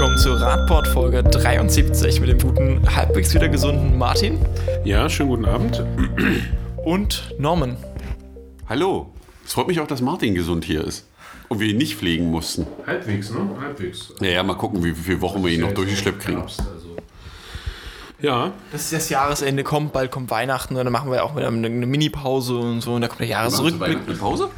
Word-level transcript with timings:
willkommen 0.00 0.16
zu 0.16 0.32
Radport 0.32 0.88
Folge 0.88 1.22
73 1.22 2.22
mit 2.22 2.30
dem 2.30 2.38
guten, 2.38 2.96
halbwegs 2.96 3.34
wieder 3.34 3.50
gesunden 3.50 3.98
Martin. 3.98 4.38
Ja, 4.82 5.10
schönen 5.10 5.28
guten 5.28 5.44
Abend. 5.44 5.84
Und 6.82 7.34
Norman. 7.36 7.76
Hallo. 8.66 9.12
Es 9.44 9.52
freut 9.52 9.66
mich 9.66 9.78
auch, 9.78 9.86
dass 9.86 10.00
Martin 10.00 10.34
gesund 10.34 10.64
hier 10.64 10.82
ist. 10.86 11.06
Und 11.48 11.60
wir 11.60 11.68
ihn 11.68 11.76
nicht 11.76 11.96
pflegen 11.96 12.30
mussten. 12.30 12.66
Halbwegs, 12.86 13.30
ne? 13.30 13.40
Halbwegs. 13.60 14.14
Naja, 14.20 14.42
mal 14.42 14.54
gucken, 14.54 14.82
wie, 14.82 14.96
wie 14.96 15.02
viele 15.02 15.20
Wochen 15.20 15.44
wir 15.44 15.52
ihn 15.52 15.60
noch 15.60 15.74
durchgeschleppt 15.74 16.20
kriegen. 16.20 16.40
Also. 16.40 16.62
Ja. 18.20 18.52
Das 18.72 18.84
ist 18.84 18.94
das 18.94 19.10
Jahresende, 19.10 19.64
kommt, 19.64 19.92
bald 19.92 20.10
kommt 20.10 20.30
Weihnachten 20.30 20.76
und 20.76 20.84
dann 20.84 20.92
machen 20.94 21.12
wir 21.12 21.22
auch 21.24 21.36
wieder 21.36 21.48
eine, 21.48 21.66
eine 21.66 21.86
Mini-Pause 21.86 22.56
und 22.56 22.80
so 22.80 22.94
und 22.94 23.02
da 23.02 23.08
kommt 23.08 23.20
der 23.20 23.28
Jahresrückblick. 23.28 23.98
Eine 24.06 24.16
Pause? 24.16 24.48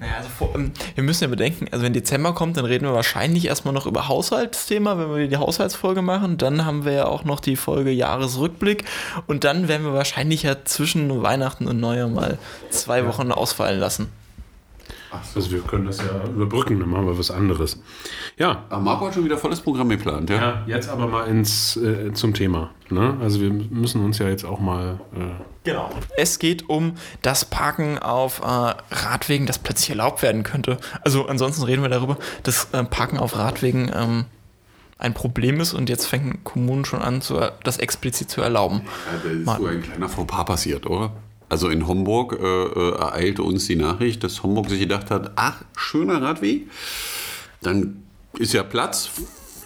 Naja, 0.00 0.12
also 0.18 0.28
vor, 0.28 0.54
ähm, 0.54 0.70
wir 0.94 1.02
müssen 1.02 1.24
ja 1.24 1.28
bedenken, 1.28 1.66
also 1.72 1.84
wenn 1.84 1.92
Dezember 1.92 2.32
kommt, 2.32 2.56
dann 2.56 2.64
reden 2.64 2.86
wir 2.86 2.94
wahrscheinlich 2.94 3.46
erstmal 3.46 3.74
noch 3.74 3.84
über 3.84 4.06
Haushaltsthema, 4.06 4.96
wenn 4.96 5.12
wir 5.12 5.26
die 5.26 5.36
Haushaltsfolge 5.36 6.02
machen. 6.02 6.38
Dann 6.38 6.64
haben 6.64 6.84
wir 6.84 6.92
ja 6.92 7.06
auch 7.06 7.24
noch 7.24 7.40
die 7.40 7.56
Folge 7.56 7.90
Jahresrückblick 7.90 8.84
und 9.26 9.42
dann 9.42 9.66
werden 9.66 9.84
wir 9.84 9.94
wahrscheinlich 9.94 10.44
ja 10.44 10.64
zwischen 10.64 11.22
Weihnachten 11.22 11.66
und 11.66 11.80
Neujahr 11.80 12.08
mal 12.08 12.38
zwei 12.70 13.06
Wochen 13.06 13.32
ausfallen 13.32 13.80
lassen. 13.80 14.08
Also 15.10 15.50
wir 15.50 15.60
können 15.60 15.86
das 15.86 15.98
ja 15.98 16.24
überbrücken, 16.28 16.80
dann 16.80 16.88
machen 16.88 17.06
wir 17.06 17.18
was 17.18 17.30
anderes. 17.30 17.80
Ja. 18.36 18.64
Aber 18.68 18.82
Marco 18.82 19.06
hat 19.06 19.14
schon 19.14 19.24
wieder 19.24 19.38
volles 19.38 19.60
Programm 19.60 19.88
geplant, 19.88 20.30
ja? 20.30 20.36
Ja, 20.36 20.64
jetzt 20.66 20.88
aber 20.88 21.06
mal 21.06 21.26
ins, 21.26 21.76
äh, 21.76 22.12
zum 22.12 22.34
Thema. 22.34 22.70
Ne? 22.90 23.16
Also 23.20 23.40
wir 23.40 23.50
müssen 23.50 24.04
uns 24.04 24.18
ja 24.18 24.28
jetzt 24.28 24.44
auch 24.44 24.60
mal... 24.60 25.00
Äh 25.14 25.42
Genau. 25.64 25.90
Es 26.16 26.38
geht 26.38 26.70
um 26.70 26.94
das 27.20 27.44
Parken 27.44 27.98
auf 27.98 28.40
äh, 28.40 28.44
Radwegen, 28.44 29.46
das 29.46 29.58
plötzlich 29.58 29.90
erlaubt 29.90 30.22
werden 30.22 30.42
könnte. 30.42 30.78
Also 31.02 31.26
ansonsten 31.26 31.62
reden 31.62 31.82
wir 31.82 31.90
darüber, 31.90 32.16
dass 32.42 32.68
äh, 32.72 32.84
Parken 32.84 33.18
auf 33.18 33.36
Radwegen 33.36 33.90
ähm, 33.94 34.24
ein 34.96 35.12
Problem 35.12 35.60
ist 35.60 35.74
und 35.74 35.90
jetzt 35.90 36.06
fängt 36.06 36.42
Kommunen 36.42 36.86
schon 36.86 37.02
an, 37.02 37.20
zu, 37.20 37.38
das 37.64 37.76
explizit 37.76 38.30
zu 38.30 38.40
erlauben. 38.40 38.80
Ja, 38.84 39.20
da 39.22 39.30
ist 39.30 39.44
Mal. 39.44 39.58
so 39.58 39.66
ein 39.66 39.82
kleiner 39.82 40.08
Fauxpas 40.08 40.44
passiert, 40.44 40.86
oder? 40.86 41.12
Also 41.48 41.68
in 41.68 41.86
Homburg 41.86 42.38
äh, 42.40 42.44
äh, 42.44 42.94
ereilte 42.96 43.42
uns 43.42 43.66
die 43.66 43.76
Nachricht, 43.76 44.22
dass 44.22 44.42
Homburg 44.42 44.68
sich 44.68 44.80
gedacht 44.80 45.10
hat, 45.10 45.32
ach, 45.36 45.62
schöner 45.76 46.20
Radweg, 46.20 46.68
dann 47.62 48.02
ist 48.38 48.52
ja 48.52 48.62
Platz, 48.62 49.10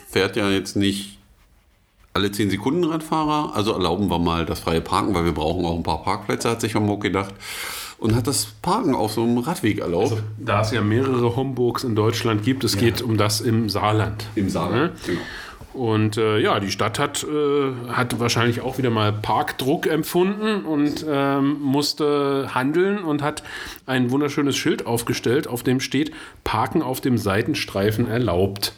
fährt 0.09 0.37
ja 0.37 0.49
jetzt 0.49 0.77
nicht 0.77 1.19
alle 2.15 2.31
10 2.31 2.51
Sekunden 2.51 2.85
Radfahrer, 2.85 3.55
also 3.55 3.73
erlauben 3.73 4.09
wir 4.11 4.19
mal 4.19 4.45
das 4.45 4.61
freie 4.61 4.81
Parken, 4.81 5.15
weil 5.15 5.25
wir 5.25 5.33
brauchen 5.33 5.65
auch 5.65 5.77
ein 5.77 5.83
paar 5.83 6.03
Parkplätze, 6.03 6.51
hat 6.51 6.61
sich 6.61 6.75
Homburg 6.75 7.03
gedacht. 7.03 7.35
Und 7.99 8.17
hat 8.17 8.27
das 8.27 8.47
Parken 8.63 8.97
auf 8.97 9.13
so 9.13 9.23
einem 9.23 9.39
Radweg 9.39 9.79
erlaubt. 9.79 10.11
Also, 10.11 10.23
da 10.37 10.63
es 10.63 10.73
ja 10.73 10.81
mehrere 10.81 11.37
Homburgs 11.37 11.85
in 11.85 11.95
Deutschland 11.95 12.43
gibt, 12.43 12.65
es 12.65 12.75
ja. 12.75 12.81
geht 12.81 13.01
um 13.01 13.17
das 13.17 13.41
im 13.41 13.69
Saarland. 13.69 14.27
Im 14.35 14.51
Saarland, 14.51 14.93
ja? 15.07 15.13
genau. 15.13 15.21
Und 15.75 16.19
äh, 16.19 16.39
ja, 16.39 16.61
die 16.61 16.71
Stadt 16.71 16.99
hat, 16.99 17.25
äh, 17.25 17.93
hat 17.93 18.21
wahrscheinlich 18.21 18.61
auch 18.61 18.77
wieder 18.77 18.91
mal 18.91 19.13
Parkdruck 19.13 19.87
empfunden 19.87 20.67
und 20.67 21.05
ähm, 21.09 21.57
musste 21.61 22.51
handeln 22.55 22.99
und 22.99 23.23
hat 23.23 23.43
ein 23.87 24.11
wunderschönes 24.11 24.57
Schild 24.57 24.87
aufgestellt, 24.87 25.47
auf 25.47 25.63
dem 25.63 25.81
steht 25.81 26.13
Parken 26.45 26.83
auf 26.83 27.01
dem 27.01 27.17
Seitenstreifen 27.17 28.07
erlaubt. 28.07 28.75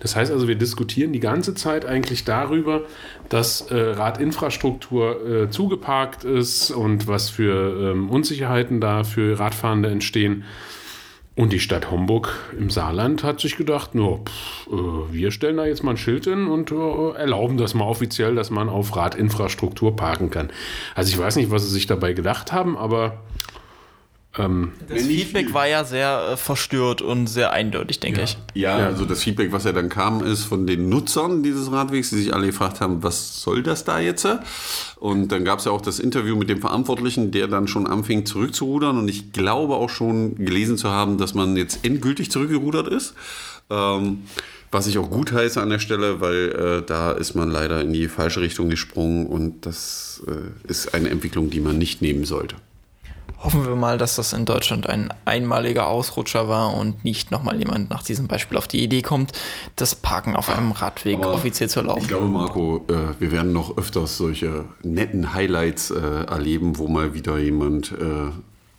Das 0.00 0.14
heißt 0.14 0.30
also, 0.30 0.46
wir 0.46 0.54
diskutieren 0.54 1.12
die 1.12 1.20
ganze 1.20 1.54
Zeit 1.54 1.84
eigentlich 1.84 2.24
darüber, 2.24 2.82
dass 3.28 3.62
äh, 3.70 3.74
Radinfrastruktur 3.76 5.26
äh, 5.26 5.50
zugeparkt 5.50 6.24
ist 6.24 6.70
und 6.70 7.08
was 7.08 7.28
für 7.28 7.92
ähm, 7.92 8.08
Unsicherheiten 8.08 8.80
da 8.80 9.04
für 9.04 9.38
Radfahrende 9.38 9.90
entstehen. 9.90 10.44
Und 11.36 11.52
die 11.52 11.60
Stadt 11.60 11.90
Homburg 11.90 12.32
im 12.58 12.70
Saarland 12.70 13.22
hat 13.22 13.40
sich 13.40 13.58
gedacht, 13.58 13.94
nur, 13.94 14.20
pff, 14.24 14.68
äh, 14.68 15.12
wir 15.12 15.30
stellen 15.30 15.58
da 15.58 15.66
jetzt 15.66 15.84
mal 15.84 15.90
ein 15.90 15.98
Schild 15.98 16.24
hin 16.24 16.46
und 16.46 16.72
äh, 16.72 17.10
erlauben 17.18 17.58
das 17.58 17.74
mal 17.74 17.84
offiziell, 17.84 18.34
dass 18.34 18.50
man 18.50 18.70
auf 18.70 18.96
Radinfrastruktur 18.96 19.94
parken 19.94 20.30
kann. 20.30 20.48
Also 20.94 21.10
ich 21.12 21.18
weiß 21.18 21.36
nicht, 21.36 21.50
was 21.50 21.64
sie 21.64 21.74
sich 21.74 21.86
dabei 21.86 22.14
gedacht 22.14 22.52
haben, 22.52 22.78
aber 22.78 23.18
ähm, 24.38 24.72
das 24.88 25.02
Feedback 25.02 25.54
war 25.54 25.66
ja 25.66 25.84
sehr 25.84 26.30
äh, 26.32 26.36
verstört 26.36 27.02
und 27.02 27.26
sehr 27.26 27.52
eindeutig, 27.52 28.00
denke 28.00 28.20
ja. 28.20 28.24
ich. 28.24 28.38
Ja, 28.54 28.78
ja, 28.78 28.86
also 28.86 29.04
das 29.04 29.22
Feedback, 29.22 29.52
was 29.52 29.64
ja 29.64 29.72
dann 29.72 29.88
kam, 29.88 30.24
ist 30.24 30.44
von 30.44 30.66
den 30.66 30.88
Nutzern 30.88 31.42
dieses 31.42 31.70
Radwegs, 31.72 32.10
die 32.10 32.16
sich 32.16 32.34
alle 32.34 32.46
gefragt 32.46 32.80
haben, 32.80 33.02
was 33.02 33.40
soll 33.40 33.62
das 33.62 33.84
da 33.84 33.98
jetzt? 33.98 34.26
Und 34.96 35.32
dann 35.32 35.44
gab 35.44 35.60
es 35.60 35.66
ja 35.66 35.72
auch 35.72 35.80
das 35.80 35.98
Interview 35.98 36.36
mit 36.36 36.48
dem 36.48 36.60
Verantwortlichen, 36.60 37.30
der 37.30 37.48
dann 37.48 37.68
schon 37.68 37.86
anfing 37.86 38.26
zurückzurudern. 38.26 38.98
Und 38.98 39.08
ich 39.08 39.32
glaube 39.32 39.74
auch 39.74 39.90
schon 39.90 40.36
gelesen 40.36 40.76
zu 40.78 40.90
haben, 40.90 41.18
dass 41.18 41.34
man 41.34 41.56
jetzt 41.56 41.84
endgültig 41.84 42.30
zurückgerudert 42.30 42.88
ist. 42.88 43.14
Ähm, 43.70 44.22
was 44.70 44.86
ich 44.86 44.98
auch 44.98 45.10
gut 45.10 45.32
heiße 45.32 45.60
an 45.60 45.70
der 45.70 45.78
Stelle, 45.78 46.20
weil 46.20 46.80
äh, 46.80 46.82
da 46.84 47.12
ist 47.12 47.34
man 47.34 47.50
leider 47.50 47.80
in 47.80 47.92
die 47.92 48.08
falsche 48.08 48.40
Richtung 48.40 48.68
gesprungen 48.68 49.26
und 49.26 49.64
das 49.64 50.22
äh, 50.26 50.68
ist 50.68 50.92
eine 50.92 51.08
Entwicklung, 51.08 51.50
die 51.50 51.60
man 51.60 51.78
nicht 51.78 52.02
nehmen 52.02 52.24
sollte. 52.24 52.56
Hoffen 53.46 53.64
wir 53.64 53.76
mal, 53.76 53.96
dass 53.96 54.16
das 54.16 54.32
in 54.32 54.44
Deutschland 54.44 54.88
ein 54.88 55.14
einmaliger 55.24 55.86
Ausrutscher 55.86 56.48
war 56.48 56.76
und 56.76 57.04
nicht 57.04 57.30
nochmal 57.30 57.56
jemand 57.60 57.90
nach 57.90 58.02
diesem 58.02 58.26
Beispiel 58.26 58.58
auf 58.58 58.66
die 58.66 58.82
Idee 58.82 59.02
kommt, 59.02 59.30
das 59.76 59.94
Parken 59.94 60.34
auf 60.34 60.50
einem 60.50 60.72
Radweg 60.72 61.18
Aber 61.18 61.32
offiziell 61.32 61.68
zu 61.68 61.78
erlauben. 61.78 62.00
Ich 62.00 62.08
glaube, 62.08 62.26
Marco, 62.26 62.84
äh, 62.88 63.20
wir 63.20 63.30
werden 63.30 63.52
noch 63.52 63.78
öfters 63.78 64.16
solche 64.16 64.64
netten 64.82 65.32
Highlights 65.32 65.92
äh, 65.92 66.24
erleben, 66.24 66.76
wo 66.78 66.88
mal 66.88 67.14
wieder 67.14 67.38
jemand 67.38 67.92
äh, 67.92 68.32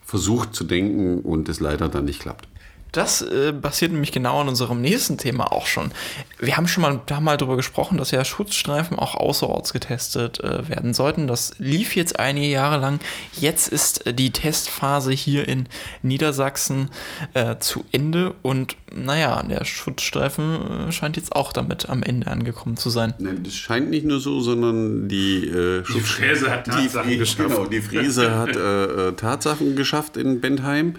versucht 0.03 0.53
zu 0.53 0.65
denken 0.65 1.21
und 1.21 1.47
es 1.47 1.61
leider 1.61 1.87
dann 1.87 2.03
nicht 2.03 2.19
klappt. 2.19 2.49
Das 2.97 3.21
äh, 3.21 3.53
passiert 3.53 3.91
nämlich 3.91 4.11
genau 4.11 4.41
in 4.41 4.47
unserem 4.47 4.81
nächsten 4.81 5.19
Thema 5.19 5.51
auch 5.51 5.67
schon. 5.67 5.91
Wir 6.39 6.57
haben 6.57 6.67
schon 6.67 6.81
mal, 6.81 6.99
da 7.05 7.19
mal 7.19 7.37
darüber 7.37 7.55
gesprochen, 7.55 7.99
dass 7.99 8.09
ja 8.09 8.25
Schutzstreifen 8.25 8.97
auch 8.97 9.13
außerorts 9.13 9.71
getestet 9.71 10.39
äh, 10.39 10.67
werden 10.67 10.95
sollten. 10.95 11.27
Das 11.27 11.53
lief 11.59 11.95
jetzt 11.95 12.19
einige 12.19 12.47
Jahre 12.47 12.81
lang. 12.81 12.99
Jetzt 13.33 13.67
ist 13.67 14.07
äh, 14.07 14.15
die 14.15 14.31
Testphase 14.31 15.11
hier 15.11 15.47
in 15.47 15.69
Niedersachsen 16.01 16.89
äh, 17.35 17.57
zu 17.59 17.85
Ende 17.91 18.33
und 18.41 18.75
naja, 18.91 19.43
der 19.43 19.63
Schutzstreifen 19.63 20.87
äh, 20.87 20.91
scheint 20.91 21.17
jetzt 21.17 21.35
auch 21.35 21.53
damit 21.53 21.89
am 21.89 22.01
Ende 22.01 22.31
angekommen 22.31 22.77
zu 22.77 22.89
sein. 22.89 23.13
Nein, 23.19 23.43
das 23.43 23.53
scheint 23.53 23.91
nicht 23.91 24.07
nur 24.07 24.19
so, 24.19 24.41
sondern 24.41 25.07
die, 25.07 25.45
äh, 25.45 25.83
die 25.83 25.99
Fräse 25.99 26.49
hat 26.49 26.65
Tatsachen 26.65 27.11
die, 27.11 27.17
geschafft. 27.17 27.49
Genau, 27.49 27.65
die 27.67 27.81
Fräse 27.81 28.35
hat 28.35 29.17
Tatsachen 29.17 29.75
geschafft 29.75 30.17
in 30.17 30.41
Bentheim. 30.41 30.95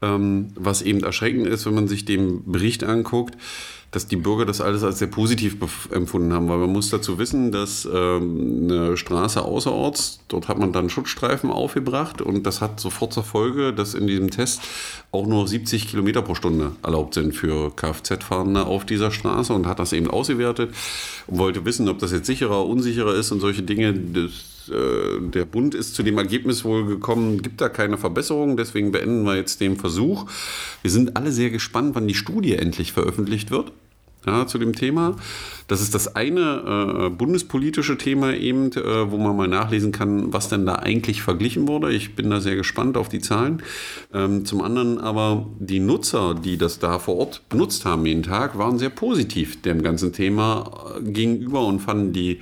Ähm, 0.00 0.48
was 0.54 0.82
eben 0.82 1.02
erschreckend 1.02 1.46
ist, 1.46 1.66
wenn 1.66 1.74
man 1.74 1.88
sich 1.88 2.04
den 2.04 2.50
Bericht 2.50 2.84
anguckt, 2.84 3.36
dass 3.90 4.06
die 4.06 4.16
Bürger 4.16 4.44
das 4.44 4.60
alles 4.60 4.82
als 4.84 4.98
sehr 4.98 5.08
positiv 5.08 5.56
empfunden 5.90 6.32
haben, 6.32 6.48
weil 6.48 6.58
man 6.58 6.70
muss 6.70 6.90
dazu 6.90 7.18
wissen, 7.18 7.52
dass 7.52 7.88
ähm, 7.90 8.68
eine 8.70 8.96
Straße 8.98 9.40
außerorts, 9.40 10.20
dort 10.28 10.48
hat 10.48 10.58
man 10.58 10.72
dann 10.72 10.90
Schutzstreifen 10.90 11.50
aufgebracht 11.50 12.20
und 12.20 12.46
das 12.46 12.60
hat 12.60 12.80
sofort 12.80 13.14
zur 13.14 13.24
Folge, 13.24 13.72
dass 13.72 13.94
in 13.94 14.06
diesem 14.06 14.30
Test 14.30 14.60
auch 15.10 15.26
nur 15.26 15.48
70 15.48 15.88
Kilometer 15.88 16.20
pro 16.20 16.34
Stunde 16.34 16.72
erlaubt 16.82 17.14
sind 17.14 17.34
für 17.34 17.74
Kfz-Fahrende 17.74 18.66
auf 18.66 18.84
dieser 18.84 19.10
Straße 19.10 19.54
und 19.54 19.66
hat 19.66 19.78
das 19.78 19.94
eben 19.94 20.10
ausgewertet 20.10 20.74
und 21.26 21.38
wollte 21.38 21.64
wissen, 21.64 21.88
ob 21.88 21.98
das 21.98 22.12
jetzt 22.12 22.26
sicherer, 22.26 22.66
unsicherer 22.66 23.14
ist 23.14 23.32
und 23.32 23.40
solche 23.40 23.62
Dinge. 23.62 23.94
Das 23.94 24.32
äh, 24.70 25.20
der 25.20 25.44
Bund 25.44 25.74
ist 25.74 25.94
zu 25.94 26.02
dem 26.02 26.18
Ergebnis 26.18 26.64
wohl 26.64 26.86
gekommen, 26.86 27.42
gibt 27.42 27.60
da 27.60 27.68
keine 27.68 27.98
Verbesserung, 27.98 28.56
deswegen 28.56 28.92
beenden 28.92 29.24
wir 29.24 29.36
jetzt 29.36 29.60
den 29.60 29.76
Versuch. 29.76 30.26
Wir 30.82 30.90
sind 30.90 31.16
alle 31.16 31.32
sehr 31.32 31.50
gespannt, 31.50 31.94
wann 31.94 32.08
die 32.08 32.14
Studie 32.14 32.54
endlich 32.54 32.92
veröffentlicht 32.92 33.50
wird. 33.50 33.72
Ja, 34.26 34.46
zu 34.46 34.58
dem 34.58 34.74
Thema. 34.74 35.16
Das 35.68 35.80
ist 35.80 35.94
das 35.94 36.16
eine 36.16 37.06
äh, 37.06 37.08
bundespolitische 37.08 37.96
Thema 37.96 38.34
eben, 38.34 38.72
äh, 38.72 39.10
wo 39.10 39.16
man 39.16 39.36
mal 39.36 39.46
nachlesen 39.46 39.92
kann, 39.92 40.32
was 40.32 40.48
denn 40.48 40.66
da 40.66 40.74
eigentlich 40.74 41.22
verglichen 41.22 41.68
wurde. 41.68 41.92
Ich 41.92 42.16
bin 42.16 42.28
da 42.28 42.40
sehr 42.40 42.56
gespannt 42.56 42.96
auf 42.96 43.08
die 43.08 43.20
Zahlen. 43.20 43.62
Ähm, 44.12 44.44
zum 44.44 44.60
anderen 44.60 44.98
aber 44.98 45.46
die 45.60 45.78
Nutzer, 45.78 46.34
die 46.34 46.58
das 46.58 46.80
da 46.80 46.98
vor 46.98 47.16
Ort 47.16 47.48
benutzt 47.48 47.84
haben 47.84 48.04
jeden 48.06 48.24
Tag, 48.24 48.58
waren 48.58 48.78
sehr 48.78 48.90
positiv 48.90 49.62
dem 49.62 49.82
ganzen 49.82 50.12
Thema 50.12 50.96
äh, 50.98 51.10
gegenüber 51.10 51.64
und 51.64 51.78
fanden 51.78 52.12
die 52.12 52.40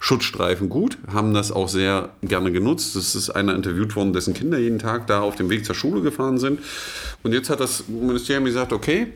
Schutzstreifen 0.00 0.68
gut, 0.68 0.98
haben 1.12 1.34
das 1.34 1.50
auch 1.50 1.68
sehr 1.68 2.10
gerne 2.22 2.52
genutzt. 2.52 2.96
Es 2.96 3.14
ist 3.14 3.30
einer 3.30 3.54
interviewt 3.54 3.96
worden, 3.96 4.12
dessen 4.12 4.34
Kinder 4.34 4.58
jeden 4.58 4.78
Tag 4.78 5.06
da 5.06 5.20
auf 5.20 5.36
dem 5.36 5.50
Weg 5.50 5.64
zur 5.64 5.74
Schule 5.74 6.00
gefahren 6.02 6.38
sind. 6.38 6.60
Und 7.22 7.32
jetzt 7.32 7.50
hat 7.50 7.60
das 7.60 7.88
Ministerium 7.88 8.44
gesagt, 8.44 8.72
okay, 8.72 9.08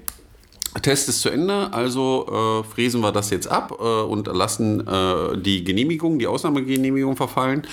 Test 0.80 1.08
ist 1.08 1.20
zu 1.20 1.28
Ende, 1.28 1.72
also 1.72 2.62
äh, 2.64 2.66
fräsen 2.66 3.02
wir 3.02 3.12
das 3.12 3.28
jetzt 3.30 3.46
ab 3.46 3.76
äh, 3.78 3.84
und 3.84 4.26
lassen 4.26 4.86
äh, 4.86 5.36
die 5.36 5.64
Genehmigung, 5.64 6.18
die 6.18 6.26
Ausnahmegenehmigung 6.26 7.16
verfallen. 7.16 7.66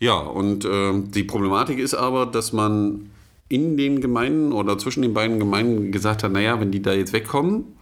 Ja, 0.00 0.18
und 0.18 0.64
äh, 0.64 0.92
die 0.94 1.22
Problematik 1.22 1.78
ist 1.78 1.94
aber, 1.94 2.26
dass 2.26 2.52
man 2.52 3.10
in 3.48 3.76
den 3.76 4.00
Gemeinden 4.00 4.52
oder 4.52 4.78
zwischen 4.78 5.02
den 5.02 5.14
beiden 5.14 5.38
Gemeinden 5.38 5.92
gesagt 5.92 6.24
hat, 6.24 6.32
naja, 6.32 6.58
wenn 6.60 6.72
die 6.72 6.82
da 6.82 6.92
jetzt 6.92 7.12
wegkommen, 7.12 7.76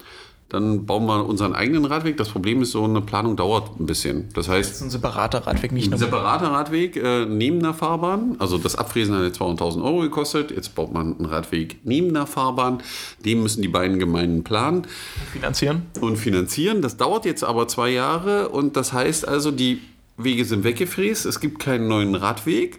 dann 0.52 0.84
bauen 0.84 1.06
wir 1.06 1.24
unseren 1.24 1.54
eigenen 1.54 1.86
Radweg. 1.86 2.18
Das 2.18 2.28
Problem 2.28 2.60
ist, 2.60 2.72
so 2.72 2.84
eine 2.84 3.00
Planung 3.00 3.36
dauert 3.36 3.80
ein 3.80 3.86
bisschen. 3.86 4.28
Das 4.34 4.50
heißt, 4.50 4.68
Das 4.68 4.76
ist 4.76 4.82
ein 4.82 4.90
separater 4.90 5.46
Radweg, 5.46 5.72
nicht 5.72 5.90
ein 5.90 5.98
separater 5.98 6.48
Radweg 6.48 6.94
äh, 6.96 7.24
neben 7.24 7.62
der 7.62 7.72
Fahrbahn. 7.72 8.36
Also 8.38 8.58
das 8.58 8.76
Abfräsen 8.76 9.14
hat 9.14 9.22
jetzt 9.24 9.40
200.000 9.40 9.82
Euro 9.82 10.00
gekostet. 10.00 10.50
Jetzt 10.50 10.74
baut 10.74 10.92
man 10.92 11.16
einen 11.16 11.24
Radweg 11.24 11.78
neben 11.84 12.12
der 12.12 12.26
Fahrbahn. 12.26 12.82
Den 13.24 13.42
müssen 13.42 13.62
die 13.62 13.68
beiden 13.68 13.98
Gemeinden 13.98 14.44
planen 14.44 14.82
finanzieren. 15.32 15.86
und 16.02 16.16
finanzieren. 16.16 16.82
Das 16.82 16.98
dauert 16.98 17.24
jetzt 17.24 17.44
aber 17.44 17.66
zwei 17.66 17.88
Jahre 17.88 18.50
und 18.50 18.76
das 18.76 18.92
heißt 18.92 19.26
also, 19.26 19.52
die 19.52 19.80
Wege 20.18 20.44
sind 20.44 20.64
weggefräst. 20.64 21.24
Es 21.24 21.40
gibt 21.40 21.60
keinen 21.60 21.88
neuen 21.88 22.14
Radweg. 22.14 22.78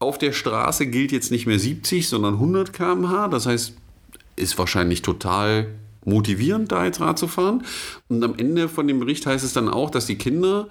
Auf 0.00 0.18
der 0.18 0.32
Straße 0.32 0.88
gilt 0.88 1.12
jetzt 1.12 1.30
nicht 1.30 1.46
mehr 1.46 1.60
70, 1.60 2.08
sondern 2.08 2.34
100 2.34 2.72
km/h. 2.72 3.28
Das 3.28 3.46
heißt, 3.46 3.74
ist 4.34 4.58
wahrscheinlich 4.58 5.02
total 5.02 5.68
motivierend, 6.04 6.72
da 6.72 6.84
jetzt 6.84 7.00
Rad 7.00 7.18
zu 7.18 7.28
fahren. 7.28 7.64
Und 8.08 8.22
am 8.24 8.34
Ende 8.36 8.68
von 8.68 8.86
dem 8.86 9.00
Bericht 9.00 9.26
heißt 9.26 9.44
es 9.44 9.52
dann 9.52 9.68
auch, 9.68 9.90
dass 9.90 10.06
die 10.06 10.16
Kinder 10.16 10.68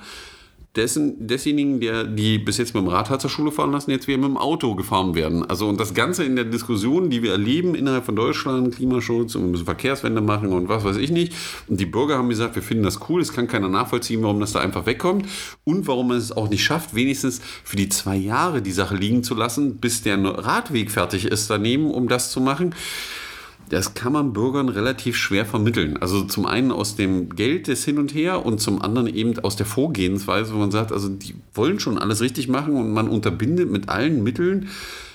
dessen, 0.75 1.27
desjenigen, 1.27 1.80
der 1.80 2.03
die 2.03 2.39
bis 2.39 2.57
jetzt 2.57 2.74
mit 2.74 2.83
dem 2.83 2.88
Rad 2.88 3.09
hat 3.09 3.21
zur 3.21 3.30
Schule 3.30 3.51
fahren 3.51 3.71
lassen, 3.71 3.91
jetzt 3.91 4.07
wieder 4.07 4.18
mit 4.18 4.27
dem 4.27 4.38
Auto 4.38 4.74
gefahren 4.75 5.13
werden. 5.13 5.47
Also 5.47 5.68
und 5.68 5.80
das 5.80 5.94
Ganze 5.94 6.24
in 6.24 6.35
der 6.35 6.45
Diskussion, 6.45 7.09
die 7.09 7.21
wir 7.21 7.31
erleben 7.31 7.75
innerhalb 7.75 8.06
von 8.06 8.15
Deutschland, 8.15 8.75
Klimaschutz 8.75 9.35
und 9.35 9.44
wir 9.44 9.50
müssen 9.50 9.65
Verkehrswende 9.65 10.21
machen 10.21 10.51
und 10.51 10.69
was 10.69 10.83
weiß 10.83 10.97
ich 10.97 11.12
nicht. 11.12 11.33
Und 11.68 11.80
die 11.80 11.85
Bürger 11.85 12.18
haben 12.18 12.30
gesagt, 12.30 12.56
wir 12.56 12.63
finden 12.63 12.83
das 12.83 13.00
cool, 13.07 13.21
es 13.21 13.33
kann 13.33 13.47
keiner 13.47 13.69
nachvollziehen, 13.69 14.24
warum 14.24 14.39
das 14.39 14.53
da 14.53 14.62
einfach 14.62 14.85
wegkommt 14.88 15.27
und 15.63 15.88
warum 15.88 16.07
man 16.07 16.18
es 16.18 16.31
auch 16.31 16.50
nicht 16.50 16.63
schafft, 16.63 16.95
wenigstens 16.95 17.39
für 17.63 17.75
die 17.75 17.89
zwei 17.89 18.15
Jahre 18.15 18.62
die 18.62 18.71
Sache 18.71 18.95
liegen 18.95 19.24
zu 19.24 19.35
lassen, 19.35 19.77
bis 19.77 20.01
der 20.01 20.18
Radweg 20.24 20.91
fertig 20.91 21.25
ist 21.25 21.50
daneben, 21.50 21.91
um 21.91 22.07
das 22.07 22.31
zu 22.31 22.41
machen. 22.41 22.74
Das 23.69 23.94
kann 23.94 24.13
man 24.13 24.33
Bürgern 24.33 24.69
relativ 24.69 25.15
schwer 25.15 25.45
vermitteln. 25.45 25.98
Also 25.98 26.24
zum 26.24 26.45
einen 26.45 26.71
aus 26.71 26.95
dem 26.95 27.30
Geld 27.36 27.68
des 27.68 27.86
Hin 27.86 27.98
und 27.98 28.13
Her 28.13 28.45
und 28.45 28.60
zum 28.60 28.81
anderen 28.81 29.07
eben 29.07 29.38
aus 29.39 29.56
der 29.56 29.65
Vorgehensweise, 29.65 30.54
wo 30.54 30.57
man 30.57 30.71
sagt, 30.71 30.92
also 30.92 31.10
die 31.10 31.36
wollen 31.54 31.80
schon 31.80 31.98
alles 31.98 32.21
richtig 32.21 32.48
machen 32.48 32.75
und 32.75 32.94
man 32.94 33.07
unterbindet 33.07 33.71
mit 33.71 33.89
allen 33.89 34.24
Mitteln, 34.24 34.69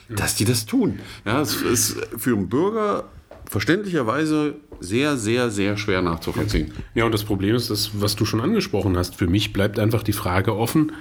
dass 0.08 0.34
die 0.34 0.44
das 0.44 0.66
tun. 0.66 0.98
Ja, 1.24 1.40
es 1.40 1.60
ist 1.62 1.96
für 2.16 2.34
einen 2.34 2.48
Bürger 2.48 3.04
verständlicherweise 3.48 4.56
sehr, 4.80 5.16
sehr, 5.16 5.50
sehr 5.50 5.76
schwer 5.76 6.02
nachzuvollziehen. 6.02 6.72
Ja, 6.94 7.04
und 7.04 7.12
das 7.12 7.24
Problem 7.24 7.54
ist, 7.54 7.70
das, 7.70 7.90
was 7.94 8.16
du 8.16 8.24
schon 8.24 8.40
angesprochen 8.40 8.96
hast. 8.96 9.16
Für 9.16 9.26
mich 9.26 9.52
bleibt 9.52 9.78
einfach 9.78 10.02
die 10.02 10.12
Frage 10.12 10.56
offen, 10.56 10.92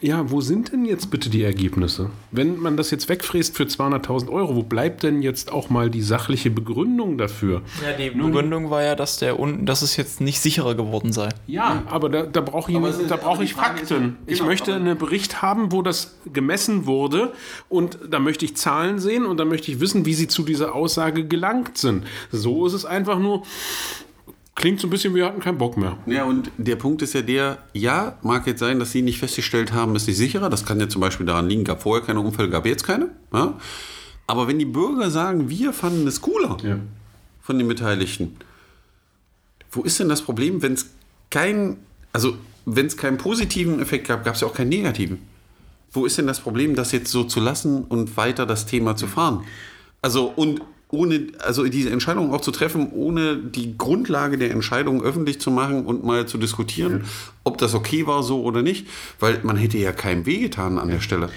ja, 0.00 0.30
wo 0.30 0.40
sind 0.42 0.72
denn 0.72 0.84
jetzt 0.84 1.10
bitte 1.10 1.30
die 1.30 1.42
Ergebnisse? 1.42 2.10
Wenn 2.30 2.58
man 2.58 2.76
das 2.76 2.90
jetzt 2.90 3.08
wegfräst 3.08 3.56
für 3.56 3.62
200.000 3.62 4.28
Euro, 4.28 4.54
wo 4.56 4.62
bleibt 4.62 5.02
denn 5.02 5.22
jetzt 5.22 5.50
auch 5.50 5.70
mal 5.70 5.88
die 5.88 6.02
sachliche 6.02 6.50
Begründung 6.50 7.16
dafür? 7.16 7.62
Ja, 7.82 7.96
die 7.96 8.10
Begründung 8.10 8.68
war 8.70 8.82
ja, 8.82 8.96
dass, 8.96 9.18
der 9.18 9.36
dass 9.62 9.80
es 9.82 9.96
jetzt 9.96 10.20
nicht 10.20 10.40
sicherer 10.40 10.74
geworden 10.74 11.12
sei. 11.12 11.30
Ja, 11.46 11.84
aber 11.86 12.10
da, 12.10 12.24
da 12.24 12.40
brauche 12.42 12.70
ich, 12.70 12.78
ist- 12.78 13.10
da 13.10 13.16
brauche 13.16 13.36
aber 13.36 13.42
ich 13.44 13.54
Frage 13.54 13.80
ist 13.80 13.88
Fakten. 13.88 14.16
ich 14.26 14.38
genau, 14.38 14.50
möchte 14.50 14.72
aber- 14.74 14.80
einen 14.84 14.98
Bericht 14.98 15.40
haben, 15.40 15.72
wo 15.72 15.80
das 15.80 16.16
gemessen 16.30 16.84
wurde 16.86 17.32
und 17.70 17.98
da 18.10 18.18
möchte 18.18 18.44
ich 18.44 18.56
Zahlen 18.56 18.98
sehen 18.98 19.24
und 19.24 19.38
da 19.38 19.46
möchte 19.46 19.70
ich 19.72 19.80
wissen, 19.80 20.04
wie 20.04 20.14
sie 20.14 20.28
zu 20.28 20.42
dieser 20.42 20.74
Aussage 20.74 21.24
gelangt 21.26 21.78
sind. 21.78 22.04
So 22.30 22.66
ist 22.66 22.74
es 22.74 22.84
einfach 22.84 23.18
nur, 23.18 23.42
klingt 24.54 24.80
so 24.80 24.86
ein 24.86 24.90
bisschen, 24.90 25.14
wir 25.14 25.26
hatten 25.26 25.40
keinen 25.40 25.58
Bock 25.58 25.76
mehr. 25.76 25.98
Ja, 26.06 26.24
und 26.24 26.50
der 26.58 26.76
Punkt 26.76 27.02
ist 27.02 27.12
ja 27.14 27.22
der, 27.22 27.58
ja, 27.72 28.18
mag 28.22 28.46
jetzt 28.46 28.60
sein, 28.60 28.78
dass 28.78 28.92
sie 28.92 29.02
nicht 29.02 29.18
festgestellt 29.18 29.72
haben, 29.72 29.94
ist 29.96 30.06
nicht 30.06 30.16
sicherer. 30.16 30.48
Das 30.50 30.64
kann 30.64 30.78
ja 30.80 30.88
zum 30.88 31.00
Beispiel 31.00 31.26
daran 31.26 31.48
liegen, 31.48 31.64
gab 31.64 31.82
vorher 31.82 32.04
keine 32.06 32.20
Unfälle, 32.20 32.50
gab 32.50 32.64
jetzt 32.66 32.84
keine. 32.84 33.10
Ja? 33.32 33.54
Aber 34.26 34.48
wenn 34.48 34.58
die 34.58 34.64
Bürger 34.64 35.10
sagen, 35.10 35.48
wir 35.50 35.72
fanden 35.72 36.06
es 36.06 36.20
cooler 36.20 36.56
Ja. 36.62 36.78
von 37.42 37.58
den 37.58 37.68
Beteiligten, 37.68 38.36
wo 39.70 39.82
ist 39.82 39.98
denn 39.98 40.08
das 40.08 40.22
Problem, 40.22 40.62
wenn 40.62 40.74
es 40.74 40.90
kein, 41.30 41.78
also 42.12 42.36
wenn 42.64 42.86
es 42.86 42.96
keinen 42.96 43.18
positiven 43.18 43.80
Effekt 43.82 44.06
gab, 44.08 44.24
gab 44.24 44.36
es 44.36 44.40
ja 44.40 44.46
auch 44.46 44.54
keinen 44.54 44.68
negativen. 44.68 45.18
Wo 45.92 46.06
ist 46.06 46.16
denn 46.16 46.26
das 46.26 46.40
Problem, 46.40 46.74
das 46.74 46.92
jetzt 46.92 47.10
so 47.10 47.24
zu 47.24 47.40
lassen 47.40 47.84
und 47.84 48.16
weiter 48.16 48.46
das 48.46 48.66
Thema 48.66 48.96
zu 48.96 49.06
fahren? 49.06 49.44
Also 50.00 50.26
und 50.34 50.60
ohne, 50.94 51.26
also 51.40 51.64
diese 51.64 51.90
Entscheidung 51.90 52.32
auch 52.32 52.40
zu 52.40 52.50
treffen, 52.50 52.90
ohne 52.92 53.36
die 53.36 53.76
Grundlage 53.76 54.38
der 54.38 54.50
Entscheidung 54.50 55.02
öffentlich 55.02 55.40
zu 55.40 55.50
machen 55.50 55.84
und 55.84 56.04
mal 56.04 56.26
zu 56.26 56.38
diskutieren, 56.38 57.04
ob 57.42 57.58
das 57.58 57.74
okay 57.74 58.06
war 58.06 58.22
so 58.22 58.42
oder 58.42 58.62
nicht, 58.62 58.86
weil 59.20 59.40
man 59.42 59.56
hätte 59.56 59.78
ja 59.78 59.92
keinem 59.92 60.26
wehgetan 60.26 60.78
an 60.78 60.88
der 60.88 61.00
Stelle. 61.00 61.28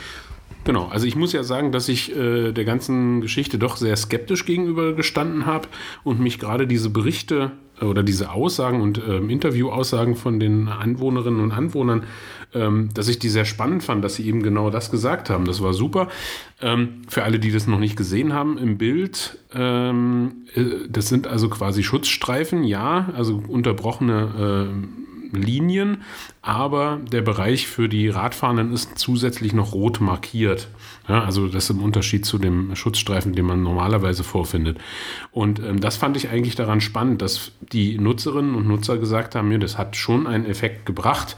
Genau, 0.68 0.88
also 0.88 1.06
ich 1.08 1.16
muss 1.16 1.32
ja 1.32 1.44
sagen, 1.44 1.72
dass 1.72 1.88
ich 1.88 2.14
äh, 2.14 2.52
der 2.52 2.66
ganzen 2.66 3.22
Geschichte 3.22 3.58
doch 3.58 3.78
sehr 3.78 3.96
skeptisch 3.96 4.46
gegenüber 4.46 4.92
gestanden 4.92 5.46
habe 5.46 5.70
und 6.04 6.20
mich 6.20 6.40
gerade 6.40 6.68
diese 6.68 6.90
Berichte 6.90 7.52
äh, 7.80 7.86
oder 7.86 8.04
diese 8.04 8.32
Aussagen 8.32 8.82
und 8.82 9.02
ähm, 9.08 9.30
Interviewaussagen 9.30 10.18
von 10.18 10.42
den 10.42 10.68
Anwohnerinnen 10.68 11.40
und 11.40 11.54
Anwohnern, 11.54 12.04
ähm, 12.54 12.90
dass 12.94 13.08
ich 13.08 13.20
die 13.20 13.30
sehr 13.30 13.46
spannend 13.46 13.84
fand, 13.84 14.04
dass 14.04 14.16
sie 14.16 14.28
eben 14.28 14.44
genau 14.44 14.70
das 14.70 14.92
gesagt 14.92 15.30
haben. 15.30 15.46
Das 15.46 15.62
war 15.62 15.74
super. 15.74 16.08
Ähm, 16.62 17.04
für 17.08 17.24
alle, 17.24 17.40
die 17.40 17.52
das 17.52 17.68
noch 17.68 17.80
nicht 17.80 17.96
gesehen 17.96 18.34
haben, 18.34 18.58
im 18.58 18.78
Bild, 18.78 19.38
ähm, 19.54 20.48
äh, 20.56 20.88
das 20.90 21.10
sind 21.10 21.28
also 21.28 21.50
quasi 21.50 21.84
Schutzstreifen, 21.84 22.64
ja, 22.64 23.10
also 23.16 23.44
unterbrochene 23.48 24.72
äh, 24.74 25.08
Linien, 25.36 26.04
aber 26.42 27.00
der 27.12 27.22
Bereich 27.22 27.68
für 27.68 27.90
die 27.90 28.08
Radfahrenden 28.08 28.74
ist 28.74 28.98
zusätzlich 28.98 29.54
noch 29.54 29.74
rot 29.74 30.00
markiert. 30.00 30.70
Ja, 31.08 31.24
also 31.24 31.48
das 31.48 31.66
ist 31.66 31.70
im 31.72 31.84
Unterschied 31.84 32.26
zu 32.26 32.38
dem 32.38 32.76
Schutzstreifen, 32.76 33.34
den 33.34 33.46
man 33.46 33.64
normalerweise 33.64 34.24
vorfindet. 34.24 34.78
Und 35.32 35.60
ähm, 35.60 35.80
das 35.80 35.98
fand 35.98 36.18
ich 36.18 36.30
eigentlich 36.30 36.56
daran 36.56 36.82
spannend, 36.82 37.22
dass 37.22 37.52
die 37.72 37.98
Nutzerinnen 37.98 38.56
und 38.56 38.68
Nutzer 38.68 38.98
gesagt 38.98 39.36
haben, 39.36 39.50
mir, 39.50 39.60
das 39.60 39.78
hat 39.78 39.96
schon 39.96 40.28
einen 40.28 40.46
Effekt 40.46 40.86
gebracht. 40.86 41.36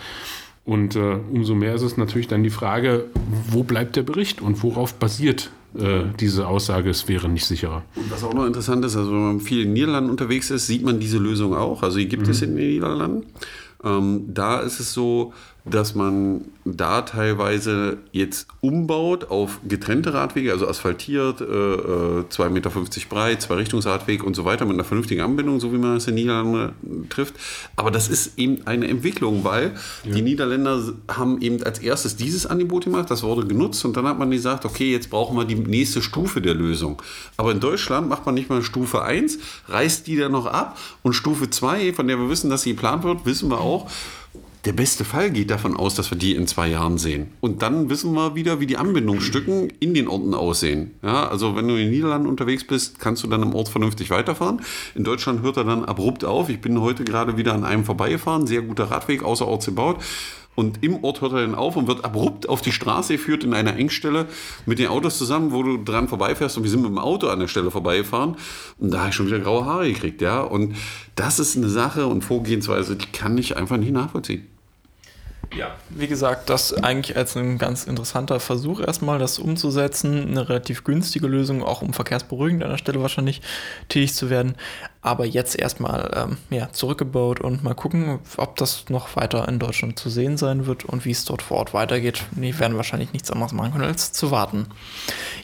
Und 0.69 0.95
äh, 0.95 1.17
umso 1.31 1.55
mehr 1.55 1.73
ist 1.73 1.81
es 1.81 1.97
natürlich 1.97 2.27
dann 2.27 2.43
die 2.43 2.51
Frage, 2.51 3.05
wo 3.49 3.63
bleibt 3.63 3.95
der 3.95 4.03
Bericht 4.03 4.39
und 4.39 4.61
worauf 4.61 4.93
basiert 4.93 5.49
äh, 5.75 6.01
diese 6.19 6.47
Aussage, 6.47 6.91
es 6.91 7.07
wäre 7.07 7.27
nicht 7.27 7.47
sicherer. 7.47 7.81
Und 7.95 8.11
was 8.11 8.23
auch 8.23 8.35
noch 8.35 8.45
interessant 8.45 8.85
ist, 8.85 8.95
also 8.95 9.11
wenn 9.11 9.23
man 9.23 9.39
viel 9.39 9.61
in 9.61 9.69
den 9.69 9.73
Niederlanden 9.73 10.11
unterwegs 10.11 10.51
ist, 10.51 10.67
sieht 10.67 10.83
man 10.83 10.99
diese 10.99 11.17
Lösung 11.17 11.55
auch. 11.55 11.81
Also 11.81 11.97
die 11.97 12.07
gibt 12.07 12.27
es 12.27 12.43
in 12.43 12.55
den 12.55 12.67
Niederlanden. 12.67 13.25
Ähm, 13.83 14.25
da 14.27 14.59
ist 14.59 14.79
es 14.79 14.93
so, 14.93 15.33
dass 15.65 15.93
man 15.93 16.45
da 16.65 17.01
teilweise 17.01 17.97
jetzt 18.11 18.47
umbaut 18.61 19.29
auf 19.29 19.59
getrennte 19.67 20.13
Radwege, 20.13 20.51
also 20.51 20.67
asphaltiert, 20.67 21.41
äh, 21.41 21.43
äh, 21.43 22.23
2,50 22.29 22.49
Meter 22.49 22.71
breit, 23.09 23.41
zwei 23.41 23.55
Richtungsradweg 23.55 24.23
und 24.23 24.35
so 24.35 24.45
weiter 24.45 24.65
mit 24.65 24.75
einer 24.75 24.83
vernünftigen 24.83 25.21
Anbindung, 25.21 25.59
so 25.59 25.73
wie 25.73 25.77
man 25.77 25.95
das 25.95 26.07
in 26.07 26.15
den 26.15 26.25
Niederlanden 26.25 27.09
trifft. 27.09 27.35
Aber 27.75 27.91
das 27.91 28.07
ist 28.07 28.37
eben 28.37 28.65
eine 28.67 28.87
Entwicklung, 28.87 29.43
weil 29.43 29.75
die 30.05 30.21
Niederländer 30.21 30.81
haben 31.09 31.41
eben 31.41 31.61
als 31.63 31.79
erstes 31.79 32.15
dieses 32.15 32.45
Angebot 32.45 32.85
gemacht, 32.85 33.11
das 33.11 33.23
wurde 33.23 33.45
genutzt 33.45 33.83
und 33.85 33.95
dann 33.97 34.07
hat 34.07 34.19
man 34.19 34.31
gesagt, 34.31 34.65
okay, 34.65 34.91
jetzt 34.91 35.09
brauchen 35.09 35.37
wir 35.37 35.45
die 35.45 35.55
nächste 35.55 36.01
Stufe 36.01 36.41
der 36.41 36.53
Lösung. 36.53 37.01
Aber 37.37 37.51
in 37.51 37.59
Deutschland 37.59 38.09
macht 38.09 38.25
man 38.25 38.35
nicht 38.35 38.49
mal 38.49 38.61
Stufe 38.61 39.03
1, 39.03 39.39
reißt 39.67 40.07
die 40.07 40.17
dann 40.17 40.31
noch 40.31 40.45
ab 40.45 40.77
und 41.03 41.13
Stufe 41.13 41.49
2, 41.49 41.93
von 41.93 42.07
der 42.07 42.17
wir 42.17 42.29
wissen, 42.29 42.49
dass 42.49 42.63
sie 42.63 42.71
geplant 42.71 43.03
wird, 43.03 43.25
wissen 43.25 43.49
wir 43.49 43.59
auch, 43.59 43.89
der 44.65 44.73
beste 44.73 45.05
Fall 45.05 45.31
geht 45.31 45.49
davon 45.51 45.77
aus, 45.77 45.95
dass 45.95 46.11
wir 46.11 46.17
die 46.17 46.35
in 46.35 46.45
zwei 46.45 46.67
Jahren 46.67 46.97
sehen. 46.97 47.27
Und 47.39 47.61
dann 47.61 47.89
wissen 47.89 48.13
wir 48.13 48.35
wieder, 48.35 48.59
wie 48.59 48.65
die 48.65 48.75
Anbindungsstücken 48.75 49.71
in 49.79 49.93
den 49.93 50.09
Orten 50.09 50.33
aussehen. 50.33 50.91
Ja, 51.01 51.27
also 51.29 51.55
wenn 51.55 51.67
du 51.67 51.75
in 51.75 51.83
den 51.83 51.91
Niederlanden 51.91 52.27
unterwegs 52.27 52.67
bist, 52.67 52.99
kannst 52.99 53.23
du 53.23 53.27
dann 53.27 53.41
im 53.41 53.55
Ort 53.55 53.69
vernünftig 53.69 54.09
weiterfahren. 54.09 54.61
In 54.95 55.05
Deutschland 55.05 55.43
hört 55.43 55.55
er 55.55 55.63
dann 55.63 55.85
abrupt 55.85 56.25
auf. 56.25 56.49
Ich 56.49 56.59
bin 56.59 56.81
heute 56.81 57.05
gerade 57.05 57.37
wieder 57.37 57.53
an 57.53 57.63
einem 57.63 57.85
vorbeigefahren, 57.85 58.47
sehr 58.47 58.61
guter 58.61 58.91
Radweg, 58.91 59.23
außerorts 59.23 59.65
gebaut. 59.65 60.03
Und 60.59 60.83
im 60.83 61.05
Ort 61.05 61.21
hört 61.21 61.31
er 61.31 61.39
dann 61.39 61.55
auf 61.55 61.77
und 61.77 61.87
wird 61.87 62.03
abrupt 62.03 62.49
auf 62.49 62.61
die 62.61 62.73
Straße 62.73 63.13
geführt 63.13 63.45
in 63.45 63.53
einer 63.53 63.77
Engstelle 63.77 64.25
mit 64.65 64.77
den 64.77 64.87
Autos 64.87 65.17
zusammen, 65.17 65.53
wo 65.53 65.63
du 65.63 65.77
dran 65.77 66.09
vorbeifährst. 66.09 66.57
Und 66.57 66.63
wir 66.63 66.69
sind 66.69 66.81
mit 66.81 66.91
dem 66.91 66.97
Auto 66.97 67.27
an 67.29 67.39
der 67.39 67.47
Stelle 67.47 67.71
vorbeigefahren. 67.71 68.35
Und 68.77 68.93
da 68.93 68.99
habe 68.99 69.09
ich 69.09 69.15
schon 69.15 69.27
wieder 69.27 69.39
graue 69.39 69.63
Haare 69.63 69.87
gekriegt. 69.87 70.21
Ja? 70.21 70.41
Und 70.41 70.75
das 71.15 71.39
ist 71.39 71.55
eine 71.55 71.69
Sache 71.69 72.07
und 72.07 72.25
Vorgehensweise, 72.25 72.97
die 72.97 73.05
kann 73.05 73.37
ich 73.37 73.55
einfach 73.55 73.77
nicht 73.77 73.93
nachvollziehen. 73.93 74.47
Ja, 75.55 75.75
wie 75.89 76.07
gesagt, 76.07 76.49
das 76.49 76.73
eigentlich 76.73 77.17
als 77.17 77.35
ein 77.35 77.57
ganz 77.57 77.85
interessanter 77.85 78.39
Versuch 78.39 78.79
erstmal, 78.79 79.17
das 79.17 79.39
umzusetzen. 79.39 80.27
Eine 80.27 80.47
relativ 80.47 80.83
günstige 80.83 81.27
Lösung, 81.27 81.63
auch 81.63 81.81
um 81.81 81.93
verkehrsberuhigend 81.93 82.63
an 82.63 82.69
der 82.69 82.77
Stelle 82.77 83.01
wahrscheinlich 83.01 83.41
tätig 83.87 84.13
zu 84.13 84.29
werden. 84.29 84.55
Aber 85.01 85.25
jetzt 85.25 85.57
erstmal 85.57 86.11
ähm, 86.13 86.37
ja, 86.49 86.71
zurückgebaut 86.73 87.39
und 87.39 87.63
mal 87.63 87.73
gucken, 87.73 88.19
ob 88.35 88.57
das 88.57 88.89
noch 88.89 89.15
weiter 89.15 89.47
in 89.47 89.57
Deutschland 89.57 89.97
zu 89.97 90.09
sehen 90.09 90.35
sein 90.35 90.65
wird 90.65 90.83
und 90.83 91.05
wie 91.05 91.11
es 91.11 91.23
dort 91.23 91.41
vor 91.41 91.57
Ort 91.57 91.73
weitergeht. 91.73 92.25
Die 92.31 92.59
werden 92.59 92.75
wahrscheinlich 92.75 93.13
nichts 93.13 93.31
anderes 93.31 93.53
machen 93.53 93.71
können, 93.71 93.85
als 93.85 94.11
zu 94.11 94.29
warten. 94.29 94.67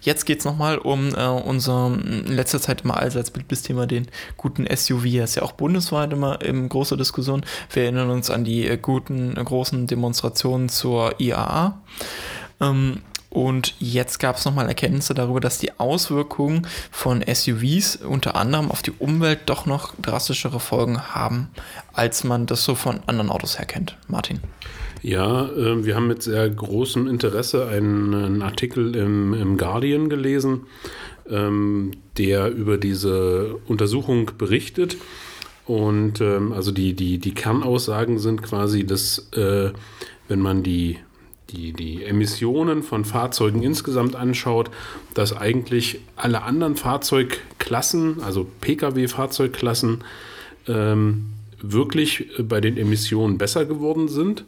Jetzt 0.01 0.25
geht 0.25 0.39
es 0.39 0.45
nochmal 0.45 0.77
um 0.77 1.15
äh, 1.15 1.25
unser 1.25 1.87
in 1.87 2.27
letzter 2.27 2.59
Zeit 2.59 2.81
immer 2.81 2.97
allseits 2.97 3.31
beliebtes 3.31 3.61
Thema, 3.61 3.87
den 3.87 4.07
guten 4.35 4.67
SUV. 4.67 5.05
Das 5.19 5.31
ist 5.31 5.35
ja 5.35 5.43
auch 5.43 5.53
bundesweit 5.53 6.11
immer 6.11 6.41
in 6.41 6.67
großer 6.67 6.97
Diskussion. 6.97 7.45
Wir 7.71 7.83
erinnern 7.83 8.09
uns 8.09 8.29
an 8.29 8.43
die 8.43 8.67
äh, 8.67 8.77
guten, 8.77 9.37
äh, 9.37 9.43
großen 9.43 9.87
Demonstrationen 9.95 10.69
zur 10.69 11.19
IAA. 11.19 11.81
Ähm, 12.61 13.01
Und 13.29 13.75
jetzt 13.79 14.19
gab 14.19 14.37
es 14.37 14.45
nochmal 14.45 14.67
Erkenntnisse 14.69 15.13
darüber, 15.13 15.41
dass 15.41 15.57
die 15.57 15.77
Auswirkungen 15.77 16.65
von 16.89 17.21
SUVs 17.21 17.97
unter 17.97 18.37
anderem 18.37 18.71
auf 18.71 18.81
die 18.81 18.93
Umwelt 18.97 19.39
doch 19.47 19.65
noch 19.65 19.93
drastischere 20.01 20.61
Folgen 20.61 21.13
haben, 21.13 21.49
als 21.91 22.23
man 22.23 22.45
das 22.45 22.63
so 22.63 22.75
von 22.75 23.01
anderen 23.07 23.29
Autos 23.29 23.59
her 23.59 23.65
kennt. 23.65 23.97
Martin. 24.07 24.39
Ja, 25.01 25.49
äh, 25.49 25.83
wir 25.85 25.95
haben 25.97 26.07
mit 26.07 26.23
sehr 26.23 26.49
großem 26.49 27.07
Interesse 27.07 27.67
einen, 27.67 28.13
einen 28.13 28.41
Artikel 28.41 28.95
im, 28.95 29.33
im, 29.33 29.57
Guardian 29.57 30.07
gelesen, 30.07 30.61
ähm, 31.29 31.91
der 32.17 32.49
über 32.51 32.77
diese 32.77 33.55
Untersuchung 33.67 34.31
berichtet. 34.37 34.95
Und 35.65 36.21
ähm, 36.21 36.53
also 36.53 36.71
die, 36.71 36.93
die, 36.93 37.17
die 37.17 37.33
Kernaussagen 37.33 38.19
sind 38.19 38.43
quasi, 38.43 38.85
dass 38.85 39.31
äh, 39.33 39.71
wenn 40.27 40.39
man 40.39 40.63
die 40.63 40.99
die, 41.51 41.73
die 41.73 42.03
Emissionen 42.03 42.83
von 42.83 43.05
Fahrzeugen 43.05 43.61
insgesamt 43.61 44.15
anschaut, 44.15 44.71
dass 45.13 45.35
eigentlich 45.35 45.99
alle 46.15 46.43
anderen 46.43 46.75
Fahrzeugklassen, 46.75 48.21
also 48.23 48.47
Pkw-Fahrzeugklassen, 48.61 50.03
ähm, 50.67 51.27
wirklich 51.61 52.29
bei 52.39 52.61
den 52.61 52.77
Emissionen 52.77 53.37
besser 53.37 53.65
geworden 53.65 54.07
sind. 54.07 54.43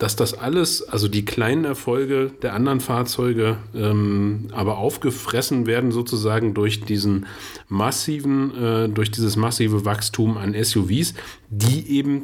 Dass 0.00 0.16
das 0.16 0.32
alles, 0.32 0.82
also 0.82 1.08
die 1.08 1.26
kleinen 1.26 1.66
Erfolge 1.66 2.32
der 2.40 2.54
anderen 2.54 2.80
Fahrzeuge, 2.80 3.58
ähm, 3.74 4.48
aber 4.50 4.78
aufgefressen 4.78 5.66
werden 5.66 5.92
sozusagen 5.92 6.54
durch 6.54 6.80
diesen 6.80 7.26
massiven, 7.68 8.56
äh, 8.56 8.88
durch 8.88 9.10
dieses 9.10 9.36
massive 9.36 9.84
Wachstum 9.84 10.38
an 10.38 10.54
SUVs, 10.54 11.12
die 11.50 11.86
eben 11.90 12.22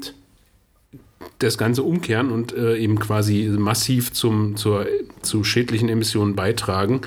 das 1.38 1.58
Ganze 1.58 1.82
umkehren 1.82 2.30
und 2.30 2.54
äh, 2.56 2.78
eben 2.78 2.98
quasi 2.98 3.52
massiv 3.58 4.10
zum, 4.10 4.56
zur, 4.56 4.86
zu 5.20 5.44
schädlichen 5.44 5.90
Emissionen 5.90 6.34
beitragen. 6.34 7.02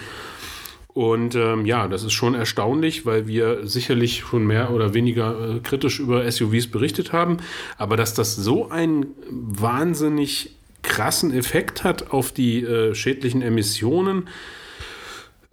Und 0.93 1.33
ähm, 1.33 1.65
ja, 1.65 1.87
das 1.87 2.03
ist 2.03 2.13
schon 2.13 2.35
erstaunlich, 2.35 3.07
weil 3.07 3.25
wir 3.25 3.65
sicherlich 3.65 4.19
schon 4.19 4.45
mehr 4.45 4.71
oder 4.71 4.93
weniger 4.93 5.55
äh, 5.55 5.59
kritisch 5.61 5.99
über 5.99 6.29
SUVs 6.29 6.67
berichtet 6.67 7.11
haben. 7.11 7.37
Aber 7.79 7.97
dass 7.97 8.13
das 8.13 8.35
so 8.35 8.69
einen 8.69 9.07
wahnsinnig 9.29 10.58
krassen 10.81 11.33
Effekt 11.33 11.83
hat 11.83 12.11
auf 12.11 12.31
die 12.31 12.63
äh, 12.63 12.95
schädlichen 12.95 13.41
Emissionen, 13.41 14.27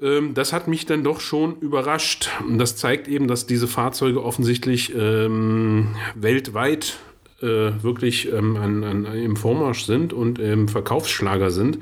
ähm, 0.01 0.35
das 0.35 0.53
hat 0.53 0.69
mich 0.69 0.87
dann 0.87 1.05
doch 1.05 1.21
schon 1.21 1.59
überrascht. 1.61 2.31
Und 2.47 2.59
das 2.59 2.77
zeigt 2.77 3.09
eben, 3.09 3.29
dass 3.29 3.47
diese 3.47 3.67
Fahrzeuge 3.67 4.23
offensichtlich 4.23 4.95
ähm, 4.95 5.95
weltweit 6.15 6.99
äh, 7.41 7.47
wirklich 7.83 8.33
ähm, 8.33 8.57
an, 8.57 8.85
an, 8.85 9.05
im 9.05 9.37
Vormarsch 9.37 9.85
sind 9.85 10.13
und 10.13 10.39
im 10.39 10.69
Verkaufsschlager 10.69 11.51
sind, 11.51 11.79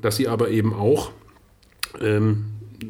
dass 0.00 0.16
sie 0.16 0.28
aber 0.28 0.50
eben 0.50 0.74
auch 0.74 1.12
ähm, 2.00 2.46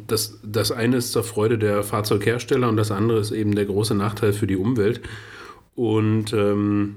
das, 0.06 0.40
das 0.42 0.72
eine 0.72 0.96
ist 0.96 1.12
zur 1.12 1.22
Freude 1.22 1.58
der 1.58 1.84
Fahrzeughersteller 1.84 2.68
und 2.68 2.76
das 2.76 2.90
andere 2.90 3.20
ist 3.20 3.30
eben 3.30 3.54
der 3.54 3.66
große 3.66 3.94
Nachteil 3.94 4.32
für 4.32 4.46
die 4.46 4.56
Umwelt. 4.56 5.00
Und 5.74 6.32
ähm, 6.32 6.96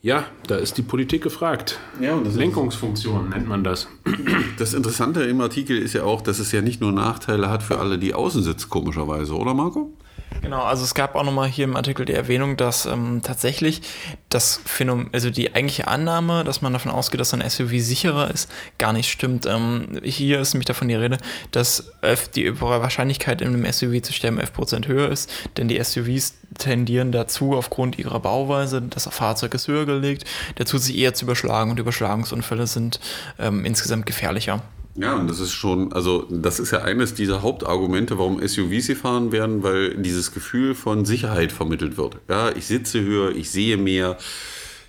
ja, 0.00 0.24
da 0.46 0.56
ist 0.56 0.78
die 0.78 0.82
Politik 0.82 1.22
gefragt. 1.22 1.78
Ja, 2.00 2.16
Lenkungsfunktion 2.16 3.30
nennt 3.30 3.48
man 3.48 3.64
das. 3.64 3.88
Das 4.58 4.74
Interessante 4.74 5.24
im 5.24 5.40
Artikel 5.40 5.76
ist 5.78 5.92
ja 5.92 6.04
auch, 6.04 6.20
dass 6.20 6.38
es 6.38 6.52
ja 6.52 6.62
nicht 6.62 6.80
nur 6.80 6.92
Nachteile 6.92 7.50
hat 7.50 7.62
für 7.62 7.78
alle, 7.78 7.98
die 7.98 8.14
außen 8.14 8.42
sitzen, 8.42 8.68
komischerweise, 8.70 9.34
oder 9.34 9.54
Marco? 9.54 9.92
Genau, 10.42 10.62
also 10.62 10.84
es 10.84 10.94
gab 10.94 11.14
auch 11.14 11.24
nochmal 11.24 11.48
hier 11.48 11.64
im 11.64 11.76
Artikel 11.76 12.04
die 12.04 12.12
Erwähnung, 12.12 12.56
dass 12.56 12.86
ähm, 12.86 13.20
tatsächlich 13.22 13.82
das 14.28 14.60
Phänomen, 14.64 15.10
also 15.12 15.30
die 15.30 15.54
eigentliche 15.54 15.88
Annahme, 15.88 16.44
dass 16.44 16.62
man 16.62 16.72
davon 16.72 16.92
ausgeht, 16.92 17.20
dass 17.20 17.34
ein 17.34 17.48
SUV 17.48 17.70
sicherer 17.80 18.30
ist, 18.30 18.50
gar 18.78 18.92
nicht 18.92 19.10
stimmt. 19.10 19.46
Ähm, 19.46 20.00
hier 20.02 20.40
ist 20.40 20.54
nämlich 20.54 20.66
davon 20.66 20.88
die 20.88 20.94
Rede, 20.94 21.18
dass 21.50 21.92
die 22.34 22.60
Wahrscheinlichkeit 22.60 23.40
in 23.40 23.48
einem 23.48 23.70
SUV 23.70 24.02
zu 24.02 24.12
sterben 24.12 24.40
11% 24.40 24.86
höher 24.86 25.10
ist, 25.10 25.30
denn 25.56 25.68
die 25.68 25.82
SUVs 25.82 26.34
tendieren 26.56 27.12
dazu, 27.12 27.56
aufgrund 27.56 27.98
ihrer 27.98 28.20
Bauweise, 28.20 28.82
das 28.82 29.06
Fahrzeug 29.06 29.54
ist 29.54 29.68
höher 29.68 29.86
gelegt, 29.86 30.24
dazu 30.56 30.78
sie 30.78 30.98
eher 30.98 31.14
zu 31.14 31.24
überschlagen 31.24 31.70
und 31.70 31.78
Überschlagungsunfälle 31.78 32.66
sind 32.66 33.00
ähm, 33.38 33.64
insgesamt 33.64 34.06
gefährlicher. 34.06 34.62
Ja, 34.94 35.14
und 35.14 35.30
das 35.30 35.38
ist 35.38 35.52
schon, 35.52 35.92
also 35.92 36.26
das 36.28 36.58
ist 36.58 36.72
ja 36.72 36.82
eines 36.82 37.14
dieser 37.14 37.42
Hauptargumente, 37.42 38.18
warum 38.18 38.46
SUVs 38.46 38.88
gefahren 38.88 39.30
werden, 39.30 39.62
weil 39.62 39.96
dieses 39.96 40.32
Gefühl 40.32 40.74
von 40.74 41.04
Sicherheit 41.04 41.52
vermittelt 41.52 41.96
wird. 41.96 42.16
Ja, 42.28 42.50
ich 42.54 42.66
sitze 42.66 43.00
höher, 43.00 43.34
ich 43.34 43.50
sehe 43.50 43.76
mehr, 43.76 44.18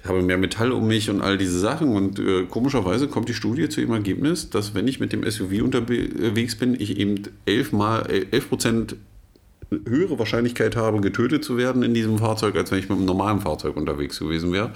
habe 0.04 0.24
mehr 0.24 0.38
Metall 0.38 0.72
um 0.72 0.88
mich 0.88 1.12
und 1.12 1.22
all 1.22 1.38
diese 1.38 1.60
Sachen. 1.60 1.96
Und 1.96 2.18
äh, 2.18 2.46
komischerweise 2.46 3.08
kommt 3.08 3.30
die 3.30 3.36
Studie 3.36 3.70
zu 3.70 3.82
dem 3.82 3.92
Ergebnis, 3.92 4.50
dass 4.50 4.74
wenn 4.74 4.88
ich 4.88 5.00
mit 5.00 5.14
dem 5.14 5.30
SUV 5.30 5.62
unterwegs 5.62 6.56
bin, 6.56 6.80
ich 6.80 6.98
eben 6.98 7.22
11 7.46 7.72
mal 7.72 8.02
11 8.32 8.50
Prozent 8.50 8.96
höhere 9.86 10.18
Wahrscheinlichkeit 10.18 10.76
habe, 10.76 11.00
getötet 11.02 11.44
zu 11.44 11.58
werden 11.58 11.84
in 11.84 11.94
diesem 11.94 12.18
Fahrzeug, 12.18 12.56
als 12.56 12.72
wenn 12.72 12.80
ich 12.80 12.90
mit 12.90 12.98
einem 12.98 13.06
normalen 13.06 13.42
Fahrzeug 13.42 13.78
unterwegs 13.78 14.20
gewesen 14.20 14.52
wäre. 14.52 14.72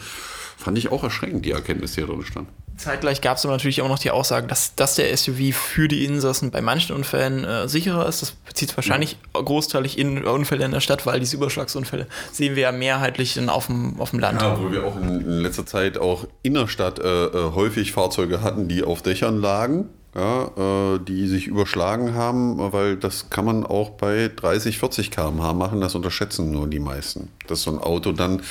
Fand 0.63 0.77
ich 0.77 0.93
auch 0.93 1.03
erschreckend, 1.03 1.45
die 1.45 1.51
Erkenntnis, 1.51 1.91
die 1.91 2.01
da 2.01 2.07
drin 2.07 2.23
stand. 2.23 2.47
Zeitgleich 2.77 3.19
gab 3.19 3.35
es 3.35 3.43
natürlich 3.43 3.81
auch 3.81 3.89
noch 3.89 3.99
die 3.99 4.11
Aussage, 4.11 4.47
dass, 4.47 4.75
dass 4.75 4.95
der 4.95 5.15
SUV 5.15 5.53
für 5.53 5.89
die 5.89 6.05
Insassen 6.05 6.51
bei 6.51 6.61
manchen 6.61 6.95
Unfällen 6.95 7.43
äh, 7.43 7.67
sicherer 7.67 8.07
ist. 8.07 8.21
Das 8.21 8.31
bezieht 8.31 8.69
sich 8.69 8.77
wahrscheinlich 8.77 9.17
ja. 9.35 9.41
großteilig 9.41 9.99
in 9.99 10.23
Unfälle 10.23 10.63
in 10.63 10.71
der 10.71 10.79
Stadt, 10.79 11.05
weil 11.05 11.19
diese 11.19 11.35
Überschlagsunfälle 11.35 12.07
sehen 12.31 12.55
wir 12.55 12.63
ja 12.63 12.71
mehrheitlich 12.71 13.35
in, 13.35 13.49
auf, 13.49 13.67
dem, 13.67 13.99
auf 13.99 14.11
dem 14.11 14.19
Land. 14.19 14.41
Ja, 14.41 14.53
obwohl 14.53 14.71
wir 14.71 14.85
auch 14.85 14.95
in, 14.95 15.19
in 15.19 15.39
letzter 15.41 15.65
Zeit 15.65 15.97
auch 15.97 16.25
innerstadt 16.43 16.99
äh, 16.99 17.25
äh 17.25 17.51
häufig 17.53 17.91
Fahrzeuge 17.91 18.41
hatten, 18.41 18.69
die 18.69 18.83
auf 18.83 19.01
Dächern 19.01 19.41
lagen 19.41 19.89
ja, 20.15 20.95
äh, 20.95 20.99
die 20.99 21.27
sich 21.27 21.47
überschlagen 21.47 22.13
haben, 22.13 22.71
weil 22.71 22.97
das 22.97 23.29
kann 23.29 23.45
man 23.45 23.65
auch 23.65 23.91
bei 23.91 24.29
30, 24.33 24.77
40 24.77 25.11
km/h 25.11 25.53
machen. 25.53 25.81
Das 25.81 25.95
unterschätzen 25.95 26.51
nur 26.51 26.67
die 26.67 26.79
meisten. 26.79 27.29
Dass 27.47 27.63
so 27.63 27.71
ein 27.71 27.79
Auto 27.79 28.11
dann 28.11 28.41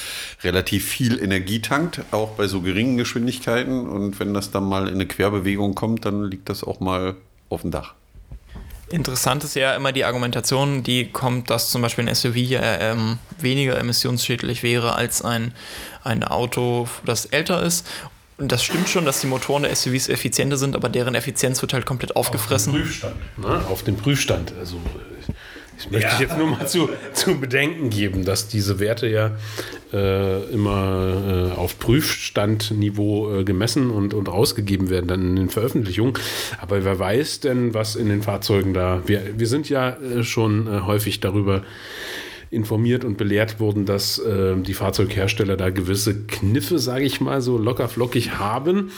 relativ 0.43 0.89
viel 0.89 1.23
Energie 1.23 1.61
tankt, 1.61 2.03
auch 2.11 2.31
bei 2.31 2.49
so 2.49 2.63
geringen 2.63 2.97
Geschwindigkeiten. 2.97 3.89
Und 3.89 4.19
wenn 4.19 4.35
das 4.35 4.51
dann 4.51 4.65
mal 4.65 4.89
in 4.89 4.95
eine 4.95 5.07
Querbewegung 5.07 5.75
kommt, 5.75 6.05
dann 6.05 6.25
liegt 6.25 6.49
das 6.49 6.65
auch 6.65 6.81
mal 6.81 7.15
auf 7.49 7.63
dem 7.63 7.71
Dach. 7.71 7.95
Interessant 8.93 9.43
ist 9.43 9.57
ja 9.57 9.75
immer 9.75 9.91
die 9.93 10.05
Argumentation, 10.05 10.83
die 10.83 11.11
kommt, 11.11 11.49
dass 11.49 11.71
zum 11.71 11.81
Beispiel 11.81 12.07
ein 12.07 12.15
SUV 12.15 12.37
ja 12.37 12.61
ähm, 12.61 13.19
weniger 13.39 13.79
emissionsschädlich 13.79 14.63
wäre 14.63 14.95
als 14.95 15.23
ein, 15.23 15.55
ein 16.05 16.23
Auto, 16.23 16.87
das 17.07 17.25
älter 17.25 17.63
ist. 17.63 17.87
Das 18.49 18.65
stimmt 18.65 18.89
schon, 18.89 19.05
dass 19.05 19.21
die 19.21 19.27
Motoren 19.27 19.63
der 19.63 19.75
SUVs 19.75 20.09
effizienter 20.09 20.57
sind, 20.57 20.75
aber 20.75 20.89
deren 20.89 21.15
Effizienz 21.15 21.61
wird 21.63 21.73
halt 21.73 21.87
komplett 21.87 22.17
aufgefressen. 22.17 22.73
Auf 22.73 22.79
den 22.79 22.85
Prüfstand. 22.85 23.39
Ne? 23.39 23.65
Auf 23.69 23.83
den 23.83 23.97
Prüfstand. 23.97 24.53
Also 24.59 24.81
ich 25.79 25.91
möchte 25.91 26.09
ja. 26.09 26.21
jetzt 26.21 26.39
nur 26.39 26.47
mal 26.47 26.67
zu, 26.67 26.89
zu 27.13 27.41
bedenken 27.41 27.91
geben, 27.91 28.25
dass 28.25 28.47
diese 28.47 28.79
Werte 28.79 29.09
ja 29.09 29.33
äh, 29.93 30.45
immer 30.53 31.51
äh, 31.55 31.59
auf 31.59 31.79
Prüfstandniveau 31.79 33.41
äh, 33.41 33.45
gemessen 33.45 33.91
und, 33.91 34.15
und 34.15 34.29
ausgegeben 34.29 34.91
werden 34.91 35.09
dann 35.09 35.23
in 35.23 35.37
den 35.37 35.49
Veröffentlichungen. 35.49 36.15
Aber 36.61 36.85
wer 36.85 36.99
weiß 36.99 37.41
denn, 37.41 37.75
was 37.75 37.97
in 37.97 38.09
den 38.09 38.23
Fahrzeugen 38.23 38.75
da. 38.75 39.03
Wir, 39.07 39.39
wir 39.39 39.47
sind 39.47 39.69
ja 39.69 39.91
äh, 39.91 40.23
schon 40.23 40.67
äh, 40.67 40.81
häufig 40.81 41.21
darüber 41.21 41.63
informiert 42.53 43.05
und 43.05 43.17
belehrt 43.17 43.61
wurden, 43.61 43.87
dass 43.87 44.19
äh, 44.19 44.55
die 44.57 44.75
Fahrzeughersteller 44.75 45.57
da 45.57 45.71
gewisse 45.71 46.27
Kniffe, 46.27 46.79
sage 46.79 47.05
ich 47.05 47.21
mal, 47.21 47.41
so 47.41 47.57
lockerflockig 47.57 48.39
haben, 48.39 48.91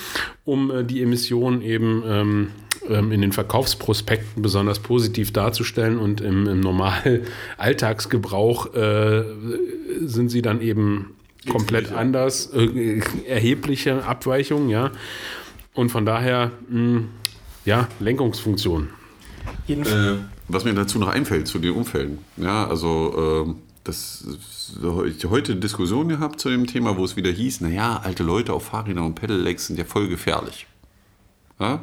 um 0.45 0.71
äh, 0.71 0.85
die 0.85 1.03
Emissionen 1.03 1.63
eben 1.63 2.03
ähm, 2.07 2.49
ähm, 2.91 3.13
in 3.13 3.21
den 3.21 3.33
Verkaufsprospekten 3.33 4.43
besonders 4.43 4.81
positiv 4.81 5.33
darzustellen 5.33 5.99
und 5.99 6.21
im, 6.21 6.47
im 6.47 6.61
normalen 6.61 7.23
Alltagsgebrauch 7.57 8.75
äh, 8.75 9.23
sind 10.01 10.31
sie 10.31 10.43
dann 10.43 10.61
eben 10.61 11.15
komplett 11.49 11.93
anders, 11.93 12.51
äh, 12.53 13.01
erhebliche 13.27 14.05
Abweichungen, 14.05 14.69
ja. 14.69 14.91
Und 15.75 15.91
von 15.91 16.05
daher, 16.05 16.51
mh, 16.69 16.79
hm, 16.79 17.09
ja, 17.65 17.89
Lenkungsfunktion. 18.01 18.89
Äh, 19.69 20.17
was 20.49 20.65
mir 20.65 20.75
dazu 20.75 20.99
noch 20.99 21.09
einfällt, 21.09 21.47
zu 21.49 21.59
den 21.59 21.73
Unfällen. 21.73 22.19
Ja, 22.37 22.67
also 22.67 23.47
äh, 23.47 23.55
das 23.85 24.25
ich 25.07 25.25
heute 25.27 25.53
eine 25.53 25.61
Diskussion 25.61 26.09
gehabt 26.09 26.41
zu 26.41 26.49
dem 26.49 26.67
Thema, 26.67 26.97
wo 26.97 27.05
es 27.05 27.17
wieder 27.17 27.31
hieß, 27.31 27.61
naja, 27.61 28.01
alte 28.03 28.23
Leute 28.23 28.53
auf 28.53 28.67
Fahrrädern 28.67 29.05
und 29.05 29.15
Pedelecs 29.15 29.67
sind 29.67 29.79
ja 29.79 29.85
voll 29.85 30.09
gefährlich. 30.09 30.67
Ja? 31.61 31.83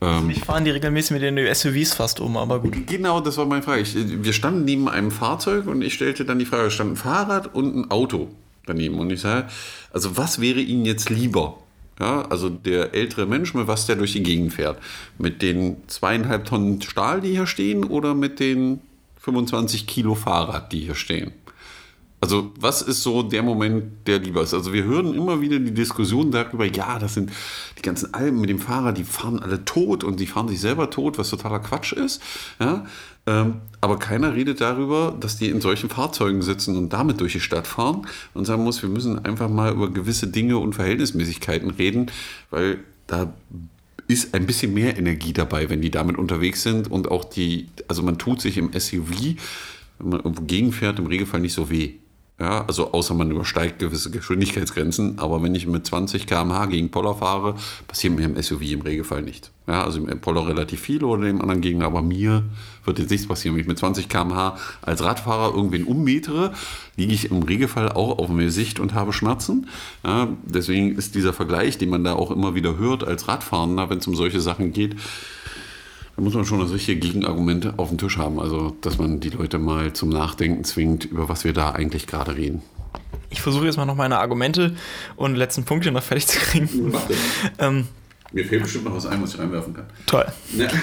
Ähm, 0.00 0.30
ich 0.30 0.44
fahren 0.44 0.64
die 0.64 0.70
regelmäßig 0.70 1.12
mit 1.12 1.22
den 1.22 1.54
SUVs 1.54 1.94
fast 1.94 2.20
um, 2.20 2.36
aber 2.36 2.60
gut. 2.60 2.86
Genau, 2.86 3.20
das 3.20 3.36
war 3.38 3.46
meine 3.46 3.62
Frage. 3.62 3.82
Ich, 3.82 3.94
wir 3.96 4.32
standen 4.32 4.64
neben 4.64 4.88
einem 4.88 5.10
Fahrzeug 5.10 5.66
und 5.66 5.82
ich 5.82 5.94
stellte 5.94 6.24
dann 6.24 6.38
die 6.38 6.46
Frage, 6.46 6.70
stand 6.70 6.92
ein 6.92 6.96
Fahrrad 6.96 7.54
und 7.54 7.76
ein 7.76 7.90
Auto 7.90 8.28
daneben. 8.66 8.98
Und 8.98 9.10
ich 9.10 9.20
sage, 9.20 9.48
also 9.92 10.16
was 10.16 10.40
wäre 10.40 10.60
Ihnen 10.60 10.84
jetzt 10.84 11.10
lieber? 11.10 11.58
Ja, 11.98 12.22
also 12.22 12.50
der 12.50 12.94
ältere 12.94 13.26
Mensch, 13.26 13.54
mit 13.54 13.66
was 13.66 13.86
der 13.86 13.96
durch 13.96 14.12
die 14.12 14.22
Gegend 14.22 14.52
fährt. 14.52 14.78
Mit 15.18 15.40
den 15.40 15.76
zweieinhalb 15.86 16.44
Tonnen 16.44 16.82
Stahl, 16.82 17.20
die 17.20 17.30
hier 17.30 17.46
stehen, 17.46 17.84
oder 17.84 18.14
mit 18.14 18.38
den 18.38 18.80
25 19.20 19.86
Kilo 19.86 20.14
Fahrrad, 20.14 20.72
die 20.72 20.80
hier 20.80 20.94
stehen. 20.94 21.32
Also 22.20 22.52
was 22.58 22.82
ist 22.82 23.02
so 23.02 23.22
der 23.22 23.42
Moment, 23.42 24.06
der 24.06 24.18
lieber 24.18 24.42
ist? 24.42 24.54
Also 24.54 24.72
wir 24.72 24.84
hören 24.84 25.14
immer 25.14 25.40
wieder 25.40 25.58
die 25.58 25.74
Diskussion 25.74 26.30
darüber, 26.30 26.64
ja, 26.64 26.98
das 26.98 27.14
sind 27.14 27.30
die 27.78 27.82
ganzen 27.82 28.14
Alben 28.14 28.40
mit 28.40 28.50
dem 28.50 28.58
Fahrer, 28.58 28.92
die 28.92 29.04
fahren 29.04 29.38
alle 29.38 29.64
tot 29.64 30.02
und 30.02 30.18
die 30.18 30.26
fahren 30.26 30.48
sich 30.48 30.60
selber 30.60 30.90
tot, 30.90 31.18
was 31.18 31.30
totaler 31.30 31.60
Quatsch 31.60 31.92
ist. 31.92 32.22
Ja? 32.58 32.86
Ähm, 33.26 33.56
aber 33.80 33.98
keiner 33.98 34.34
redet 34.34 34.60
darüber, 34.60 35.16
dass 35.18 35.36
die 35.36 35.48
in 35.48 35.60
solchen 35.60 35.90
Fahrzeugen 35.90 36.42
sitzen 36.42 36.76
und 36.76 36.92
damit 36.92 37.20
durch 37.20 37.32
die 37.32 37.40
Stadt 37.40 37.66
fahren 37.66 38.06
und 38.34 38.44
sagen 38.44 38.64
muss, 38.64 38.82
wir 38.82 38.88
müssen 38.88 39.24
einfach 39.24 39.48
mal 39.48 39.72
über 39.72 39.90
gewisse 39.90 40.28
Dinge 40.28 40.58
und 40.58 40.74
Verhältnismäßigkeiten 40.74 41.70
reden, 41.70 42.10
weil 42.50 42.78
da 43.06 43.32
ist 44.08 44.34
ein 44.34 44.46
bisschen 44.46 44.72
mehr 44.72 44.96
Energie 44.96 45.32
dabei, 45.32 45.68
wenn 45.68 45.82
die 45.82 45.90
damit 45.90 46.16
unterwegs 46.16 46.62
sind 46.62 46.90
und 46.90 47.10
auch 47.10 47.24
die, 47.24 47.66
also 47.88 48.02
man 48.02 48.18
tut 48.18 48.40
sich 48.40 48.56
im 48.58 48.72
SUV, 48.72 49.36
wenn 49.98 50.08
man 50.08 50.20
irgendwo 50.20 50.42
gegenfährt, 50.42 50.98
im 50.98 51.06
Regelfall 51.06 51.40
nicht 51.40 51.54
so 51.54 51.70
weh. 51.70 51.94
Ja, 52.38 52.66
also 52.66 52.92
außer 52.92 53.14
man 53.14 53.30
übersteigt 53.30 53.78
gewisse 53.78 54.10
Geschwindigkeitsgrenzen, 54.10 55.18
aber 55.18 55.42
wenn 55.42 55.54
ich 55.54 55.66
mit 55.66 55.86
20 55.86 56.26
km/h 56.26 56.66
gegen 56.66 56.90
Poller 56.90 57.14
fahre, 57.14 57.54
passiert 57.88 58.14
mir 58.14 58.26
im 58.26 58.40
SUV 58.40 58.60
im 58.60 58.82
Regelfall 58.82 59.22
nicht. 59.22 59.50
Ja, 59.66 59.82
also 59.82 60.06
im 60.06 60.20
Poller 60.20 60.46
relativ 60.46 60.80
viel 60.80 61.02
oder 61.02 61.24
dem 61.24 61.40
anderen 61.40 61.62
Gegner, 61.62 61.86
aber 61.86 62.02
mir 62.02 62.44
wird 62.84 62.98
jetzt 62.98 63.10
nichts 63.10 63.26
passieren. 63.26 63.54
Wenn 63.54 63.62
ich 63.62 63.66
mit 63.66 63.78
20 63.78 64.10
km/h 64.10 64.58
als 64.82 65.02
Radfahrer 65.02 65.54
irgendwen 65.54 65.84
ummetere, 65.84 66.52
liege 66.96 67.14
ich 67.14 67.30
im 67.30 67.42
Regelfall 67.42 67.90
auch 67.90 68.18
auf 68.18 68.28
mir 68.28 68.50
Sicht 68.50 68.80
und 68.80 68.92
habe 68.92 69.14
Schmerzen. 69.14 69.68
Ja, 70.04 70.28
deswegen 70.44 70.94
ist 70.94 71.14
dieser 71.14 71.32
Vergleich, 71.32 71.78
den 71.78 71.88
man 71.88 72.04
da 72.04 72.12
auch 72.12 72.30
immer 72.30 72.54
wieder 72.54 72.76
hört 72.76 73.02
als 73.02 73.28
Radfahrender, 73.28 73.88
wenn 73.88 73.98
es 73.98 74.06
um 74.06 74.14
solche 74.14 74.42
Sachen 74.42 74.74
geht, 74.74 74.96
da 76.16 76.22
muss 76.22 76.34
man 76.34 76.44
schon 76.44 76.60
das 76.60 76.72
richtige 76.72 76.98
Gegenargument 76.98 77.78
auf 77.78 77.90
dem 77.90 77.98
Tisch 77.98 78.16
haben. 78.16 78.40
Also, 78.40 78.74
dass 78.80 78.98
man 78.98 79.20
die 79.20 79.28
Leute 79.30 79.58
mal 79.58 79.92
zum 79.92 80.08
Nachdenken 80.08 80.64
zwingt, 80.64 81.04
über 81.04 81.28
was 81.28 81.44
wir 81.44 81.52
da 81.52 81.72
eigentlich 81.72 82.06
gerade 82.06 82.36
reden. 82.36 82.62
Ich 83.28 83.42
versuche 83.42 83.66
jetzt 83.66 83.76
mal 83.76 83.84
noch 83.86 83.96
meine 83.96 84.18
Argumente 84.18 84.74
und 85.16 85.34
letzten 85.36 85.64
Punkte 85.64 85.90
noch 85.92 86.02
fertig 86.02 86.26
zu 86.26 86.38
kriegen. 86.38 86.94
ähm, 87.58 87.86
Mir 88.32 88.44
fehlt 88.46 88.62
bestimmt 88.62 88.84
noch 88.84 88.94
was 88.94 89.06
ein, 89.06 89.22
was 89.22 89.34
ich 89.34 89.40
einwerfen 89.40 89.74
kann. 89.74 89.86
Toll. 90.06 90.26
Ja. 90.56 90.68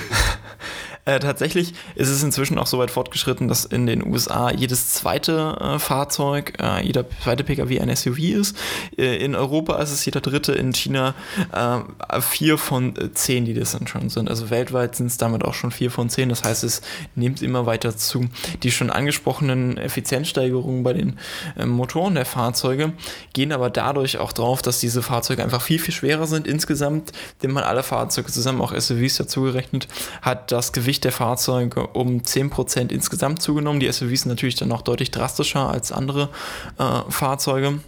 Äh, 1.05 1.19
tatsächlich 1.19 1.73
ist 1.95 2.09
es 2.09 2.23
inzwischen 2.23 2.57
auch 2.57 2.67
so 2.67 2.77
weit 2.77 2.89
fortgeschritten, 2.89 3.49
dass 3.49 3.65
in 3.65 3.85
den 3.85 4.05
USA 4.05 4.51
jedes 4.51 4.93
zweite 4.93 5.57
äh, 5.59 5.79
Fahrzeug, 5.79 6.53
äh, 6.61 6.81
jeder 6.81 7.05
zweite 7.09 7.43
Pkw 7.43 7.81
ein 7.81 7.93
SUV 7.93 8.19
ist. 8.19 8.57
Äh, 8.97 9.17
in 9.17 9.35
Europa 9.35 9.75
ist 9.81 9.91
es 9.91 10.05
jeder 10.05 10.21
dritte, 10.21 10.53
in 10.53 10.71
China 10.73 11.13
äh, 11.51 12.21
vier 12.21 12.57
von 12.57 12.95
äh, 12.95 13.11
zehn, 13.11 13.43
die 13.43 13.53
das 13.53 13.73
dann 13.73 13.85
schon 13.87 14.09
sind. 14.09 14.29
Also 14.29 14.49
weltweit 14.49 14.95
sind 14.95 15.07
es 15.07 15.17
damit 15.17 15.43
auch 15.43 15.53
schon 15.53 15.71
vier 15.71 15.91
von 15.91 16.09
zehn. 16.09 16.29
Das 16.29 16.43
heißt, 16.45 16.63
es 16.63 16.81
nimmt 17.15 17.41
immer 17.41 17.65
weiter 17.65 17.97
zu. 17.97 18.29
Die 18.63 18.71
schon 18.71 18.89
angesprochenen 18.89 19.77
Effizienzsteigerungen 19.77 20.83
bei 20.83 20.93
den 20.93 21.19
Motoren 21.65 22.15
der 22.15 22.25
Fahrzeuge 22.25 22.93
gehen 23.33 23.51
aber 23.51 23.69
dadurch 23.69 24.17
auch 24.17 24.31
drauf, 24.31 24.61
dass 24.61 24.79
diese 24.79 25.01
Fahrzeuge 25.01 25.43
einfach 25.43 25.61
viel, 25.61 25.79
viel 25.79 25.93
schwerer 25.93 26.27
sind 26.27 26.47
insgesamt, 26.47 27.11
wenn 27.41 27.51
man 27.51 27.63
alle 27.63 27.83
Fahrzeuge 27.83 28.31
zusammen, 28.31 28.61
auch 28.61 28.73
SUVs 28.73 29.17
dazugerechnet, 29.17 29.87
hat 30.21 30.51
das 30.51 30.71
Gewicht 30.71 30.92
Gewicht 30.93 31.05
der 31.05 31.11
Fahrzeuge 31.11 31.87
um 31.87 32.19
10% 32.19 32.91
insgesamt 32.91 33.41
zugenommen. 33.41 33.79
Die 33.79 33.91
SUVs 33.91 34.21
sind 34.21 34.29
natürlich 34.29 34.53
dann 34.53 34.67
noch 34.67 34.83
deutlich 34.83 35.09
drastischer 35.09 35.67
als 35.71 35.91
andere 35.91 36.29
äh, 36.77 37.09
Fahrzeuge. 37.09 37.79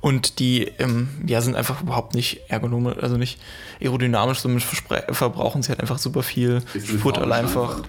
Und 0.00 0.38
die 0.38 0.62
ähm, 0.78 1.08
ja, 1.26 1.42
sind 1.42 1.56
einfach 1.56 1.82
überhaupt 1.82 2.14
nicht 2.14 2.40
ergonomisch, 2.48 2.96
also 3.02 3.18
nicht 3.18 3.38
aerodynamisch, 3.82 4.38
somit 4.38 4.62
verbrauchen 4.62 5.62
sie 5.62 5.68
halt 5.68 5.80
einfach 5.80 5.98
super 5.98 6.22
viel 6.22 6.62
Sprit 6.72 7.18
einfach. 7.18 7.82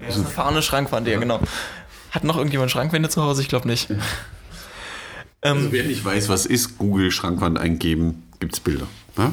Ja, 0.00 0.08
ist 0.08 0.16
eine 0.16 0.24
fahrende 0.24 0.62
Schrankwand, 0.62 1.06
ja, 1.06 1.16
genau. 1.16 1.38
Hat 2.10 2.24
noch 2.24 2.36
irgendjemand 2.36 2.72
Schrankwände 2.72 3.08
zu 3.08 3.22
Hause? 3.22 3.42
Ich 3.42 3.48
glaube 3.48 3.68
nicht. 3.68 3.88
also 5.40 5.66
ähm, 5.66 5.68
wer 5.70 5.84
nicht 5.84 6.04
weiß, 6.04 6.28
was 6.28 6.46
ist, 6.46 6.78
Google 6.78 7.12
Schrankwand 7.12 7.58
eingeben, 7.58 8.24
gibt 8.40 8.54
es 8.54 8.60
Bilder. 8.60 8.88
Ne? 9.16 9.32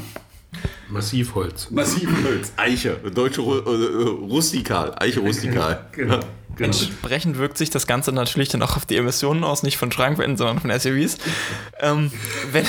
Massivholz. 0.89 1.69
Massivholz. 1.71 2.53
Eiche. 2.57 2.99
Deutsche 3.13 3.41
Ru 3.41 3.57
äh, 3.57 4.29
Rustikal. 4.29 4.93
Eiche 4.99 5.19
Rustikal. 5.19 5.87
genau. 5.91 6.19
Genau. 6.55 6.67
Entsprechend 6.67 7.39
wirkt 7.39 7.57
sich 7.57 7.71
das 7.71 7.87
Ganze 7.87 8.11
natürlich 8.11 8.49
dann 8.49 8.61
auch 8.61 8.77
auf 8.77 8.85
die 8.85 8.95
Emissionen 8.95 9.43
aus, 9.43 9.63
nicht 9.63 9.77
von 9.77 9.91
Schrankwänden, 9.91 10.37
sondern 10.37 10.59
von 10.59 10.69
SUVs. 10.69 11.17
ähm, 11.79 12.11
wenn, 12.51 12.65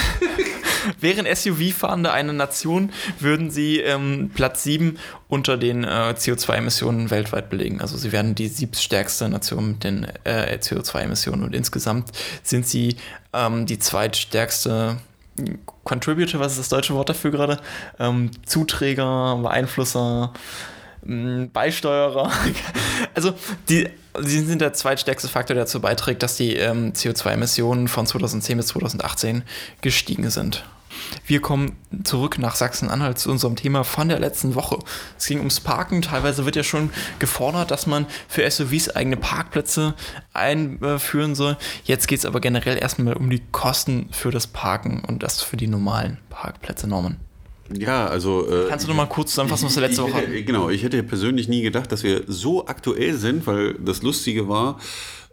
wären 1.00 1.26
SUV-Fahrende 1.26 2.10
eine 2.10 2.32
Nation, 2.32 2.90
würden 3.20 3.50
sie 3.50 3.80
ähm, 3.80 4.30
Platz 4.34 4.62
7 4.62 4.98
unter 5.28 5.58
den 5.58 5.84
äh, 5.84 6.14
CO2-Emissionen 6.16 7.10
weltweit 7.10 7.50
belegen. 7.50 7.82
Also 7.82 7.98
sie 7.98 8.12
werden 8.12 8.34
die 8.34 8.48
siebstärkste 8.48 9.28
Nation 9.28 9.72
mit 9.72 9.84
den 9.84 10.06
äh, 10.24 10.58
CO2-Emissionen 10.60 11.44
und 11.44 11.54
insgesamt 11.54 12.10
sind 12.42 12.66
sie 12.66 12.96
ähm, 13.34 13.66
die 13.66 13.78
zweitstärkste 13.78 14.96
Contributor, 15.84 16.40
was 16.40 16.52
ist 16.52 16.58
das 16.58 16.68
deutsche 16.68 16.94
Wort 16.94 17.08
dafür 17.08 17.30
gerade? 17.30 17.58
Ähm, 17.98 18.30
Zuträger, 18.46 19.36
Beeinflusser, 19.42 20.32
ähm, 21.06 21.50
Beisteuerer. 21.52 22.30
also 23.14 23.34
die, 23.68 23.88
die 24.18 24.38
sind 24.40 24.60
der 24.60 24.72
zweitstärkste 24.72 25.28
Faktor, 25.28 25.54
der 25.54 25.64
dazu 25.64 25.80
beiträgt, 25.80 26.22
dass 26.22 26.36
die 26.36 26.54
ähm, 26.54 26.92
CO2-Emissionen 26.92 27.88
von 27.88 28.06
2010 28.06 28.56
bis 28.56 28.68
2018 28.68 29.42
gestiegen 29.80 30.30
sind. 30.30 30.64
Wir 31.26 31.40
kommen 31.40 31.76
zurück 32.04 32.38
nach 32.38 32.56
Sachsen-Anhalt 32.56 33.18
zu 33.18 33.30
unserem 33.30 33.56
Thema 33.56 33.84
von 33.84 34.08
der 34.08 34.18
letzten 34.18 34.54
Woche. 34.54 34.78
Es 35.18 35.26
ging 35.26 35.38
ums 35.38 35.60
Parken. 35.60 36.02
Teilweise 36.02 36.44
wird 36.44 36.56
ja 36.56 36.62
schon 36.62 36.90
gefordert, 37.18 37.70
dass 37.70 37.86
man 37.86 38.06
für 38.28 38.48
SUVs 38.48 38.90
eigene 38.90 39.16
Parkplätze 39.16 39.94
einführen 40.32 41.34
soll. 41.34 41.56
Jetzt 41.84 42.08
geht 42.08 42.18
es 42.18 42.26
aber 42.26 42.40
generell 42.40 42.78
erstmal 42.78 43.14
um 43.14 43.30
die 43.30 43.42
Kosten 43.52 44.08
für 44.10 44.30
das 44.30 44.46
Parken 44.46 45.02
und 45.06 45.22
das 45.22 45.42
für 45.42 45.56
die 45.56 45.66
normalen 45.66 46.18
Parkplätze, 46.30 46.86
Norman. 46.86 47.18
Ja, 47.72 48.06
also. 48.06 48.48
Äh, 48.48 48.68
Kannst 48.68 48.84
du 48.84 48.90
noch 48.90 48.96
mal 48.96 49.06
kurz 49.06 49.30
zusammenfassen, 49.30 49.66
was 49.66 49.76
wir 49.76 49.82
letzte 49.82 50.02
Woche 50.02 50.14
hatten? 50.14 50.44
Genau, 50.44 50.68
ich 50.68 50.82
hätte 50.82 51.02
persönlich 51.02 51.48
nie 51.48 51.62
gedacht, 51.62 51.90
dass 51.92 52.02
wir 52.02 52.24
so 52.26 52.66
aktuell 52.66 53.16
sind, 53.16 53.46
weil 53.46 53.74
das 53.74 54.02
Lustige 54.02 54.48
war, 54.48 54.78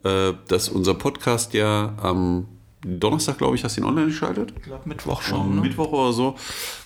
äh, 0.04 0.34
dass 0.48 0.70
unser 0.70 0.94
Podcast 0.94 1.54
ja 1.54 1.94
am 2.02 2.48
Donnerstag, 2.84 3.38
glaube 3.38 3.56
ich, 3.56 3.64
hast 3.64 3.78
du 3.78 3.82
ihn 3.82 3.86
online 3.86 4.08
geschaltet. 4.08 4.54
Ich 4.58 4.64
glaube, 4.64 4.90
Mittwoch 4.90 5.22
schon. 5.22 5.56
Ne? 5.56 5.62
Mittwoch 5.62 5.92
oder 5.92 6.14
so. 6.14 6.36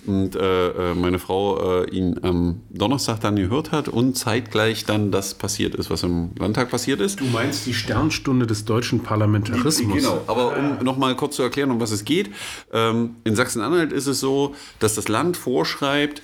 Und 0.06 0.36
äh, 0.36 0.90
äh, 0.90 0.94
meine 0.94 1.18
Frau 1.18 1.84
äh, 1.84 1.90
ihn 1.90 2.20
am 2.22 2.60
Donnerstag 2.68 3.20
dann 3.20 3.36
gehört 3.36 3.72
hat 3.72 3.88
und 3.88 4.16
zeitgleich 4.16 4.84
dann 4.84 5.10
das 5.10 5.34
passiert 5.34 5.74
ist, 5.74 5.88
was 5.88 6.02
im 6.02 6.32
Landtag 6.38 6.70
passiert 6.70 7.00
ist. 7.00 7.20
Du 7.20 7.24
meinst 7.24 7.64
die 7.64 7.72
Sternstunde 7.72 8.46
des 8.46 8.66
deutschen 8.66 9.02
Parlamentarismus. 9.02 9.96
Genau, 9.96 10.20
aber 10.26 10.56
um 10.56 10.84
nochmal 10.84 11.16
kurz 11.16 11.36
zu 11.36 11.42
erklären, 11.42 11.70
um 11.70 11.80
was 11.80 11.92
es 11.92 12.04
geht. 12.04 12.30
Ähm, 12.72 13.16
in 13.24 13.34
Sachsen-Anhalt 13.34 13.92
ist 13.92 14.06
es 14.06 14.20
so, 14.20 14.54
dass 14.80 14.96
das 14.96 15.08
Land 15.08 15.38
vorschreibt, 15.38 16.20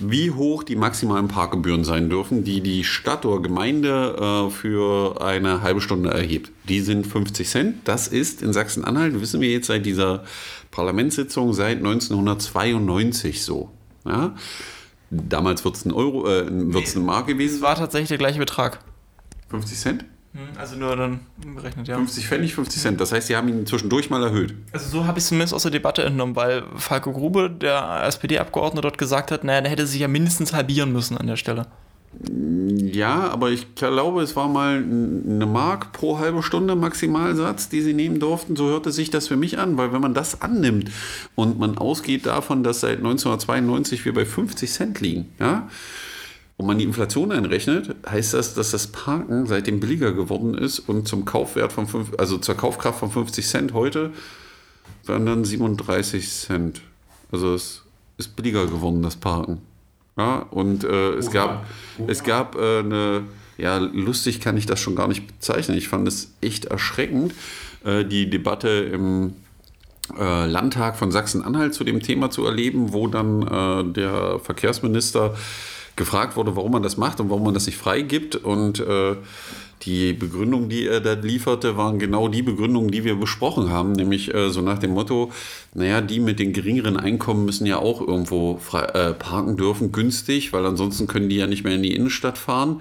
wie 0.00 0.30
hoch 0.30 0.62
die 0.62 0.76
maximalen 0.76 1.28
Parkgebühren 1.28 1.84
sein 1.84 2.08
dürfen, 2.08 2.44
die 2.44 2.60
die 2.60 2.84
Stadt 2.84 3.24
oder 3.26 3.42
Gemeinde 3.42 4.46
äh, 4.48 4.50
für 4.50 5.20
eine 5.22 5.62
halbe 5.62 5.80
Stunde 5.80 6.10
erhebt. 6.10 6.50
Die 6.68 6.80
sind 6.80 7.06
50 7.06 7.48
Cent. 7.48 7.76
Das 7.84 8.08
ist 8.08 8.42
in 8.42 8.52
Sachsen-Anhalt, 8.52 9.20
wissen 9.20 9.40
wir 9.40 9.50
jetzt 9.50 9.66
seit 9.66 9.86
dieser 9.86 10.24
Parlamentssitzung, 10.70 11.52
seit 11.52 11.78
1992 11.78 13.42
so. 13.42 13.70
Ja? 14.04 14.34
Damals 15.10 15.64
wird 15.64 15.76
es 15.76 15.84
ein 15.84 15.92
Euro, 15.92 16.28
äh, 16.28 16.46
wird's 16.48 16.94
eine 16.94 17.04
Mark 17.04 17.26
gewesen. 17.26 17.56
Es 17.56 17.62
war 17.62 17.76
tatsächlich 17.76 18.08
der 18.08 18.18
gleiche 18.18 18.38
Betrag. 18.38 18.80
50 19.48 19.78
Cent? 19.78 20.04
Hm, 20.38 20.56
also 20.56 20.76
nur 20.76 20.94
dann 20.94 21.20
berechnet, 21.54 21.88
ja. 21.88 21.96
50 21.96 22.28
Pfennig, 22.28 22.54
50 22.54 22.80
Cent. 22.80 23.00
Das 23.00 23.10
heißt, 23.10 23.26
sie 23.26 23.36
haben 23.36 23.48
ihn 23.48 23.66
zwischendurch 23.66 24.08
mal 24.08 24.22
erhöht. 24.22 24.54
Also 24.72 24.88
so 24.88 25.06
habe 25.06 25.18
ich 25.18 25.24
es 25.24 25.28
zumindest 25.28 25.52
aus 25.52 25.62
der 25.62 25.72
Debatte 25.72 26.04
entnommen, 26.04 26.36
weil 26.36 26.62
Falco 26.76 27.12
Grube, 27.12 27.50
der 27.50 28.04
SPD-Abgeordnete, 28.06 28.82
dort 28.82 28.98
gesagt 28.98 29.32
hat, 29.32 29.42
naja, 29.42 29.60
der 29.60 29.70
hätte 29.72 29.86
sich 29.86 30.00
ja 30.00 30.06
mindestens 30.06 30.52
halbieren 30.52 30.92
müssen 30.92 31.18
an 31.18 31.26
der 31.26 31.36
Stelle. 31.36 31.66
Ja, 32.24 33.28
aber 33.30 33.50
ich 33.50 33.74
glaube, 33.74 34.22
es 34.22 34.34
war 34.34 34.48
mal 34.48 34.76
eine 34.76 35.44
Mark 35.44 35.92
pro 35.92 36.18
halbe 36.18 36.42
Stunde 36.42 36.74
Maximalsatz, 36.74 37.68
die 37.68 37.82
sie 37.82 37.92
nehmen 37.92 38.18
durften. 38.18 38.56
So 38.56 38.68
hörte 38.68 38.92
sich 38.92 39.10
das 39.10 39.28
für 39.28 39.36
mich 39.36 39.58
an, 39.58 39.76
weil 39.76 39.92
wenn 39.92 40.00
man 40.00 40.14
das 40.14 40.40
annimmt 40.40 40.90
und 41.34 41.58
man 41.58 41.76
ausgeht 41.76 42.26
davon, 42.26 42.62
dass 42.62 42.80
seit 42.80 42.98
1992 42.98 44.04
wir 44.04 44.14
bei 44.14 44.24
50 44.24 44.70
Cent 44.70 45.00
liegen, 45.00 45.26
ja, 45.38 45.68
und 46.58 46.66
man 46.66 46.76
die 46.76 46.84
Inflation 46.84 47.30
einrechnet, 47.30 47.94
heißt 48.08 48.34
das, 48.34 48.54
dass 48.54 48.72
das 48.72 48.88
Parken 48.88 49.46
seitdem 49.46 49.78
billiger 49.78 50.12
geworden 50.12 50.54
ist 50.54 50.80
und 50.80 51.06
zum 51.06 51.24
Kaufwert 51.24 51.72
von 51.72 51.86
5, 51.86 52.14
also 52.18 52.36
zur 52.36 52.56
Kaufkraft 52.56 52.98
von 52.98 53.10
50 53.10 53.46
Cent 53.46 53.72
heute 53.72 54.12
wären 55.06 55.24
dann 55.24 55.44
37 55.44 56.28
Cent. 56.28 56.82
Also 57.30 57.54
es 57.54 57.82
ist 58.18 58.34
billiger 58.34 58.66
geworden, 58.66 59.02
das 59.02 59.14
Parken. 59.14 59.62
Ja, 60.16 60.46
und 60.50 60.82
äh, 60.82 61.10
es, 61.12 61.30
gab, 61.30 61.64
es 62.08 62.24
gab 62.24 62.56
äh, 62.56 62.80
eine, 62.80 63.22
ja, 63.56 63.78
lustig 63.78 64.40
kann 64.40 64.56
ich 64.56 64.66
das 64.66 64.80
schon 64.80 64.96
gar 64.96 65.06
nicht 65.06 65.28
bezeichnen. 65.28 65.78
Ich 65.78 65.86
fand 65.86 66.08
es 66.08 66.32
echt 66.40 66.64
erschreckend, 66.64 67.34
äh, 67.84 68.04
die 68.04 68.28
Debatte 68.28 68.68
im 68.68 69.34
äh, 70.18 70.46
Landtag 70.46 70.96
von 70.96 71.12
Sachsen-Anhalt 71.12 71.72
zu 71.72 71.84
dem 71.84 72.02
Thema 72.02 72.30
zu 72.30 72.44
erleben, 72.44 72.92
wo 72.92 73.06
dann 73.06 73.42
äh, 73.42 73.92
der 73.92 74.40
Verkehrsminister 74.40 75.36
gefragt 75.98 76.36
wurde, 76.36 76.56
warum 76.56 76.72
man 76.72 76.82
das 76.82 76.96
macht 76.96 77.20
und 77.20 77.28
warum 77.28 77.44
man 77.44 77.52
das 77.52 77.66
nicht 77.66 77.76
freigibt. 77.76 78.36
Und 78.36 78.80
äh, 78.80 79.16
die 79.82 80.14
Begründung, 80.14 80.68
die 80.68 80.86
er 80.86 81.00
da 81.00 81.12
lieferte, 81.12 81.76
waren 81.76 81.98
genau 81.98 82.28
die 82.28 82.42
Begründungen, 82.42 82.90
die 82.90 83.04
wir 83.04 83.16
besprochen 83.16 83.70
haben, 83.70 83.92
nämlich 83.92 84.32
äh, 84.32 84.48
so 84.50 84.62
nach 84.62 84.78
dem 84.78 84.92
Motto, 84.92 85.30
naja, 85.74 86.00
die 86.00 86.20
mit 86.20 86.38
den 86.38 86.54
geringeren 86.54 86.96
Einkommen 86.96 87.44
müssen 87.44 87.66
ja 87.66 87.76
auch 87.76 88.00
irgendwo 88.00 88.56
frei, 88.56 88.84
äh, 88.84 89.12
parken 89.12 89.56
dürfen, 89.56 89.92
günstig, 89.92 90.52
weil 90.52 90.64
ansonsten 90.64 91.06
können 91.06 91.28
die 91.28 91.36
ja 91.36 91.46
nicht 91.46 91.64
mehr 91.64 91.74
in 91.74 91.82
die 91.82 91.94
Innenstadt 91.94 92.38
fahren. 92.38 92.80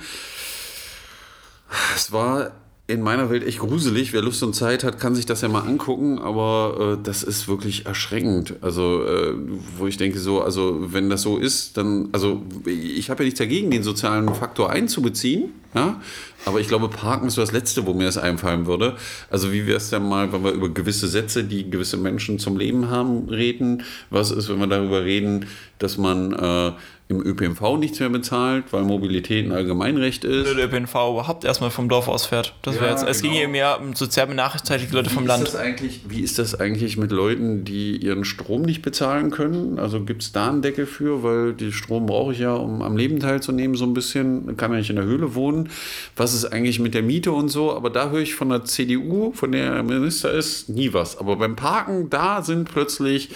Es 1.95 2.11
war 2.13 2.51
in 2.89 3.01
meiner 3.01 3.29
Welt 3.29 3.45
echt 3.45 3.59
gruselig. 3.59 4.13
Wer 4.13 4.21
Lust 4.21 4.41
und 4.43 4.53
Zeit 4.53 4.85
hat, 4.85 4.97
kann 4.97 5.13
sich 5.13 5.25
das 5.25 5.41
ja 5.41 5.49
mal 5.49 5.67
angucken, 5.67 6.19
aber 6.19 6.97
äh, 6.97 7.03
das 7.03 7.21
ist 7.21 7.49
wirklich 7.49 7.85
erschreckend. 7.85 8.55
Also, 8.61 9.03
äh, 9.05 9.33
wo 9.77 9.87
ich 9.87 9.97
denke, 9.97 10.19
so, 10.19 10.41
also, 10.41 10.93
wenn 10.93 11.09
das 11.09 11.21
so 11.21 11.37
ist, 11.37 11.75
dann, 11.75 12.07
also, 12.13 12.43
ich 12.65 13.09
habe 13.09 13.23
ja 13.23 13.25
nichts 13.25 13.39
dagegen, 13.39 13.71
den 13.71 13.83
sozialen 13.83 14.33
Faktor 14.33 14.69
einzubeziehen, 14.69 15.51
ja, 15.75 15.99
aber 16.45 16.61
ich 16.61 16.69
glaube, 16.69 16.87
Parken 16.87 17.27
ist 17.27 17.37
das 17.37 17.51
Letzte, 17.51 17.85
wo 17.85 17.93
mir 17.93 18.05
das 18.05 18.17
einfallen 18.17 18.67
würde. 18.67 18.95
Also, 19.29 19.51
wie 19.51 19.67
wäre 19.67 19.77
es 19.77 19.89
denn 19.89 20.07
mal, 20.07 20.31
wenn 20.31 20.45
wir 20.45 20.51
über 20.51 20.69
gewisse 20.69 21.09
Sätze, 21.09 21.43
die 21.43 21.69
gewisse 21.69 21.97
Menschen 21.97 22.39
zum 22.39 22.55
Leben 22.55 22.89
haben, 22.89 23.27
reden? 23.27 23.83
Was 24.09 24.31
ist, 24.31 24.47
wenn 24.47 24.59
wir 24.59 24.67
darüber 24.67 25.03
reden, 25.03 25.47
dass 25.77 25.97
man 25.97 26.31
äh, 26.31 26.71
im 27.09 27.25
ÖPNV 27.25 27.77
nichts 27.77 28.01
mehr 28.01 28.09
bezahlt, 28.09 28.65
weil 28.71 28.83
Mobilität 28.83 29.45
ein 29.45 29.53
Allgemeinrecht 29.53 30.25
ist. 30.25 30.57
Der 30.57 30.65
ÖPNV 30.65 30.93
überhaupt 30.93 31.45
erstmal 31.45 31.69
vom 31.69 31.87
Dorf 31.87 32.09
aus 32.09 32.25
fährt. 32.25 32.53
Das 32.63 32.75
Ja, 32.75 32.89
jetzt, 32.89 33.07
es 33.07 33.21
genau. 33.21 33.33
ging 33.33 33.43
eben 33.43 33.51
mehr 33.53 33.79
um 33.79 33.95
sozial 33.95 34.27
benachteiligte 34.27 34.93
Leute 34.93 35.09
vom 35.09 35.23
wie 35.23 35.27
Land. 35.27 35.43
Ist 35.43 35.53
das 35.53 35.61
eigentlich, 35.61 36.01
wie 36.09 36.19
ist 36.19 36.37
das 36.37 36.55
eigentlich 36.55 36.97
mit 36.97 37.11
Leuten, 37.11 37.63
die 37.63 37.95
ihren 37.95 38.25
Strom 38.25 38.63
nicht 38.63 38.81
bezahlen 38.81 39.31
können? 39.31 39.79
Also 39.79 40.01
gibt 40.01 40.21
es 40.21 40.33
da 40.33 40.49
einen 40.49 40.61
Deckel 40.61 40.85
für, 40.85 41.23
weil 41.23 41.53
den 41.53 41.71
Strom 41.71 42.07
brauche 42.07 42.33
ich 42.33 42.39
ja, 42.39 42.53
um 42.53 42.81
am 42.81 42.97
Leben 42.97 43.21
teilzunehmen, 43.21 43.77
so 43.77 43.85
ein 43.85 43.93
bisschen. 43.93 44.57
Kann 44.57 44.71
ja 44.73 44.79
nicht 44.79 44.89
in 44.89 44.97
der 44.97 45.05
Höhle 45.05 45.33
wohnen. 45.33 45.69
Was 46.17 46.33
ist 46.33 46.43
eigentlich 46.45 46.79
mit 46.79 46.93
der 46.93 47.03
Miete 47.03 47.31
und 47.31 47.47
so? 47.47 47.73
Aber 47.73 47.89
da 47.89 48.09
höre 48.09 48.19
ich 48.19 48.35
von 48.35 48.49
der 48.49 48.65
CDU, 48.65 49.31
von 49.31 49.53
der 49.53 49.71
er 49.71 49.83
Minister 49.83 50.31
ist, 50.31 50.67
nie 50.67 50.91
was. 50.91 51.17
Aber 51.17 51.37
beim 51.37 51.55
Parken, 51.55 52.09
da 52.09 52.41
sind 52.41 52.69
plötzlich 52.69 53.29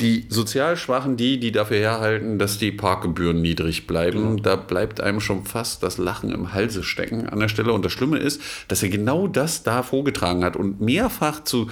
die 0.00 0.26
sozial 0.28 0.76
Schwachen 0.76 1.16
die, 1.16 1.40
die 1.40 1.52
dafür 1.52 1.78
herhalten, 1.78 2.38
dass 2.38 2.58
die 2.58 2.70
Parkgebühren 2.70 3.40
niedrig 3.40 3.86
bleiben. 3.86 4.42
Da 4.42 4.56
bleibt 4.56 5.00
einem 5.00 5.20
schon 5.20 5.44
fast 5.44 5.82
das 5.82 5.98
Lachen 5.98 6.30
im 6.30 6.52
Halse 6.52 6.82
stecken 6.82 7.28
an 7.28 7.40
der 7.40 7.48
Stelle. 7.48 7.72
Und 7.72 7.84
das 7.84 7.92
Schlimme 7.92 8.18
ist, 8.18 8.40
dass 8.68 8.82
er 8.82 8.88
genau 8.88 9.26
das 9.26 9.62
da 9.62 9.82
vorgetragen 9.82 10.44
hat 10.44 10.56
und 10.56 10.80
mehrfach 10.80 11.42
zu, 11.44 11.68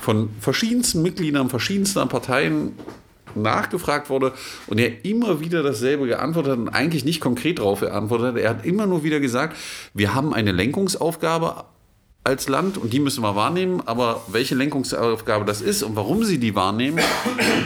von 0.00 0.30
verschiedensten 0.40 1.02
Mitgliedern 1.02 1.48
verschiedenster 1.48 2.04
Parteien 2.06 2.72
nachgefragt 3.34 4.10
wurde 4.10 4.32
und 4.66 4.78
er 4.78 5.04
immer 5.04 5.40
wieder 5.40 5.62
dasselbe 5.62 6.06
geantwortet 6.06 6.52
hat 6.52 6.58
und 6.58 6.68
eigentlich 6.68 7.04
nicht 7.04 7.20
konkret 7.20 7.58
darauf 7.58 7.80
geantwortet 7.80 8.28
hat. 8.28 8.36
Er 8.36 8.50
hat 8.50 8.66
immer 8.66 8.86
nur 8.86 9.04
wieder 9.04 9.20
gesagt, 9.20 9.56
wir 9.94 10.14
haben 10.14 10.34
eine 10.34 10.52
Lenkungsaufgabe 10.52 11.64
als 12.22 12.50
Land 12.50 12.76
und 12.76 12.92
die 12.92 13.00
müssen 13.00 13.22
wir 13.22 13.34
wahrnehmen, 13.34 13.82
aber 13.86 14.22
welche 14.28 14.54
Lenkungsaufgabe 14.54 15.46
das 15.46 15.62
ist 15.62 15.82
und 15.82 15.96
warum 15.96 16.22
sie 16.22 16.38
die 16.38 16.54
wahrnehmen, 16.54 16.98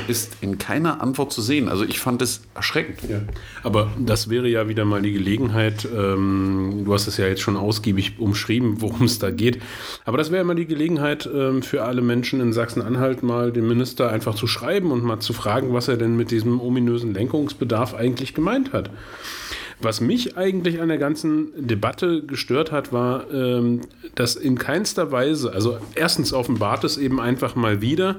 ist 0.08 0.36
in 0.42 0.58
keiner 0.58 1.00
Antwort 1.00 1.32
zu 1.32 1.42
sehen. 1.42 1.68
Also 1.68 1.84
ich 1.84 1.98
fand 1.98 2.22
es 2.22 2.42
erschreckend. 2.54 3.10
Ja. 3.10 3.20
Aber 3.64 3.90
das 3.98 4.30
wäre 4.30 4.46
ja 4.46 4.68
wieder 4.68 4.84
mal 4.84 5.02
die 5.02 5.12
Gelegenheit, 5.12 5.88
ähm, 5.92 6.82
du 6.84 6.94
hast 6.94 7.08
es 7.08 7.16
ja 7.16 7.26
jetzt 7.26 7.42
schon 7.42 7.56
ausgiebig 7.56 8.20
umschrieben, 8.20 8.80
worum 8.80 9.06
es 9.06 9.18
da 9.18 9.32
geht, 9.32 9.60
aber 10.04 10.18
das 10.18 10.30
wäre 10.30 10.44
mal 10.44 10.54
die 10.54 10.66
Gelegenheit 10.66 11.28
ähm, 11.34 11.62
für 11.62 11.82
alle 11.82 12.00
Menschen 12.00 12.40
in 12.40 12.52
Sachsen-Anhalt 12.52 13.24
mal 13.24 13.50
dem 13.50 13.66
Minister 13.66 14.10
einfach 14.10 14.36
zu 14.36 14.46
schreiben 14.46 14.92
und 14.92 15.02
mal 15.02 15.18
zu 15.18 15.32
fragen, 15.32 15.72
was 15.72 15.88
er 15.88 15.96
denn 15.96 16.16
mit 16.16 16.30
diesem 16.30 16.60
ominösen 16.60 17.12
Lenkungsbedarf 17.12 17.94
eigentlich 17.94 18.34
gemeint 18.34 18.72
hat. 18.72 18.90
Was 19.80 20.00
mich 20.00 20.36
eigentlich 20.36 20.80
an 20.80 20.88
der 20.88 20.98
ganzen 20.98 21.66
Debatte 21.66 22.22
gestört 22.22 22.72
hat, 22.72 22.92
war, 22.92 23.30
ähm, 23.32 23.82
dass 24.14 24.36
in 24.36 24.56
keinster 24.56 25.12
Weise, 25.12 25.52
also 25.52 25.78
erstens 25.94 26.32
offenbart 26.32 26.84
es 26.84 26.96
eben 26.96 27.20
einfach 27.20 27.56
mal 27.56 27.80
wieder 27.80 28.16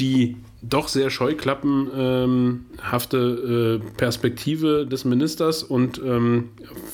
die 0.00 0.36
doch 0.62 0.88
sehr 0.88 1.10
scheuklappenhafte 1.10 3.18
äh, 3.18 3.78
Perspektive 3.96 4.86
des 4.86 5.04
Ministers 5.04 5.62
und 5.62 6.00
ähm, 6.04 6.48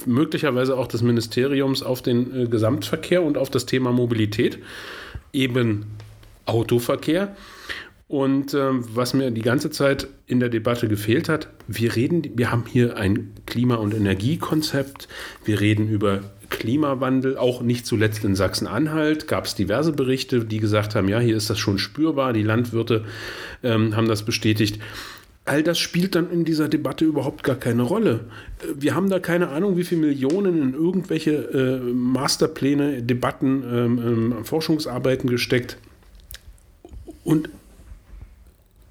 möglicherweise 0.07 0.77
auch 0.77 0.89
des 0.89 1.03
Ministeriums 1.03 1.83
auf 1.83 2.03
den 2.03 2.35
äh, 2.35 2.47
Gesamtverkehr 2.47 3.23
und 3.23 3.39
auf 3.39 3.49
das 3.49 3.65
Thema 3.67 3.93
Mobilität, 3.93 4.59
eben 5.33 5.87
Autoverkehr. 6.47 7.37
Und 8.11 8.55
ähm, 8.55 8.85
was 8.93 9.15
mir 9.15 9.31
die 9.31 9.41
ganze 9.41 9.71
Zeit 9.71 10.09
in 10.27 10.41
der 10.41 10.49
Debatte 10.49 10.89
gefehlt 10.89 11.29
hat, 11.29 11.49
wir 11.69 11.95
reden, 11.95 12.25
wir 12.35 12.51
haben 12.51 12.65
hier 12.67 12.97
ein 12.97 13.35
Klima- 13.47 13.77
und 13.77 13.95
Energiekonzept, 13.95 15.07
wir 15.45 15.61
reden 15.61 15.89
über 15.89 16.23
Klimawandel, 16.49 17.39
auch 17.39 17.63
nicht 17.63 17.87
zuletzt 17.87 18.25
in 18.25 18.35
Sachsen-Anhalt 18.35 19.29
gab 19.29 19.45
es 19.45 19.55
diverse 19.55 19.93
Berichte, 19.93 20.45
die 20.45 20.59
gesagt 20.59 20.97
haben, 20.97 21.07
ja, 21.07 21.21
hier 21.21 21.37
ist 21.37 21.51
das 21.51 21.61
schon 21.61 21.79
spürbar, 21.79 22.33
die 22.33 22.43
Landwirte 22.43 23.05
ähm, 23.63 23.95
haben 23.95 24.09
das 24.09 24.25
bestätigt. 24.25 24.81
All 25.45 25.63
das 25.63 25.79
spielt 25.79 26.17
dann 26.17 26.33
in 26.33 26.45
dieser 26.45 26.69
Debatte 26.69 27.05
überhaupt 27.05 27.45
gar 27.45 27.55
keine 27.55 27.83
Rolle. 27.83 28.25
Äh, 28.59 28.75
Wir 28.77 28.97
haben 28.97 29.09
da 29.09 29.21
keine 29.21 29.51
Ahnung, 29.51 29.77
wie 29.77 29.85
viele 29.85 30.01
Millionen 30.01 30.61
in 30.61 30.75
irgendwelche 30.75 31.31
äh, 31.31 31.79
Masterpläne, 31.79 33.05
Debatten, 33.05 33.63
ähm, 33.73 33.99
ähm, 34.05 34.45
Forschungsarbeiten 34.45 35.31
gesteckt. 35.31 35.77
Und 37.23 37.51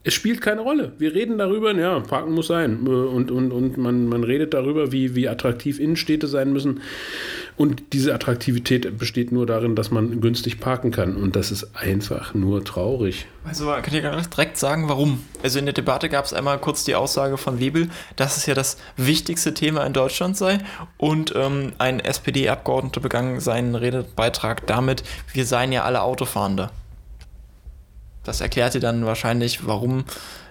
es 0.10 0.16
spielt 0.16 0.42
keine 0.42 0.62
Rolle. 0.62 0.94
Wir 0.98 1.14
reden 1.14 1.38
darüber, 1.38 1.72
ja, 1.72 2.00
Parken 2.00 2.34
muss 2.34 2.48
sein. 2.48 2.84
Äh, 2.88 2.90
Und, 2.90 3.30
und, 3.30 3.52
und 3.52 3.78
man, 3.78 4.08
man 4.08 4.24
redet 4.24 4.56
darüber, 4.56 4.92
wie, 4.92 5.14
wie 5.14 5.30
attraktiv 5.30 5.80
Innenstädte 5.80 6.28
sein 6.28 6.52
müssen. 6.52 6.82
Und 7.58 7.94
diese 7.94 8.16
Attraktivität 8.16 8.98
besteht 8.98 9.32
nur 9.32 9.46
darin, 9.46 9.76
dass 9.76 9.92
man 9.92 10.20
günstig 10.20 10.60
parken 10.60 10.90
kann. 10.90 11.16
Und 11.16 11.36
das 11.36 11.52
ist 11.52 11.76
einfach 11.76 12.34
nur 12.34 12.66
traurig. 12.66 13.28
Also 13.44 13.66
man 13.66 13.84
kann 13.84 13.94
ja 13.94 14.20
direkt 14.20 14.58
sagen, 14.58 14.90
warum. 14.90 15.24
Also 15.44 15.60
in 15.60 15.66
der 15.66 15.74
Debatte 15.74 16.10
gab 16.10 16.26
es 16.26 16.34
einmal 16.34 16.58
kurz 16.58 16.84
die 16.84 16.96
Aussage 16.96 17.38
von 17.38 17.60
Webel, 17.60 17.90
dass 18.16 18.36
es 18.36 18.48
ja 18.48 18.56
das 18.56 18.78
wichtigste 18.98 19.54
Thema 19.54 19.86
in 19.86 19.94
Deutschland 19.94 20.38
sei 20.38 20.58
und 20.98 21.34
ähm, 21.36 21.74
ein 21.78 22.00
SPD-Abgeordneter 22.00 23.00
begann 23.00 23.40
seinen 23.40 23.76
Redebeitrag 23.76 24.66
damit, 24.66 25.04
wir 25.34 25.46
seien 25.46 25.72
ja 25.72 25.84
alle 25.84 26.02
Autofahrende. 26.02 26.72
Das 28.24 28.42
erklärte 28.42 28.80
dann 28.80 29.06
wahrscheinlich, 29.06 29.66
warum 29.66 30.04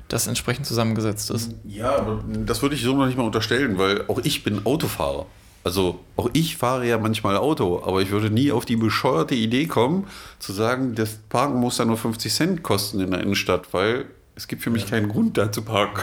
das 0.08 0.26
entsprechend 0.26 0.66
zusammengesetzt 0.66 1.30
ist. 1.30 1.52
Ja, 1.64 1.96
aber 1.96 2.22
das 2.46 2.62
würde 2.62 2.74
ich 2.74 2.82
so 2.82 2.96
noch 2.96 3.06
nicht 3.06 3.18
mal 3.18 3.24
unterstellen, 3.24 3.78
weil 3.78 4.04
auch 4.08 4.20
ich 4.24 4.42
bin 4.42 4.64
Autofahrer. 4.64 5.26
Also 5.64 6.00
auch 6.16 6.30
ich 6.32 6.56
fahre 6.56 6.86
ja 6.86 6.98
manchmal 6.98 7.36
Auto, 7.36 7.82
aber 7.84 8.00
ich 8.00 8.10
würde 8.10 8.30
nie 8.30 8.52
auf 8.52 8.64
die 8.64 8.76
bescheuerte 8.76 9.34
Idee 9.34 9.66
kommen, 9.66 10.06
zu 10.38 10.52
sagen, 10.52 10.94
das 10.94 11.18
Parken 11.28 11.60
muss 11.60 11.76
dann 11.76 11.88
nur 11.88 11.98
50 11.98 12.32
Cent 12.32 12.62
kosten 12.62 13.00
in 13.00 13.10
der 13.10 13.20
Innenstadt, 13.20 13.74
weil 13.74 14.06
es 14.34 14.48
gibt 14.48 14.62
für 14.62 14.70
mich 14.70 14.86
keinen 14.86 15.08
Grund, 15.08 15.36
da 15.36 15.52
zu 15.52 15.62
parken. 15.62 16.00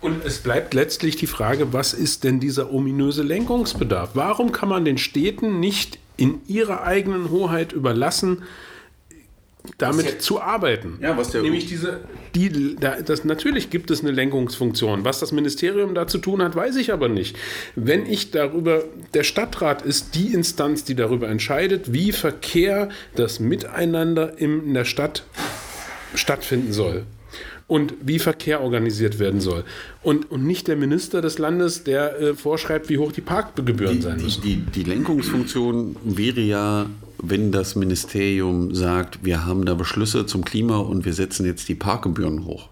Und 0.00 0.24
es 0.24 0.38
bleibt 0.38 0.74
letztlich 0.74 1.16
die 1.16 1.26
Frage, 1.26 1.72
was 1.72 1.92
ist 1.92 2.24
denn 2.24 2.40
dieser 2.40 2.72
ominöse 2.72 3.22
Lenkungsbedarf? 3.22 4.10
Warum 4.14 4.50
kann 4.50 4.68
man 4.68 4.84
den 4.84 4.98
Städten 4.98 5.60
nicht 5.60 5.98
in 6.16 6.40
ihrer 6.48 6.82
eigenen 6.82 7.30
Hoheit 7.30 7.72
überlassen, 7.72 8.42
damit 9.78 10.06
der- 10.06 10.18
zu 10.18 10.40
arbeiten? 10.40 10.98
Ja, 11.00 11.16
was 11.16 11.30
der- 11.30 11.42
Nämlich 11.42 11.66
diese, 11.66 12.00
die, 12.34 12.76
da, 12.78 13.00
das, 13.00 13.24
natürlich 13.24 13.70
gibt 13.70 13.90
es 13.90 14.00
eine 14.00 14.10
Lenkungsfunktion. 14.10 15.04
Was 15.04 15.20
das 15.20 15.32
Ministerium 15.32 15.94
da 15.94 16.06
zu 16.06 16.18
tun 16.18 16.42
hat, 16.42 16.54
weiß 16.56 16.76
ich 16.76 16.92
aber 16.92 17.08
nicht. 17.08 17.36
Wenn 17.76 18.06
ich 18.06 18.30
darüber, 18.30 18.84
der 19.14 19.24
Stadtrat 19.24 19.82
ist 19.82 20.14
die 20.14 20.32
Instanz, 20.32 20.84
die 20.84 20.94
darüber 20.94 21.28
entscheidet, 21.28 21.92
wie 21.92 22.12
Verkehr, 22.12 22.88
das 23.16 23.40
Miteinander 23.40 24.38
in, 24.38 24.72
der 24.74 24.84
Stadt 24.84 25.24
stattfinden 26.14 26.72
soll 26.72 27.04
und 27.66 27.94
wie 28.02 28.18
Verkehr 28.18 28.60
organisiert 28.62 29.18
werden 29.20 29.40
soll. 29.40 29.64
Und, 30.02 30.30
und 30.30 30.44
nicht 30.44 30.66
der 30.66 30.76
Minister 30.76 31.22
des 31.22 31.38
Landes, 31.38 31.84
der 31.84 32.20
äh, 32.20 32.34
vorschreibt, 32.34 32.88
wie 32.88 32.98
hoch 32.98 33.12
die 33.12 33.20
Parkgebühren 33.20 33.96
Die, 33.96 34.02
sein 34.02 34.18
die, 34.18 34.24
müssen. 34.24 34.42
die, 34.42 34.56
die 34.56 34.82
Lenkungsfunktion 34.82 35.94
wäre 36.02 36.40
ja, 36.40 36.86
wenn 37.22 37.52
das 37.52 37.76
Ministerium 37.76 38.74
sagt, 38.74 39.24
wir 39.24 39.44
haben 39.46 39.64
da 39.64 39.74
Beschlüsse 39.74 40.26
zum 40.26 40.44
Klima 40.44 40.78
und 40.78 41.04
wir 41.04 41.14
setzen 41.14 41.46
jetzt 41.46 41.68
die 41.68 41.74
Parkgebühren 41.74 42.44
hoch. 42.44 42.68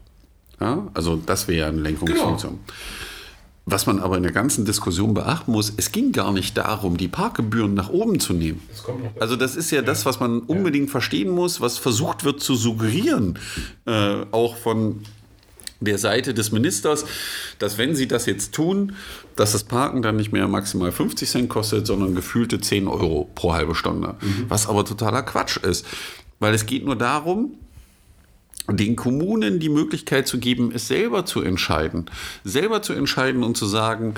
Ja, 0.60 0.88
also 0.94 1.16
das 1.16 1.48
wäre 1.48 1.60
ja 1.60 1.68
eine 1.68 1.80
Lenkungsfunktion. 1.80 2.58
Was 3.70 3.86
man 3.86 4.00
aber 4.00 4.16
in 4.16 4.22
der 4.22 4.32
ganzen 4.32 4.64
Diskussion 4.64 5.12
beachten 5.12 5.52
muss, 5.52 5.74
es 5.76 5.92
ging 5.92 6.12
gar 6.12 6.32
nicht 6.32 6.56
darum, 6.56 6.96
die 6.96 7.06
Parkgebühren 7.06 7.74
nach 7.74 7.90
oben 7.90 8.18
zu 8.18 8.32
nehmen. 8.32 8.62
Also 9.20 9.36
das 9.36 9.56
ist 9.56 9.70
ja, 9.70 9.82
das, 9.82 10.06
was 10.06 10.20
man 10.20 10.40
unbedingt 10.40 10.88
verstehen 10.88 11.28
muss, 11.28 11.60
was 11.60 11.76
versucht 11.76 12.24
wird 12.24 12.40
zu 12.40 12.54
suggerieren, 12.54 13.38
äh, 13.84 14.24
auch 14.32 14.56
von 14.56 15.02
der 15.80 15.98
Seite 15.98 16.34
des 16.34 16.50
Ministers, 16.50 17.04
dass 17.58 17.78
wenn 17.78 17.94
sie 17.94 18.08
das 18.08 18.26
jetzt 18.26 18.52
tun, 18.52 18.94
dass 19.36 19.52
das 19.52 19.64
Parken 19.64 20.02
dann 20.02 20.16
nicht 20.16 20.32
mehr 20.32 20.48
maximal 20.48 20.90
50 20.90 21.28
Cent 21.28 21.48
kostet, 21.48 21.86
sondern 21.86 22.14
gefühlte 22.14 22.60
10 22.60 22.88
Euro 22.88 23.30
pro 23.34 23.52
halbe 23.54 23.74
Stunde. 23.74 24.16
Was 24.48 24.66
aber 24.68 24.84
totaler 24.84 25.22
Quatsch 25.22 25.58
ist. 25.58 25.86
Weil 26.40 26.54
es 26.54 26.66
geht 26.66 26.84
nur 26.84 26.96
darum, 26.96 27.54
den 28.68 28.96
Kommunen 28.96 29.60
die 29.60 29.70
Möglichkeit 29.70 30.26
zu 30.28 30.38
geben, 30.38 30.72
es 30.74 30.88
selber 30.88 31.24
zu 31.24 31.40
entscheiden. 31.40 32.06
Selber 32.44 32.82
zu 32.82 32.92
entscheiden 32.92 33.42
und 33.42 33.56
zu 33.56 33.66
sagen, 33.66 34.14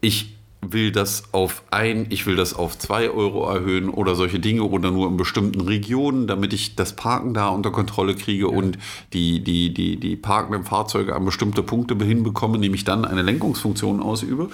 ich 0.00 0.36
will 0.64 0.92
das 0.92 1.24
auf 1.32 1.62
ein, 1.70 2.06
ich 2.10 2.24
will 2.26 2.36
das 2.36 2.54
auf 2.54 2.78
zwei 2.78 3.10
Euro 3.10 3.50
erhöhen 3.50 3.88
oder 3.88 4.14
solche 4.14 4.38
Dinge 4.38 4.62
oder 4.62 4.92
nur 4.92 5.08
in 5.08 5.16
bestimmten 5.16 5.60
Regionen, 5.60 6.28
damit 6.28 6.52
ich 6.52 6.76
das 6.76 6.94
Parken 6.94 7.34
da 7.34 7.48
unter 7.48 7.72
Kontrolle 7.72 8.14
kriege 8.14 8.46
ja. 8.48 8.56
und 8.56 8.78
die, 9.12 9.40
die, 9.40 9.74
die, 9.74 9.96
die 9.96 10.16
parkenden 10.16 10.64
Fahrzeuge 10.64 11.16
an 11.16 11.24
bestimmte 11.24 11.64
Punkte 11.64 11.96
hinbekomme, 11.96 12.58
nämlich 12.58 12.84
dann 12.84 13.04
eine 13.04 13.22
Lenkungsfunktion 13.22 14.00
ausübe. 14.00 14.50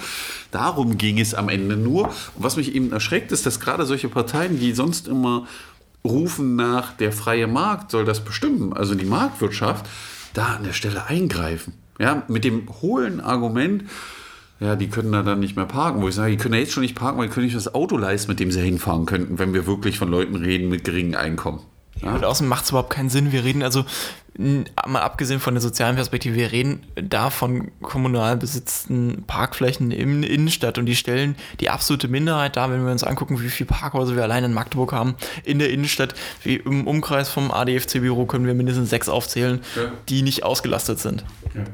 Darum 0.51 0.97
ging 0.97 1.21
es 1.21 1.35
am 1.35 1.51
Ende 1.51 1.77
nur. 1.77 2.07
Und 2.07 2.15
was 2.37 2.57
mich 2.57 2.75
eben 2.75 2.91
erschreckt, 2.91 3.31
ist, 3.31 3.45
dass 3.45 3.61
gerade 3.61 3.85
solche 3.85 4.09
Parteien, 4.09 4.59
die 4.59 4.73
sonst 4.73 5.09
immer 5.09 5.47
rufen 6.05 6.57
nach, 6.57 6.95
der 6.95 7.13
freie 7.13 7.47
Markt 7.47 7.91
soll 7.91 8.07
das 8.07 8.25
bestimmen, 8.25 8.73
also 8.73 8.95
die 8.95 9.05
Marktwirtschaft, 9.05 9.87
da 10.33 10.55
an 10.57 10.65
der 10.65 10.73
Stelle 10.73 11.07
eingreifen. 11.07 11.75
Ja, 11.99 12.23
mit 12.29 12.45
dem 12.45 12.69
hohlen 12.81 13.21
Argument, 13.21 13.85
ja, 14.61 14.77
die 14.77 14.89
können 14.89 15.13
da 15.13 15.23
dann 15.23 15.41
nicht 15.41 15.57
mehr 15.57 15.67
parken. 15.67 16.03
Wo 16.03 16.09
ich 16.09 16.15
sage, 16.15 16.33
die 16.33 16.37
können 16.37 16.55
ja 16.55 16.61
jetzt 16.61 16.73
schon 16.73 16.83
nicht 16.83 16.97
parken, 16.97 17.19
weil 17.19 17.29
die 17.29 17.35
können 17.35 17.47
nicht 17.47 17.57
das 17.57 17.75
Auto 17.75 17.97
leisten, 17.97 18.31
mit 18.31 18.41
dem 18.41 18.51
sie 18.51 18.61
hinfahren 18.61 19.07
könnten, 19.07 19.39
wenn 19.39 19.55
wir 19.55 19.67
wirklich 19.67 19.99
von 19.99 20.09
Leuten 20.09 20.37
reden 20.37 20.69
mit 20.69 20.85
geringem 20.85 21.15
Einkommen. 21.15 21.61
Ja, 22.03 22.15
und 22.15 22.25
außerdem 22.25 22.49
macht 22.49 22.65
es 22.65 22.71
überhaupt 22.71 22.91
keinen 22.91 23.11
Sinn. 23.11 23.33
Wir 23.33 23.45
reden 23.45 23.63
also, 23.63 23.85
mal 24.39 25.03
abgesehen 25.03 25.41
von 25.41 25.55
der 25.55 25.61
sozialen 25.61 25.97
Perspektive, 25.97 26.37
wir 26.37 26.53
reden 26.53 26.87
da 26.95 27.29
von 27.29 27.73
kommunal 27.83 28.37
besitzten 28.37 29.25
Parkflächen 29.27 29.91
in 29.91 30.23
der 30.23 30.31
Innenstadt 30.31 30.79
und 30.79 30.87
die 30.87 30.95
stellen 30.95 31.35
die 31.59 31.71
absolute 31.71 32.07
Minderheit 32.07 32.57
dar, 32.57 32.71
wenn 32.71 32.85
wir 32.85 32.93
uns 32.93 33.03
angucken, 33.03 33.41
wie 33.43 33.49
viele 33.49 33.67
Parkhäuser 33.67 34.15
wir 34.15 34.23
allein 34.23 34.45
in 34.45 34.53
Magdeburg 34.53 34.93
haben, 34.93 35.17
in 35.43 35.59
der 35.59 35.71
Innenstadt. 35.71 36.15
Wie 36.45 36.57
im 36.57 36.87
Umkreis 36.87 37.29
vom 37.29 37.51
ADFC-Büro 37.51 38.27
können 38.27 38.47
wir 38.47 38.55
mindestens 38.55 38.91
sechs 38.91 39.09
aufzählen, 39.09 39.61
ja. 39.75 39.91
die 40.09 40.23
nicht 40.23 40.45
ausgelastet 40.45 41.01
sind. 41.01 41.25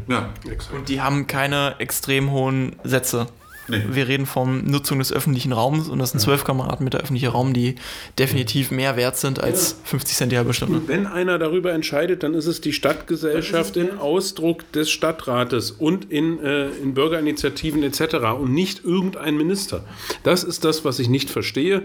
Ja, 0.09 0.31
exakt. 0.51 0.75
Und 0.75 0.89
die 0.89 1.03
haben 1.03 1.27
keine 1.27 1.77
extrem 1.81 2.31
hohen 2.31 2.77
Sätze. 2.83 3.27
Nee. 3.69 3.83
Wir 3.91 4.09
reden 4.09 4.27
von 4.27 4.65
Nutzung 4.65 4.99
des 4.99 5.13
öffentlichen 5.13 5.53
Raums 5.53 5.89
und 5.89 5.99
das 5.99 6.11
sind 6.11 6.21
12 6.21 6.45
Quadratmeter 6.45 6.99
öffentlicher 6.99 7.31
Raum, 7.31 7.55
die 7.55 7.77
definitiv 8.19 8.71
mehr 8.71 8.97
wert 8.97 9.17
sind 9.17 9.41
als 9.43 9.71
ja. 9.71 9.77
50 9.85 10.17
Cent 10.17 10.33
die 10.33 10.37
halbe 10.37 10.53
Stunde. 10.53 10.79
Und 10.79 10.89
wenn 10.89 11.07
einer 11.07 11.39
darüber 11.39 11.73
entscheidet, 11.73 12.23
dann 12.23 12.35
ist 12.35 12.47
es 12.47 12.61
die 12.61 12.73
Stadtgesellschaft 12.73 13.77
in 13.77 13.99
Ausdruck 13.99 14.71
des 14.73 14.91
Stadtrates 14.91 15.71
und 15.71 16.11
in, 16.11 16.39
äh, 16.41 16.69
in 16.69 16.95
Bürgerinitiativen 16.95 17.83
etc. 17.83 18.17
und 18.39 18.53
nicht 18.53 18.85
irgendein 18.85 19.37
Minister. 19.37 19.85
Das 20.23 20.45
ist 20.45 20.65
das, 20.65 20.85
was 20.85 20.99
ich 20.99 21.09
nicht 21.09 21.31
verstehe. 21.31 21.83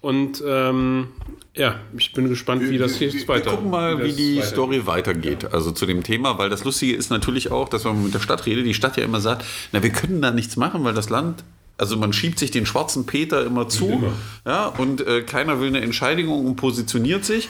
Und 0.00 0.42
ähm, 0.46 1.08
ja, 1.54 1.80
ich 1.96 2.12
bin 2.12 2.28
gespannt, 2.28 2.68
wie 2.68 2.78
das 2.78 3.00
jetzt 3.00 3.26
weiter. 3.28 3.46
Wir 3.46 3.52
gucken 3.52 3.70
mal, 3.70 3.98
wie, 3.98 4.08
wie 4.08 4.12
die 4.12 4.36
weitergeht. 4.36 4.52
Story 4.52 4.86
weitergeht. 4.86 5.52
Also 5.52 5.72
zu 5.72 5.86
dem 5.86 6.02
Thema, 6.02 6.38
weil 6.38 6.50
das 6.50 6.64
Lustige 6.64 6.94
ist 6.94 7.10
natürlich 7.10 7.50
auch, 7.50 7.68
dass 7.68 7.84
man 7.84 8.02
mit 8.04 8.14
der 8.14 8.20
Stadt 8.20 8.46
redet, 8.46 8.66
die 8.66 8.74
Stadt 8.74 8.96
ja 8.96 9.04
immer 9.04 9.20
sagt, 9.20 9.44
na, 9.72 9.82
wir 9.82 9.90
können 9.90 10.20
da 10.22 10.30
nichts 10.30 10.56
machen, 10.56 10.84
weil 10.84 10.94
das 10.94 11.10
Land 11.10 11.44
also 11.78 11.96
man 11.96 12.12
schiebt 12.12 12.38
sich 12.38 12.50
den 12.50 12.64
schwarzen 12.64 13.04
Peter 13.04 13.44
immer 13.44 13.68
zu 13.68 13.88
immer. 13.88 14.12
Ja, 14.46 14.66
und 14.66 15.06
äh, 15.06 15.22
keiner 15.22 15.60
will 15.60 15.68
eine 15.68 15.82
Entscheidung 15.82 16.46
und 16.46 16.56
positioniert 16.56 17.24
sich 17.24 17.48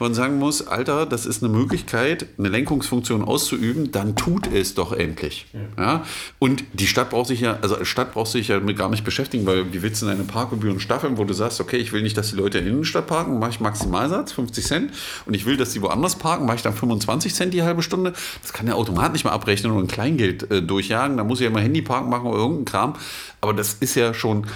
man 0.00 0.14
sagen 0.14 0.38
muss, 0.38 0.66
Alter, 0.66 1.06
das 1.06 1.26
ist 1.26 1.42
eine 1.42 1.52
Möglichkeit, 1.52 2.26
eine 2.38 2.48
Lenkungsfunktion 2.48 3.22
auszuüben, 3.22 3.92
dann 3.92 4.16
tut 4.16 4.46
es 4.52 4.74
doch 4.74 4.92
endlich. 4.92 5.46
Ja. 5.52 5.82
ja? 5.82 6.04
Und 6.38 6.64
die 6.72 6.86
Stadt 6.86 7.10
braucht 7.10 7.28
sich 7.28 7.40
ja, 7.40 7.58
also 7.62 7.84
Stadt 7.84 8.12
braucht 8.12 8.30
sich 8.30 8.48
ja 8.48 8.60
mit 8.60 8.76
gar 8.76 8.88
nicht 8.88 9.04
beschäftigen, 9.04 9.46
weil 9.46 9.72
wie 9.72 9.82
willst 9.82 10.02
du 10.02 10.06
deine 10.06 10.24
Parkgebühren 10.24 10.80
staffeln, 10.80 11.18
wo 11.18 11.24
du 11.24 11.34
sagst, 11.34 11.60
okay, 11.60 11.76
ich 11.76 11.92
will 11.92 12.02
nicht, 12.02 12.16
dass 12.16 12.30
die 12.30 12.36
Leute 12.36 12.58
in 12.58 12.64
der 12.64 12.72
Innenstadt 12.74 13.06
parken, 13.06 13.38
mache 13.38 13.50
ich 13.50 13.60
Maximalsatz, 13.60 14.32
50 14.32 14.64
Cent, 14.64 14.92
und 15.26 15.34
ich 15.34 15.46
will, 15.46 15.56
dass 15.56 15.72
sie 15.72 15.82
woanders 15.82 16.16
parken, 16.16 16.46
mache 16.46 16.56
ich 16.56 16.62
dann 16.62 16.74
25 16.74 17.34
Cent 17.34 17.54
die 17.54 17.62
halbe 17.62 17.82
Stunde. 17.82 18.12
Das 18.42 18.52
kann 18.52 18.66
der 18.66 18.76
Automat 18.76 19.12
nicht 19.12 19.24
mal 19.24 19.32
abrechnen 19.32 19.72
und 19.72 19.84
ein 19.84 19.88
Kleingeld 19.88 20.50
äh, 20.50 20.62
durchjagen, 20.62 21.16
da 21.16 21.24
muss 21.24 21.40
ich 21.40 21.44
ja 21.44 21.50
mal 21.50 21.62
Handyparken 21.62 22.10
machen 22.10 22.26
oder 22.26 22.38
irgendeinen 22.38 22.64
Kram. 22.64 22.94
Aber 23.40 23.54
das 23.54 23.74
ist 23.74 23.94
ja 23.94 24.14
schon 24.14 24.46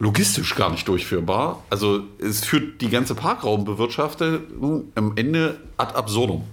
logistisch 0.00 0.56
gar 0.56 0.70
nicht 0.70 0.88
durchführbar. 0.88 1.62
Also 1.70 2.00
es 2.18 2.44
führt 2.44 2.80
die 2.80 2.88
ganze 2.88 3.14
Parkraumbewirtschaftung 3.14 4.84
am 4.96 5.12
Ende 5.16 5.60
ad 5.76 5.94
absurdum. 5.94 6.44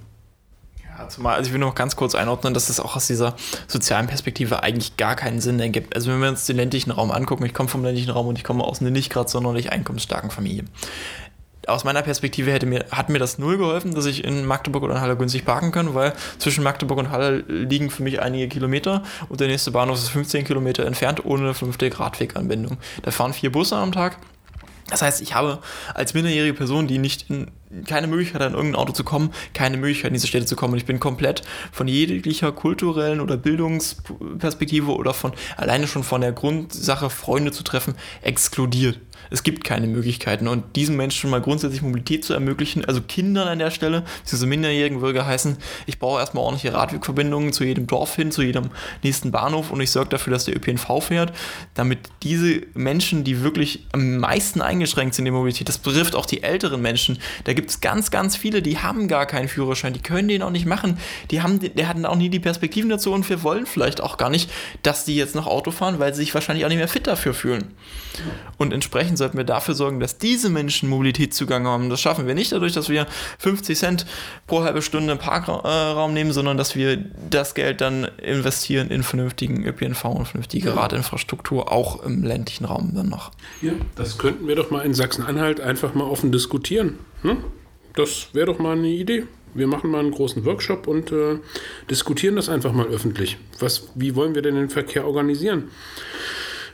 Ja, 0.83 1.07
zumal, 1.07 1.35
also 1.35 1.47
ich 1.47 1.53
will 1.53 1.59
noch 1.59 1.73
ganz 1.73 1.95
kurz 1.95 2.13
einordnen, 2.13 2.53
dass 2.53 2.69
es 2.69 2.79
auch 2.79 2.95
aus 2.95 3.07
dieser 3.07 3.35
sozialen 3.67 4.07
Perspektive 4.07 4.63
eigentlich 4.63 4.97
gar 4.97 5.15
keinen 5.15 5.39
Sinn 5.39 5.59
ergibt. 5.59 5.95
Also 5.95 6.11
wenn 6.11 6.21
wir 6.21 6.29
uns 6.29 6.45
den 6.45 6.57
ländlichen 6.57 6.91
Raum 6.91 7.09
angucken, 7.09 7.45
ich 7.45 7.53
komme 7.53 7.69
vom 7.69 7.83
ländlichen 7.83 8.11
Raum 8.11 8.27
und 8.27 8.37
ich 8.37 8.43
komme 8.43 8.63
aus 8.63 8.81
einer 8.81 8.89
nicht 8.89 9.09
gerade 9.09 9.29
sonderlich 9.29 9.71
einkommensstarken 9.71 10.29
Familie 10.29 10.65
aus 11.67 11.83
meiner 11.83 12.01
Perspektive 12.01 12.51
hätte 12.51 12.65
mir, 12.65 12.85
hat 12.91 13.09
mir 13.09 13.19
das 13.19 13.37
null 13.37 13.57
geholfen, 13.57 13.93
dass 13.93 14.05
ich 14.05 14.23
in 14.23 14.45
Magdeburg 14.45 14.83
oder 14.83 14.95
in 14.95 15.01
Halle 15.01 15.17
günstig 15.17 15.45
parken 15.45 15.71
kann, 15.71 15.93
weil 15.93 16.13
zwischen 16.39 16.63
Magdeburg 16.63 16.97
und 16.97 17.11
Halle 17.11 17.43
liegen 17.47 17.89
für 17.89 18.03
mich 18.03 18.21
einige 18.21 18.47
Kilometer 18.47 19.03
und 19.29 19.39
der 19.39 19.47
nächste 19.47 19.71
Bahnhof 19.71 19.97
ist 19.97 20.09
15 20.09 20.45
Kilometer 20.45 20.85
entfernt 20.85 21.25
ohne 21.25 21.51
5D 21.51 21.99
Radweganbindung. 21.99 22.77
Da 23.03 23.11
fahren 23.11 23.33
vier 23.33 23.51
Busse 23.51 23.75
am 23.75 23.91
Tag. 23.91 24.17
Das 24.89 25.01
heißt, 25.01 25.21
ich 25.21 25.35
habe 25.35 25.59
als 25.93 26.13
minderjährige 26.13 26.53
Person, 26.53 26.87
die 26.87 26.97
nicht 26.97 27.29
in, 27.29 27.51
keine 27.87 28.07
Möglichkeit 28.07 28.41
hat, 28.41 28.49
in 28.51 28.55
irgendein 28.55 28.79
Auto 28.79 28.93
zu 28.93 29.03
kommen, 29.03 29.33
keine 29.53 29.75
Möglichkeit, 29.75 30.09
in 30.09 30.13
diese 30.13 30.27
Städte 30.27 30.45
zu 30.45 30.55
kommen. 30.55 30.75
Ich 30.77 30.85
bin 30.85 31.01
komplett 31.01 31.41
von 31.73 31.89
jeglicher 31.89 32.53
kulturellen 32.53 33.19
oder 33.19 33.35
Bildungsperspektive 33.35 34.95
oder 34.95 35.13
von 35.13 35.33
alleine 35.57 35.87
schon 35.87 36.03
von 36.03 36.21
der 36.21 36.31
Grundsache, 36.31 37.09
Freunde 37.09 37.51
zu 37.51 37.63
treffen, 37.63 37.95
exkludiert 38.21 38.99
es 39.29 39.43
gibt 39.43 39.63
keine 39.63 39.87
Möglichkeiten. 39.87 40.47
Und 40.47 40.75
diesen 40.75 40.95
Menschen 40.95 41.29
mal 41.29 41.41
grundsätzlich 41.41 41.81
Mobilität 41.81 42.25
zu 42.25 42.33
ermöglichen, 42.33 42.85
also 42.85 43.01
Kindern 43.01 43.47
an 43.47 43.59
der 43.59 43.71
Stelle, 43.71 44.03
diese 44.29 44.45
Minderjährigen 44.45 45.01
würde 45.01 45.25
heißen, 45.25 45.57
ich 45.85 45.99
brauche 45.99 46.19
erstmal 46.19 46.43
ordentliche 46.43 46.73
Radwegverbindungen 46.73 47.53
zu 47.53 47.63
jedem 47.63 47.87
Dorf 47.87 48.15
hin, 48.15 48.31
zu 48.31 48.41
jedem 48.41 48.69
nächsten 49.03 49.31
Bahnhof 49.31 49.71
und 49.71 49.81
ich 49.81 49.91
sorge 49.91 50.09
dafür, 50.09 50.33
dass 50.33 50.45
der 50.45 50.55
ÖPNV 50.55 51.01
fährt, 51.01 51.33
damit 51.73 51.99
diese 52.23 52.61
Menschen, 52.73 53.23
die 53.23 53.41
wirklich 53.41 53.85
am 53.91 54.17
meisten 54.17 54.61
eingeschränkt 54.61 55.15
sind 55.15 55.25
in 55.25 55.33
der 55.33 55.39
Mobilität, 55.39 55.69
das 55.69 55.77
betrifft 55.77 56.15
auch 56.15 56.25
die 56.25 56.43
älteren 56.43 56.81
Menschen, 56.81 57.19
da 57.45 57.53
gibt 57.53 57.69
es 57.69 57.81
ganz, 57.81 58.11
ganz 58.11 58.35
viele, 58.35 58.61
die 58.61 58.79
haben 58.79 59.07
gar 59.07 59.25
keinen 59.25 59.47
Führerschein, 59.47 59.93
die 59.93 60.01
können 60.01 60.27
den 60.27 60.41
auch 60.41 60.51
nicht 60.51 60.65
machen, 60.65 60.97
die 61.31 61.41
haben, 61.41 61.59
der 61.59 61.87
hatten 61.87 62.05
auch 62.05 62.15
nie 62.15 62.29
die 62.29 62.39
Perspektiven 62.39 62.89
dazu 62.89 63.11
und 63.13 63.27
wir 63.29 63.43
wollen 63.43 63.65
vielleicht 63.65 64.01
auch 64.01 64.17
gar 64.17 64.29
nicht, 64.29 64.49
dass 64.83 65.05
die 65.05 65.15
jetzt 65.15 65.35
noch 65.35 65.47
Auto 65.47 65.71
fahren, 65.71 65.99
weil 65.99 66.13
sie 66.13 66.21
sich 66.21 66.33
wahrscheinlich 66.33 66.65
auch 66.65 66.69
nicht 66.69 66.77
mehr 66.77 66.87
fit 66.87 67.07
dafür 67.07 67.33
fühlen. 67.33 67.73
Und 68.57 68.73
entsprechend 68.73 69.16
sollten 69.17 69.37
wir 69.37 69.43
dafür 69.43 69.73
sorgen, 69.73 69.99
dass 69.99 70.17
diese 70.17 70.49
Menschen 70.49 70.89
Mobilitätszugang 70.89 71.67
haben. 71.67 71.89
Das 71.89 71.99
schaffen 71.99 72.27
wir 72.27 72.35
nicht 72.35 72.51
dadurch, 72.51 72.73
dass 72.73 72.89
wir 72.89 73.07
50 73.39 73.77
Cent 73.77 74.05
pro 74.45 74.63
halbe 74.63 74.81
Stunde 74.81 75.15
Parkraum 75.15 76.13
nehmen, 76.13 76.31
sondern 76.31 76.57
dass 76.57 76.75
wir 76.75 76.97
das 77.29 77.55
Geld 77.55 77.81
dann 77.81 78.05
investieren 78.21 78.89
in 78.89 79.03
vernünftigen 79.03 79.65
ÖPNV 79.65 80.05
und 80.05 80.27
vernünftige. 80.27 80.75
Radinfrastruktur, 80.75 81.71
auch 81.71 82.03
im 82.03 82.23
ländlichen 82.23 82.65
Raum 82.65 82.91
dann 82.93 83.09
noch. 83.09 83.31
Ja, 83.61 83.73
das 83.95 84.17
könnten 84.17 84.47
wir 84.47 84.55
doch 84.55 84.69
mal 84.71 84.85
in 84.85 84.93
Sachsen-Anhalt 84.93 85.59
einfach 85.59 85.93
mal 85.93 86.05
offen 86.05 86.31
diskutieren. 86.31 86.99
Hm? 87.23 87.37
Das 87.95 88.29
wäre 88.33 88.45
doch 88.45 88.59
mal 88.59 88.77
eine 88.77 88.89
Idee. 88.89 89.25
Wir 89.53 89.65
machen 89.65 89.89
mal 89.89 89.99
einen 89.99 90.11
großen 90.11 90.45
Workshop 90.45 90.87
und 90.87 91.11
äh, 91.11 91.39
diskutieren 91.89 92.35
das 92.35 92.47
einfach 92.47 92.73
mal 92.73 92.85
öffentlich. 92.87 93.37
Was, 93.59 93.89
wie 93.95 94.15
wollen 94.15 94.35
wir 94.35 94.43
denn 94.43 94.55
den 94.55 94.69
Verkehr 94.69 95.07
organisieren? 95.07 95.69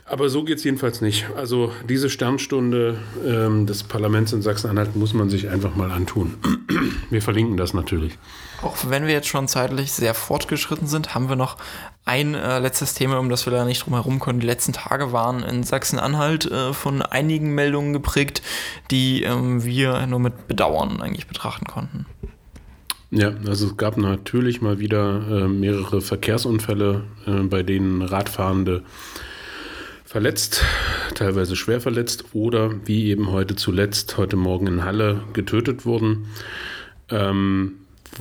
Aber 0.06 0.28
so 0.28 0.44
geht 0.44 0.58
es 0.58 0.64
jedenfalls 0.64 1.00
nicht. 1.00 1.26
Also 1.34 1.72
diese 1.88 2.10
Sternstunde 2.10 2.98
ähm, 3.26 3.66
des 3.66 3.84
Parlaments 3.84 4.34
in 4.34 4.42
Sachsen-Anhalt 4.42 4.96
muss 4.96 5.14
man 5.14 5.30
sich 5.30 5.48
einfach 5.48 5.76
mal 5.76 5.90
antun. 5.90 6.34
Wir 7.10 7.22
verlinken 7.22 7.56
das 7.56 7.72
natürlich. 7.72 8.18
Auch 8.62 8.76
wenn 8.88 9.06
wir 9.06 9.12
jetzt 9.12 9.28
schon 9.28 9.48
zeitlich 9.48 9.92
sehr 9.92 10.14
fortgeschritten 10.14 10.86
sind, 10.86 11.14
haben 11.14 11.28
wir 11.28 11.36
noch 11.36 11.56
ein 12.04 12.34
äh, 12.34 12.58
letztes 12.58 12.94
Thema, 12.94 13.18
um 13.18 13.28
das 13.28 13.46
wir 13.46 13.52
da 13.52 13.64
nicht 13.64 13.84
drum 13.84 13.94
herum 13.94 14.20
können. 14.20 14.40
Die 14.40 14.46
letzten 14.46 14.72
Tage 14.72 15.12
waren 15.12 15.42
in 15.42 15.62
Sachsen-Anhalt 15.62 16.50
äh, 16.50 16.72
von 16.72 17.02
einigen 17.02 17.54
Meldungen 17.54 17.92
geprägt, 17.92 18.42
die 18.90 19.22
ähm, 19.22 19.64
wir 19.64 20.06
nur 20.06 20.18
mit 20.18 20.48
Bedauern 20.48 21.00
eigentlich 21.00 21.26
betrachten 21.26 21.66
konnten. 21.66 22.06
Ja, 23.10 23.32
also 23.46 23.66
es 23.66 23.76
gab 23.76 23.96
natürlich 23.96 24.60
mal 24.60 24.78
wieder 24.78 25.44
äh, 25.44 25.48
mehrere 25.48 26.00
Verkehrsunfälle, 26.00 27.04
äh, 27.26 27.42
bei 27.42 27.62
denen 27.62 28.02
Radfahrende 28.02 28.82
verletzt, 30.14 30.62
teilweise 31.16 31.56
schwer 31.56 31.80
verletzt 31.80 32.26
oder 32.34 32.72
wie 32.86 33.08
eben 33.10 33.32
heute 33.32 33.56
zuletzt, 33.56 34.16
heute 34.16 34.36
Morgen 34.36 34.68
in 34.68 34.84
Halle 34.84 35.24
getötet 35.32 35.86
wurden, 35.86 36.26
ähm, 37.10 37.72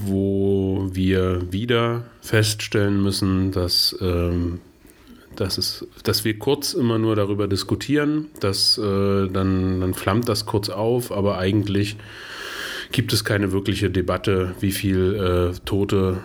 wo 0.02 0.90
wir 0.92 1.54
wieder 1.54 2.06
feststellen 2.20 3.04
müssen, 3.04 3.52
dass, 3.52 3.96
ähm, 4.02 4.60
dass, 5.36 5.60
es, 5.60 5.86
dass 6.02 6.26
wir 6.26 6.40
kurz 6.40 6.74
immer 6.74 6.98
nur 6.98 7.16
darüber 7.16 7.48
diskutieren, 7.48 8.26
dass 8.40 8.80
äh, 8.80 9.28
dann, 9.28 9.80
dann 9.80 9.94
flammt 9.94 10.28
das 10.28 10.48
kurz 10.48 10.70
auf, 10.70 11.12
aber 11.12 11.38
eigentlich 11.38 11.98
gibt 12.92 13.14
es 13.14 13.24
keine 13.24 13.52
wirkliche 13.52 13.92
Debatte, 13.92 14.56
wie 14.60 14.72
viel 14.72 15.54
äh, 15.54 15.60
Tote 15.64 16.24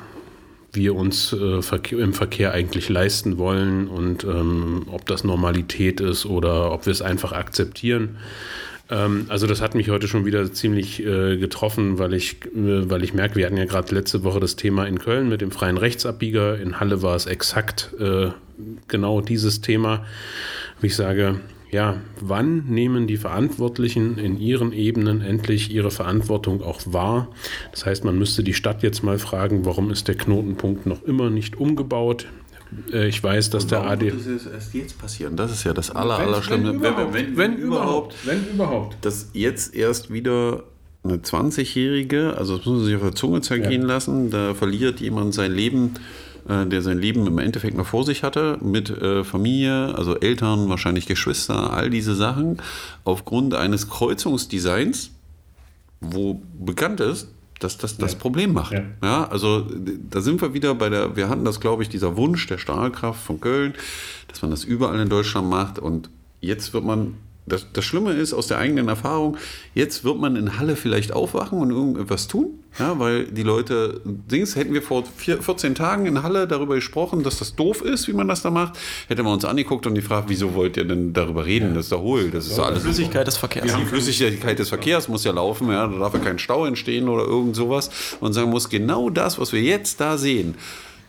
wir 0.78 0.94
uns 0.94 1.34
äh, 1.34 1.94
im 1.94 2.14
Verkehr 2.14 2.52
eigentlich 2.52 2.88
leisten 2.88 3.36
wollen 3.36 3.88
und 3.88 4.24
ähm, 4.24 4.86
ob 4.90 5.04
das 5.04 5.24
Normalität 5.24 6.00
ist 6.00 6.24
oder 6.24 6.72
ob 6.72 6.86
wir 6.86 6.92
es 6.92 7.02
einfach 7.02 7.32
akzeptieren. 7.32 8.16
Ähm, 8.90 9.26
also 9.28 9.46
das 9.46 9.60
hat 9.60 9.74
mich 9.74 9.90
heute 9.90 10.08
schon 10.08 10.24
wieder 10.24 10.50
ziemlich 10.52 11.04
äh, 11.04 11.36
getroffen, 11.36 11.98
weil 11.98 12.14
ich, 12.14 12.44
äh, 12.46 12.88
weil 12.88 13.04
ich 13.04 13.12
merke, 13.12 13.36
wir 13.36 13.46
hatten 13.46 13.56
ja 13.56 13.66
gerade 13.66 13.94
letzte 13.94 14.24
Woche 14.24 14.40
das 14.40 14.56
Thema 14.56 14.86
in 14.86 14.98
Köln 14.98 15.28
mit 15.28 15.40
dem 15.40 15.50
freien 15.50 15.76
Rechtsabbieger. 15.76 16.58
In 16.58 16.80
Halle 16.80 17.02
war 17.02 17.14
es 17.14 17.26
exakt 17.26 17.94
äh, 18.00 18.30
genau 18.88 19.20
dieses 19.20 19.60
Thema. 19.60 20.06
Wie 20.80 20.86
ich 20.86 20.96
sage, 20.96 21.40
ja, 21.70 22.00
wann 22.20 22.64
nehmen 22.66 23.06
die 23.06 23.16
Verantwortlichen 23.16 24.18
in 24.18 24.40
ihren 24.40 24.72
Ebenen 24.72 25.20
endlich 25.20 25.70
ihre 25.70 25.90
Verantwortung 25.90 26.62
auch 26.62 26.80
wahr? 26.86 27.28
Das 27.72 27.84
heißt, 27.84 28.04
man 28.04 28.18
müsste 28.18 28.42
die 28.42 28.54
Stadt 28.54 28.82
jetzt 28.82 29.02
mal 29.02 29.18
fragen, 29.18 29.64
warum 29.64 29.90
ist 29.90 30.08
der 30.08 30.14
Knotenpunkt 30.14 30.86
noch 30.86 31.02
immer 31.02 31.28
nicht 31.30 31.56
umgebaut? 31.56 32.26
Äh, 32.92 33.08
ich 33.08 33.22
weiß, 33.22 33.50
dass 33.50 33.66
der 33.66 33.82
AD. 33.82 34.10
Das 34.10 34.26
ist 34.26 34.46
erst 34.46 34.74
jetzt 34.74 34.98
passieren. 34.98 35.36
Das 35.36 35.50
ist 35.50 35.64
ja 35.64 35.72
das 35.72 35.90
aller, 35.90 36.18
aller 36.18 36.42
Schlimme. 36.42 36.80
Wenn, 36.80 36.96
wenn, 36.96 37.14
wenn, 37.14 37.36
wenn, 37.36 37.56
überhaupt. 37.56 38.14
Wenn 38.24 38.46
überhaupt. 38.48 38.96
Dass 39.02 39.30
jetzt 39.32 39.74
erst 39.74 40.12
wieder 40.12 40.64
eine 41.04 41.18
20-Jährige, 41.18 42.34
also 42.36 42.56
das 42.56 42.66
muss 42.66 42.78
man 42.78 42.84
sich 42.84 42.96
auf 42.96 43.02
der 43.02 43.14
Zunge 43.14 43.40
zergehen 43.40 43.82
ja. 43.82 43.88
lassen, 43.88 44.30
da 44.30 44.54
verliert 44.54 45.00
jemand 45.00 45.34
sein 45.34 45.52
Leben, 45.52 45.94
äh, 46.48 46.66
der 46.66 46.82
sein 46.82 46.98
Leben 46.98 47.26
im 47.26 47.38
Endeffekt 47.38 47.76
noch 47.76 47.86
vor 47.86 48.04
sich 48.04 48.22
hatte, 48.22 48.58
mit 48.62 48.90
äh, 48.90 49.24
Familie, 49.24 49.94
also 49.94 50.18
Eltern, 50.18 50.68
wahrscheinlich 50.68 51.06
Geschwister, 51.06 51.72
all 51.72 51.90
diese 51.90 52.14
Sachen, 52.14 52.58
aufgrund 53.04 53.54
eines 53.54 53.88
Kreuzungsdesigns, 53.88 55.10
wo 56.00 56.40
bekannt 56.58 57.00
ist, 57.00 57.28
dass 57.60 57.76
das 57.76 57.98
das 57.98 58.12
ja. 58.12 58.18
Problem 58.18 58.52
macht. 58.52 58.72
Ja. 58.72 58.82
ja. 59.02 59.28
also 59.28 59.66
da 60.10 60.20
sind 60.20 60.40
wir 60.40 60.54
wieder 60.54 60.74
bei 60.74 60.88
der, 60.88 61.16
wir 61.16 61.28
hatten 61.28 61.44
das, 61.44 61.60
glaube 61.60 61.82
ich, 61.82 61.88
dieser 61.88 62.16
Wunsch 62.16 62.46
der 62.46 62.58
Stahlkraft 62.58 63.20
von 63.22 63.40
Köln, 63.40 63.74
dass 64.28 64.42
man 64.42 64.50
das 64.50 64.64
überall 64.64 64.98
in 65.00 65.08
Deutschland 65.08 65.48
macht 65.48 65.78
und 65.78 66.08
jetzt 66.40 66.72
wird 66.72 66.84
man 66.84 67.14
das, 67.48 67.66
das 67.72 67.84
Schlimme 67.84 68.12
ist 68.12 68.32
aus 68.32 68.46
der 68.46 68.58
eigenen 68.58 68.88
Erfahrung, 68.88 69.36
jetzt 69.74 70.04
wird 70.04 70.18
man 70.18 70.36
in 70.36 70.58
Halle 70.58 70.76
vielleicht 70.76 71.12
aufwachen 71.12 71.58
und 71.58 71.70
irgendetwas 71.70 72.28
tun, 72.28 72.58
ja, 72.78 72.98
weil 72.98 73.24
die 73.24 73.42
Leute, 73.42 74.00
Dings, 74.04 74.56
hätten 74.56 74.74
wir 74.74 74.82
vor 74.82 75.04
vier, 75.16 75.42
14 75.42 75.74
Tagen 75.74 76.06
in 76.06 76.22
Halle 76.22 76.46
darüber 76.46 76.74
gesprochen, 76.74 77.22
dass 77.22 77.38
das 77.38 77.56
doof 77.56 77.82
ist, 77.82 78.08
wie 78.08 78.12
man 78.12 78.28
das 78.28 78.42
da 78.42 78.50
macht, 78.50 78.78
hätten 79.08 79.24
wir 79.24 79.32
uns 79.32 79.44
angeguckt 79.44 79.86
und 79.86 79.94
die 79.94 80.00
gefragt, 80.00 80.28
wieso 80.28 80.54
wollt 80.54 80.76
ihr 80.76 80.84
denn 80.84 81.12
darüber 81.12 81.44
reden? 81.44 81.70
Ja. 81.70 81.74
Das 81.74 81.84
ist 81.86 81.92
doch 81.92 82.02
hohl, 82.02 82.30
das 82.30 82.46
ist 82.46 82.58
alles. 82.58 82.80
Die 82.80 82.84
Flüssigkeit 82.84 83.26
des 83.26 83.36
Verkehrs. 83.36 83.66
Ja, 83.66 83.78
die 83.78 83.86
Flüssigkeit 83.86 84.58
des 84.58 84.68
Verkehrs 84.68 85.08
muss 85.08 85.24
ja 85.24 85.32
laufen, 85.32 85.68
ja, 85.68 85.86
da 85.86 85.98
darf 85.98 86.14
ja 86.14 86.20
kein 86.20 86.38
Stau 86.38 86.66
entstehen 86.66 87.08
oder 87.08 87.24
irgend 87.24 87.56
sowas. 87.56 87.90
Und 88.20 88.32
sagen 88.32 88.50
muss, 88.50 88.68
genau 88.68 89.10
das, 89.10 89.38
was 89.38 89.52
wir 89.52 89.62
jetzt 89.62 90.00
da 90.00 90.18
sehen, 90.18 90.54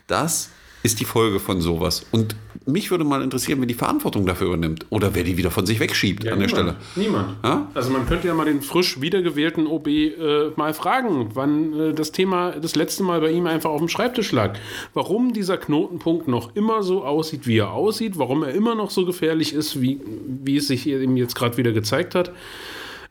das 0.08 0.49
ist 0.84 1.00
die 1.00 1.06
Folge 1.06 1.39
von 1.39 1.62
sowas. 1.62 2.06
Und 2.12 2.36
mich 2.65 2.92
würde 2.92 3.04
mal 3.04 3.22
interessieren, 3.22 3.60
wer 3.60 3.68
die 3.68 3.74
Verantwortung 3.74 4.26
dafür 4.26 4.48
übernimmt 4.48 4.86
oder 4.89 5.13
wer 5.13 5.24
die 5.24 5.38
wieder 5.38 5.52
von 5.52 5.65
sich 5.65 5.80
wegschiebt 5.80 6.24
ja, 6.24 6.34
an 6.34 6.39
niemand, 6.39 6.58
der 6.58 6.58
Stelle. 6.58 6.76
Niemand. 6.96 7.36
Ja? 7.44 7.68
Also 7.74 7.89
man 7.89 8.06
könnte 8.08 8.28
ja 8.28 8.34
mal 8.34 8.46
den 8.46 8.62
frisch 8.62 9.02
wiedergewählten 9.02 9.68
OB 9.68 9.88
äh, 9.88 10.50
mal 10.56 10.74
fragen, 10.74 11.32
wann 11.34 11.74
äh, 11.74 11.94
das 11.94 12.12
Thema 12.12 12.52
das 12.52 12.76
letzte 12.76 13.04
Mal 13.04 13.20
bei 13.22 13.32
ihm 13.32 13.48
einfach 13.48 13.70
auf 13.70 13.80
dem 13.80 13.89
Schreibtisch 13.89 14.32
lag. 14.32 14.58
Warum 14.94 15.34
dieser 15.34 15.58
Knotenpunkt 15.58 16.28
noch 16.28 16.56
immer 16.56 16.84
so 16.84 17.04
aussieht, 17.04 17.48
wie 17.48 17.58
er 17.58 17.72
aussieht, 17.72 18.18
warum 18.18 18.44
er 18.44 18.54
immer 18.54 18.76
noch 18.76 18.92
so 18.92 19.06
gefährlich 19.06 19.54
ist, 19.54 19.82
wie, 19.82 20.00
wie 20.44 20.58
es 20.58 20.68
sich 20.68 20.88
eben 20.88 21.18
jetzt 21.18 21.36
gerade 21.36 21.58
wieder 21.58 21.72
gezeigt 21.72 22.15
hat. 22.15 22.32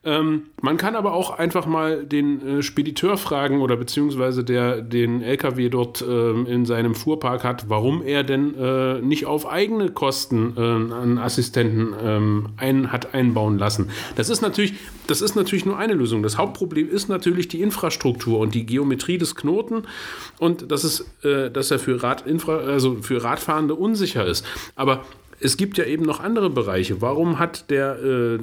Ähm, 0.09 0.44
man 0.62 0.79
kann 0.79 0.97
aber 0.97 1.12
auch 1.12 1.38
einfach 1.38 1.66
mal 1.66 2.03
den 2.03 2.61
äh, 2.61 2.62
Spediteur 2.62 3.18
fragen 3.18 3.61
oder 3.61 3.77
beziehungsweise 3.77 4.42
der 4.42 4.81
den 4.81 5.21
LKW 5.21 5.68
dort 5.68 6.01
äh, 6.01 6.31
in 6.31 6.64
seinem 6.64 6.94
Fuhrpark 6.94 7.44
hat, 7.44 7.68
warum 7.68 8.01
er 8.01 8.23
denn 8.23 8.55
äh, 8.59 9.03
nicht 9.03 9.27
auf 9.27 9.47
eigene 9.47 9.90
Kosten 9.90 10.55
äh, 10.57 10.61
einen 10.61 11.18
Assistenten 11.18 11.94
ähm, 12.03 12.49
ein, 12.57 12.90
hat 12.90 13.12
einbauen 13.12 13.59
lassen. 13.59 13.90
Das 14.16 14.31
ist 14.31 14.40
natürlich, 14.40 14.75
das 15.09 15.21
ist 15.21 15.37
natürlich 15.37 15.66
nur 15.66 15.77
eine 15.77 15.92
Lösung. 15.92 16.23
Das 16.23 16.38
Hauptproblem 16.38 16.88
ist 16.88 17.11
natürlich 17.11 17.49
die 17.49 17.61
Infrastruktur 17.61 18.38
und 18.38 18.55
die 18.55 18.64
Geometrie 18.64 19.18
des 19.18 19.35
Knoten 19.35 19.83
und 20.38 20.73
dass 20.73 20.85
es, 20.85 21.07
äh, 21.23 21.51
dass 21.51 21.71
er 21.71 21.79
für 21.79 22.03
Radinfra, 22.03 22.57
also 22.57 22.97
für 23.03 23.23
Radfahrende 23.23 23.75
unsicher 23.75 24.25
ist. 24.25 24.47
Aber 24.75 25.05
es 25.40 25.59
gibt 25.59 25.77
ja 25.77 25.85
eben 25.85 26.05
noch 26.05 26.21
andere 26.21 26.49
Bereiche. 26.49 27.03
Warum 27.03 27.38
hat 27.38 27.71
der 27.71 28.03
äh, 28.03 28.38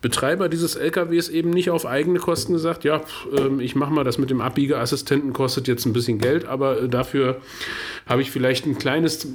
Betreiber 0.00 0.48
dieses 0.48 0.76
LKWs 0.76 1.28
eben 1.28 1.50
nicht 1.50 1.70
auf 1.70 1.84
eigene 1.84 2.20
Kosten 2.20 2.52
gesagt, 2.52 2.84
ja, 2.84 3.02
ähm, 3.36 3.58
ich 3.58 3.74
mache 3.74 3.92
mal 3.92 4.04
das 4.04 4.16
mit 4.16 4.30
dem 4.30 4.40
Abbiegeassistenten, 4.40 5.32
kostet 5.32 5.66
jetzt 5.66 5.86
ein 5.86 5.92
bisschen 5.92 6.18
Geld, 6.18 6.44
aber 6.44 6.82
äh, 6.82 6.88
dafür 6.88 7.38
habe 8.06 8.22
ich 8.22 8.30
vielleicht 8.30 8.64
ein 8.64 8.78
kleines 8.78 9.26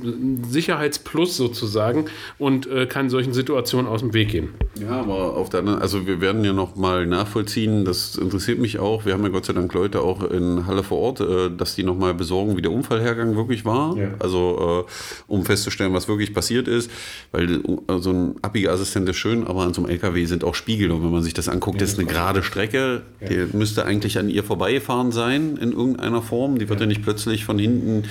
Sicherheitsplus 0.49 1.36
sozusagen 1.36 2.06
und 2.39 2.65
äh, 2.67 2.86
kann 2.86 3.10
solchen 3.10 3.34
Situationen 3.34 3.91
aus 3.91 3.99
dem 3.99 4.13
Weg 4.13 4.30
gehen. 4.30 4.54
Ja, 4.80 5.02
aber 5.02 5.36
auf 5.36 5.49
der 5.49 5.60
anderen, 5.60 5.82
also 5.82 6.08
wir 6.08 6.21
werden 6.21 6.45
ja 6.45 6.54
noch 6.54 6.78
mal 6.78 7.06
nachvollziehen, 7.06 7.84
das 7.84 8.15
interessiert 8.15 8.60
mich 8.60 8.80
auch, 8.80 9.06
wir 9.06 9.13
haben 9.13 9.23
ja 9.23 9.30
Gott 9.30 9.45
sei 9.45 9.54
Dank 9.54 9.73
Leute 9.73 10.02
auch 10.02 10.23
in 10.23 10.65
Halle 10.65 10.84
vor 10.84 10.99
Ort, 10.99 11.19
äh, 11.19 11.49
dass 11.56 11.76
die 11.76 11.84
noch 11.84 11.97
mal 11.97 12.13
besorgen, 12.13 12.56
wie 12.56 12.62
der 12.62 12.71
Unfallhergang 12.71 13.36
wirklich 13.36 13.65
war, 13.65 13.97
ja. 13.97 14.12
also 14.19 14.88
um 15.28 15.45
festzustellen, 15.45 15.93
was 15.93 16.08
wirklich 16.08 16.34
passiert 16.34 16.67
ist, 16.67 16.89
weil 17.32 17.62
so 17.99 18.12
ein 18.12 18.36
Abbiegeassistent 18.41 19.10
ist 19.10 19.17
schön, 19.17 19.45
aber 19.45 19.63
an 19.63 19.73
so 19.73 19.82
einem 19.82 19.91
LKW 19.91 20.26
sind 20.26 20.43
auch 20.43 20.53
auch 20.54 20.56
Spiegel. 20.56 20.92
Und 20.92 21.04
wenn 21.04 21.12
man 21.12 21.24
sich 21.24 21.34
das 21.34 21.50
anguckt, 21.50 21.76
ja, 21.76 21.82
das 21.82 21.94
ist 21.94 22.00
eine 22.00 22.08
gerade 22.08 22.44
Strecke. 22.44 23.02
Ja. 23.20 23.28
Die 23.28 23.58
müsste 23.58 23.86
eigentlich 23.86 24.18
an 24.18 24.30
ihr 24.30 24.44
vorbeigefahren 24.44 25.12
sein 25.12 25.58
in 25.58 25.72
irgendeiner 25.72 26.22
Form. 26.22 26.60
Die 26.60 26.70
wird 26.70 26.80
ja, 26.80 26.86
ja 26.86 26.88
nicht 26.88 27.04
plötzlich 27.04 27.44
von 27.46 27.60
hinten 27.60 28.04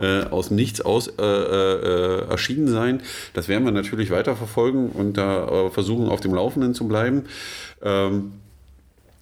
äh, 0.00 0.22
aus 0.24 0.50
Nichts 0.50 0.80
aus 0.80 1.08
äh, 1.08 1.22
äh, 1.22 2.28
erschienen 2.28 2.68
sein. 2.68 3.00
Das 3.34 3.48
werden 3.48 3.64
wir 3.64 3.72
natürlich 3.72 4.10
weiterverfolgen 4.10 4.90
und 4.90 5.16
da 5.16 5.66
äh, 5.66 5.70
versuchen, 5.70 6.08
auf 6.08 6.20
dem 6.20 6.34
Laufenden 6.34 6.74
zu 6.74 6.86
bleiben. 6.86 7.24
Ähm, 7.82 8.32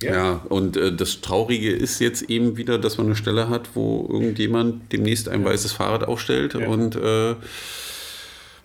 ja. 0.02 0.12
ja, 0.12 0.40
und 0.48 0.76
äh, 0.76 0.94
das 0.94 1.20
Traurige 1.20 1.70
ist 1.70 2.00
jetzt 2.00 2.22
eben 2.22 2.56
wieder, 2.56 2.78
dass 2.78 2.98
man 2.98 3.06
eine 3.06 3.16
Stelle 3.16 3.48
hat, 3.48 3.70
wo 3.74 4.06
irgendjemand 4.10 4.92
demnächst 4.92 5.28
ein 5.28 5.44
weißes 5.44 5.72
Fahrrad 5.72 6.04
aufstellt 6.04 6.54
und 6.56 6.96
äh, 6.96 7.34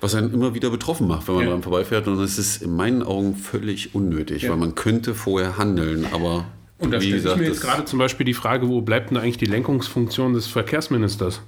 was 0.02 0.16
einen 0.16 0.34
immer 0.34 0.54
wieder 0.54 0.70
betroffen 0.70 1.08
macht, 1.08 1.28
wenn 1.28 1.36
man 1.36 1.44
ja. 1.44 1.50
daran 1.50 1.64
vorbeifährt. 1.64 2.08
Und 2.08 2.20
es 2.20 2.38
ist 2.38 2.62
in 2.62 2.76
meinen 2.76 3.04
Augen 3.04 3.36
völlig 3.36 3.94
unnötig, 3.96 4.44
ja. 4.44 4.52
weil 4.52 4.58
man 4.58 4.76
könnte 4.76 5.14
vorher 5.14 5.58
handeln, 5.58 6.06
aber 6.12 6.46
und 6.80 6.92
da 6.92 7.02
stelle 7.02 7.18
ich 7.18 7.36
mir 7.36 7.48
jetzt 7.48 7.62
gerade 7.62 7.84
zum 7.84 8.00
Beispiel 8.00 8.26
die 8.26 8.34
Frage, 8.34 8.70
wo 8.70 8.82
bleibt 8.82 9.10
denn 9.10 9.18
eigentlich 9.18 9.38
die 9.38 9.46
Lenkungsfunktion 9.46 10.34
des 10.34 10.48
Verkehrsministers? 10.48 11.42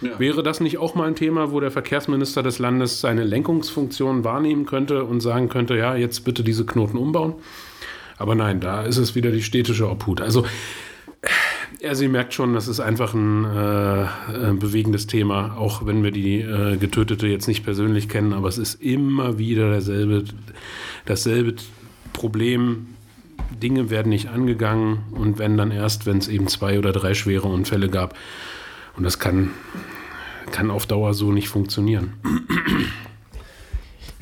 Ja. 0.00 0.18
Wäre 0.18 0.42
das 0.42 0.58
nicht 0.58 0.78
auch 0.78 0.96
mal 0.96 1.06
ein 1.06 1.14
Thema, 1.14 1.52
wo 1.52 1.60
der 1.60 1.70
Verkehrsminister 1.70 2.42
des 2.42 2.58
Landes 2.58 3.00
seine 3.00 3.22
Lenkungsfunktion 3.22 4.24
wahrnehmen 4.24 4.66
könnte 4.66 5.04
und 5.04 5.20
sagen 5.20 5.48
könnte, 5.48 5.76
ja, 5.76 5.94
jetzt 5.94 6.24
bitte 6.24 6.42
diese 6.42 6.66
Knoten 6.66 6.98
umbauen? 6.98 7.34
Aber 8.18 8.34
nein, 8.34 8.60
da 8.60 8.82
ist 8.82 8.96
es 8.96 9.14
wieder 9.14 9.30
die 9.30 9.42
städtische 9.42 9.88
Obhut. 9.88 10.20
Also 10.20 10.44
ja, 11.82 11.96
sie 11.96 12.06
merkt 12.06 12.32
schon, 12.32 12.54
das 12.54 12.68
ist 12.68 12.78
einfach 12.78 13.12
ein 13.12 13.44
äh, 13.44 14.52
bewegendes 14.52 15.08
Thema, 15.08 15.56
auch 15.56 15.84
wenn 15.84 16.04
wir 16.04 16.12
die 16.12 16.40
äh, 16.40 16.76
Getötete 16.76 17.26
jetzt 17.26 17.48
nicht 17.48 17.64
persönlich 17.64 18.08
kennen, 18.08 18.32
aber 18.32 18.48
es 18.48 18.56
ist 18.56 18.80
immer 18.80 19.38
wieder 19.38 19.70
derselbe, 19.70 20.24
dasselbe 21.06 21.56
Problem. 22.12 22.86
Dinge 23.60 23.90
werden 23.90 24.10
nicht 24.10 24.28
angegangen 24.28 25.00
und 25.10 25.38
wenn 25.38 25.56
dann 25.56 25.72
erst, 25.72 26.06
wenn 26.06 26.18
es 26.18 26.28
eben 26.28 26.46
zwei 26.46 26.78
oder 26.78 26.92
drei 26.92 27.14
schwere 27.14 27.48
Unfälle 27.48 27.88
gab. 27.88 28.16
Und 28.96 29.02
das 29.02 29.18
kann, 29.18 29.50
kann 30.52 30.70
auf 30.70 30.86
Dauer 30.86 31.14
so 31.14 31.32
nicht 31.32 31.48
funktionieren. 31.48 32.12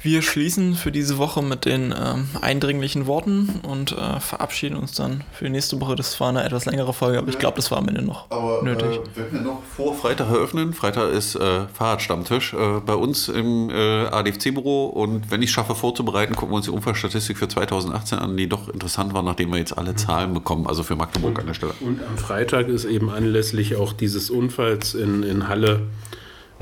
Wir 0.03 0.23
schließen 0.23 0.77
für 0.77 0.91
diese 0.91 1.19
Woche 1.19 1.43
mit 1.43 1.67
den 1.67 1.93
ähm, 1.93 2.27
eindringlichen 2.41 3.07
Worten 3.07 3.61
und 3.63 3.93
äh, 3.93 4.19
verabschieden 4.19 4.77
uns 4.77 4.93
dann 4.93 5.23
für 5.31 5.45
die 5.45 5.51
nächste 5.51 5.79
Woche. 5.79 5.95
Das 5.95 6.19
war 6.21 6.31
eine 6.31 6.43
etwas 6.43 6.65
längere 6.65 6.95
Folge, 6.95 7.19
aber 7.19 7.29
ich 7.29 7.39
glaube, 7.39 7.57
das 7.57 7.71
war 7.71 7.77
am 7.79 7.89
Ende 7.89 8.01
noch 8.01 8.31
aber, 8.31 8.63
nötig. 8.63 8.97
Äh, 8.97 9.01
wenn 9.15 9.33
wir 9.33 9.41
noch 9.43 9.63
vor 9.63 9.95
Freitag 9.95 10.31
eröffnen, 10.31 10.73
Freitag 10.73 11.13
ist 11.13 11.35
äh, 11.35 11.67
Fahrradstammtisch 11.69 12.55
äh, 12.55 12.81
bei 12.81 12.95
uns 12.95 13.29
im 13.29 13.69
äh, 13.69 14.07
ADFC-Büro 14.07 14.87
und 14.87 15.31
wenn 15.31 15.43
ich 15.43 15.51
schaffe 15.51 15.75
vorzubereiten, 15.75 16.35
gucken 16.35 16.53
wir 16.53 16.57
uns 16.57 16.65
die 16.65 16.73
Unfallstatistik 16.73 17.37
für 17.37 17.49
2018 17.49 18.19
an, 18.19 18.39
die 18.39 18.49
doch 18.49 18.71
interessant 18.71 19.13
war, 19.13 19.23
nachdem 19.23 19.53
wir 19.53 19.59
jetzt 19.59 19.77
alle 19.77 19.97
Zahlen 19.97 20.33
bekommen, 20.33 20.67
also 20.67 20.83
für 20.83 20.97
Magdeburg 20.97 21.33
und, 21.33 21.41
an 21.41 21.47
der 21.47 21.55
Stelle. 21.55 21.75
Und 21.81 22.01
am 22.03 22.17
Freitag 22.17 22.69
ist 22.69 22.87
eben 22.87 23.11
anlässlich 23.11 23.77
auch 23.77 23.93
dieses 23.93 24.31
Unfalls 24.31 24.95
in, 24.95 25.25
in 25.25 25.49
Halle 25.49 25.83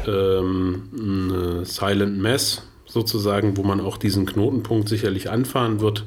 ähm, 0.09 0.89
eine 0.93 1.65
Silent 1.65 2.19
Mess 2.19 2.68
sozusagen, 2.89 3.57
wo 3.57 3.63
man 3.63 3.81
auch 3.81 3.97
diesen 3.99 4.27
Knotenpunkt 4.27 4.89
sicherlich 4.89 5.31
anfahren 5.31 5.81
wird 5.81 6.05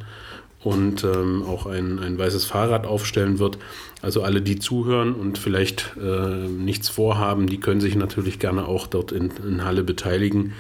und 0.64 1.04
ähm, 1.04 1.44
auch 1.44 1.66
ein, 1.66 2.00
ein 2.00 2.18
weißes 2.18 2.46
Fahrrad 2.46 2.86
aufstellen 2.86 3.40
wird. 3.40 3.58
Also 4.02 4.24
alle, 4.24 4.42
die 4.42 4.60
zuhören 4.60 5.14
und 5.14 5.38
vielleicht 5.38 5.96
äh, 6.02 6.48
nichts 6.48 6.90
vorhaben, 6.90 7.48
die 7.48 7.60
können 7.60 7.82
sich 7.82 7.96
natürlich 7.96 8.40
gerne 8.40 8.68
auch 8.68 8.88
dort 8.88 9.12
in, 9.12 9.32
in 9.48 9.64
Halle 9.64 9.84
beteiligen 9.84 10.54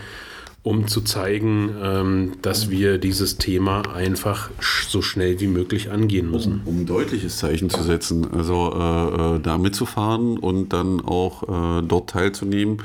um 0.64 0.88
zu 0.88 1.02
zeigen, 1.02 1.72
ähm, 1.82 2.34
dass 2.44 2.70
wir 2.70 3.00
dieses 3.00 3.38
Thema 3.38 3.96
einfach 3.96 4.52
so 4.60 5.02
schnell 5.02 5.40
wie 5.40 5.48
möglich 5.48 5.90
angehen 5.90 6.30
müssen. 6.30 6.62
Um, 6.66 6.76
um 6.76 6.80
ein 6.82 6.86
deutliches 6.86 7.38
Zeichen 7.38 7.72
zu 7.72 7.82
setzen, 7.82 8.32
also 8.32 8.72
äh, 8.76 9.38
äh, 9.38 9.40
da 9.40 9.58
mitzufahren 9.58 10.38
und 10.38 10.70
dann 10.70 11.02
auch 11.02 11.80
äh, 11.80 11.82
dort 11.82 12.12
teilzunehmen, 12.12 12.78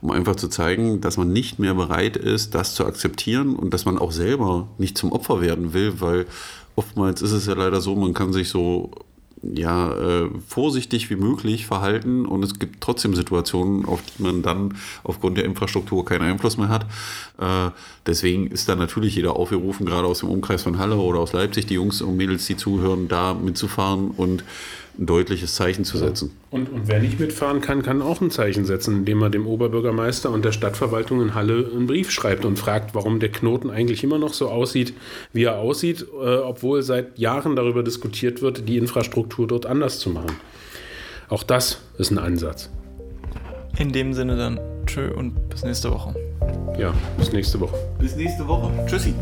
um 0.00 0.12
einfach 0.12 0.36
zu 0.36 0.46
zeigen, 0.48 1.00
dass 1.00 1.16
man 1.16 1.32
nicht 1.32 1.58
mehr 1.58 1.74
bereit 1.74 2.16
ist, 2.16 2.54
das 2.54 2.74
zu 2.76 2.86
akzeptieren 2.86 3.56
und 3.56 3.74
dass 3.74 3.84
man 3.84 3.98
auch 3.98 4.12
selber 4.12 4.68
nicht 4.78 4.96
zum 4.96 5.10
Opfer 5.10 5.40
werden 5.40 5.72
will, 5.72 6.00
weil 6.00 6.26
oftmals 6.76 7.20
ist 7.20 7.32
es 7.32 7.46
ja 7.46 7.54
leider 7.54 7.80
so, 7.80 7.96
man 7.96 8.14
kann 8.14 8.32
sich 8.32 8.48
so 8.48 8.92
ja, 9.54 9.92
äh, 9.92 10.30
vorsichtig 10.46 11.10
wie 11.10 11.16
möglich 11.16 11.66
verhalten 11.66 12.26
und 12.26 12.42
es 12.42 12.58
gibt 12.58 12.80
trotzdem 12.80 13.14
Situationen, 13.14 13.84
auf 13.84 14.00
die 14.02 14.22
man 14.22 14.42
dann 14.42 14.74
aufgrund 15.02 15.36
der 15.36 15.44
Infrastruktur 15.44 16.04
keinen 16.04 16.22
Einfluss 16.22 16.56
mehr 16.56 16.68
hat. 16.68 16.86
Äh, 17.38 17.70
deswegen 18.06 18.46
ist 18.46 18.68
da 18.68 18.76
natürlich 18.76 19.16
jeder 19.16 19.36
aufgerufen, 19.36 19.86
gerade 19.86 20.06
aus 20.06 20.20
dem 20.20 20.28
Umkreis 20.28 20.62
von 20.62 20.78
Halle 20.78 20.96
oder 20.96 21.20
aus 21.20 21.32
Leipzig, 21.32 21.66
die 21.66 21.74
Jungs 21.74 22.00
und 22.02 22.16
Mädels, 22.16 22.46
die 22.46 22.56
zuhören, 22.56 23.08
da 23.08 23.34
mitzufahren 23.34 24.10
und 24.10 24.44
deutliches 24.98 25.54
Zeichen 25.54 25.84
zu 25.84 25.98
setzen. 25.98 26.32
Und, 26.50 26.70
und 26.70 26.88
wer 26.88 27.00
nicht 27.00 27.18
mitfahren 27.18 27.60
kann, 27.60 27.82
kann 27.82 28.00
auch 28.00 28.20
ein 28.20 28.30
Zeichen 28.30 28.64
setzen, 28.64 28.98
indem 28.98 29.22
er 29.22 29.30
dem 29.30 29.46
Oberbürgermeister 29.46 30.30
und 30.30 30.44
der 30.44 30.52
Stadtverwaltung 30.52 31.20
in 31.20 31.34
Halle 31.34 31.70
einen 31.74 31.86
Brief 31.86 32.10
schreibt 32.10 32.44
und 32.44 32.58
fragt, 32.58 32.94
warum 32.94 33.20
der 33.20 33.30
Knoten 33.30 33.70
eigentlich 33.70 34.04
immer 34.04 34.18
noch 34.18 34.34
so 34.34 34.48
aussieht, 34.48 34.94
wie 35.32 35.44
er 35.44 35.58
aussieht, 35.58 36.02
äh, 36.02 36.36
obwohl 36.36 36.82
seit 36.82 37.18
Jahren 37.18 37.56
darüber 37.56 37.82
diskutiert 37.82 38.42
wird, 38.42 38.68
die 38.68 38.78
Infrastruktur 38.78 39.46
dort 39.46 39.66
anders 39.66 39.98
zu 39.98 40.10
machen. 40.10 40.36
Auch 41.28 41.42
das 41.42 41.80
ist 41.98 42.10
ein 42.10 42.18
Ansatz. 42.18 42.70
In 43.78 43.90
dem 43.90 44.14
Sinne 44.14 44.36
dann, 44.36 44.60
tschö 44.86 45.10
und 45.12 45.48
bis 45.48 45.64
nächste 45.64 45.90
Woche. 45.90 46.14
Ja, 46.78 46.94
bis 47.18 47.32
nächste 47.32 47.58
Woche. 47.60 47.76
Bis 47.98 48.14
nächste 48.14 48.46
Woche. 48.46 48.70
Tschüssi. 48.86 49.14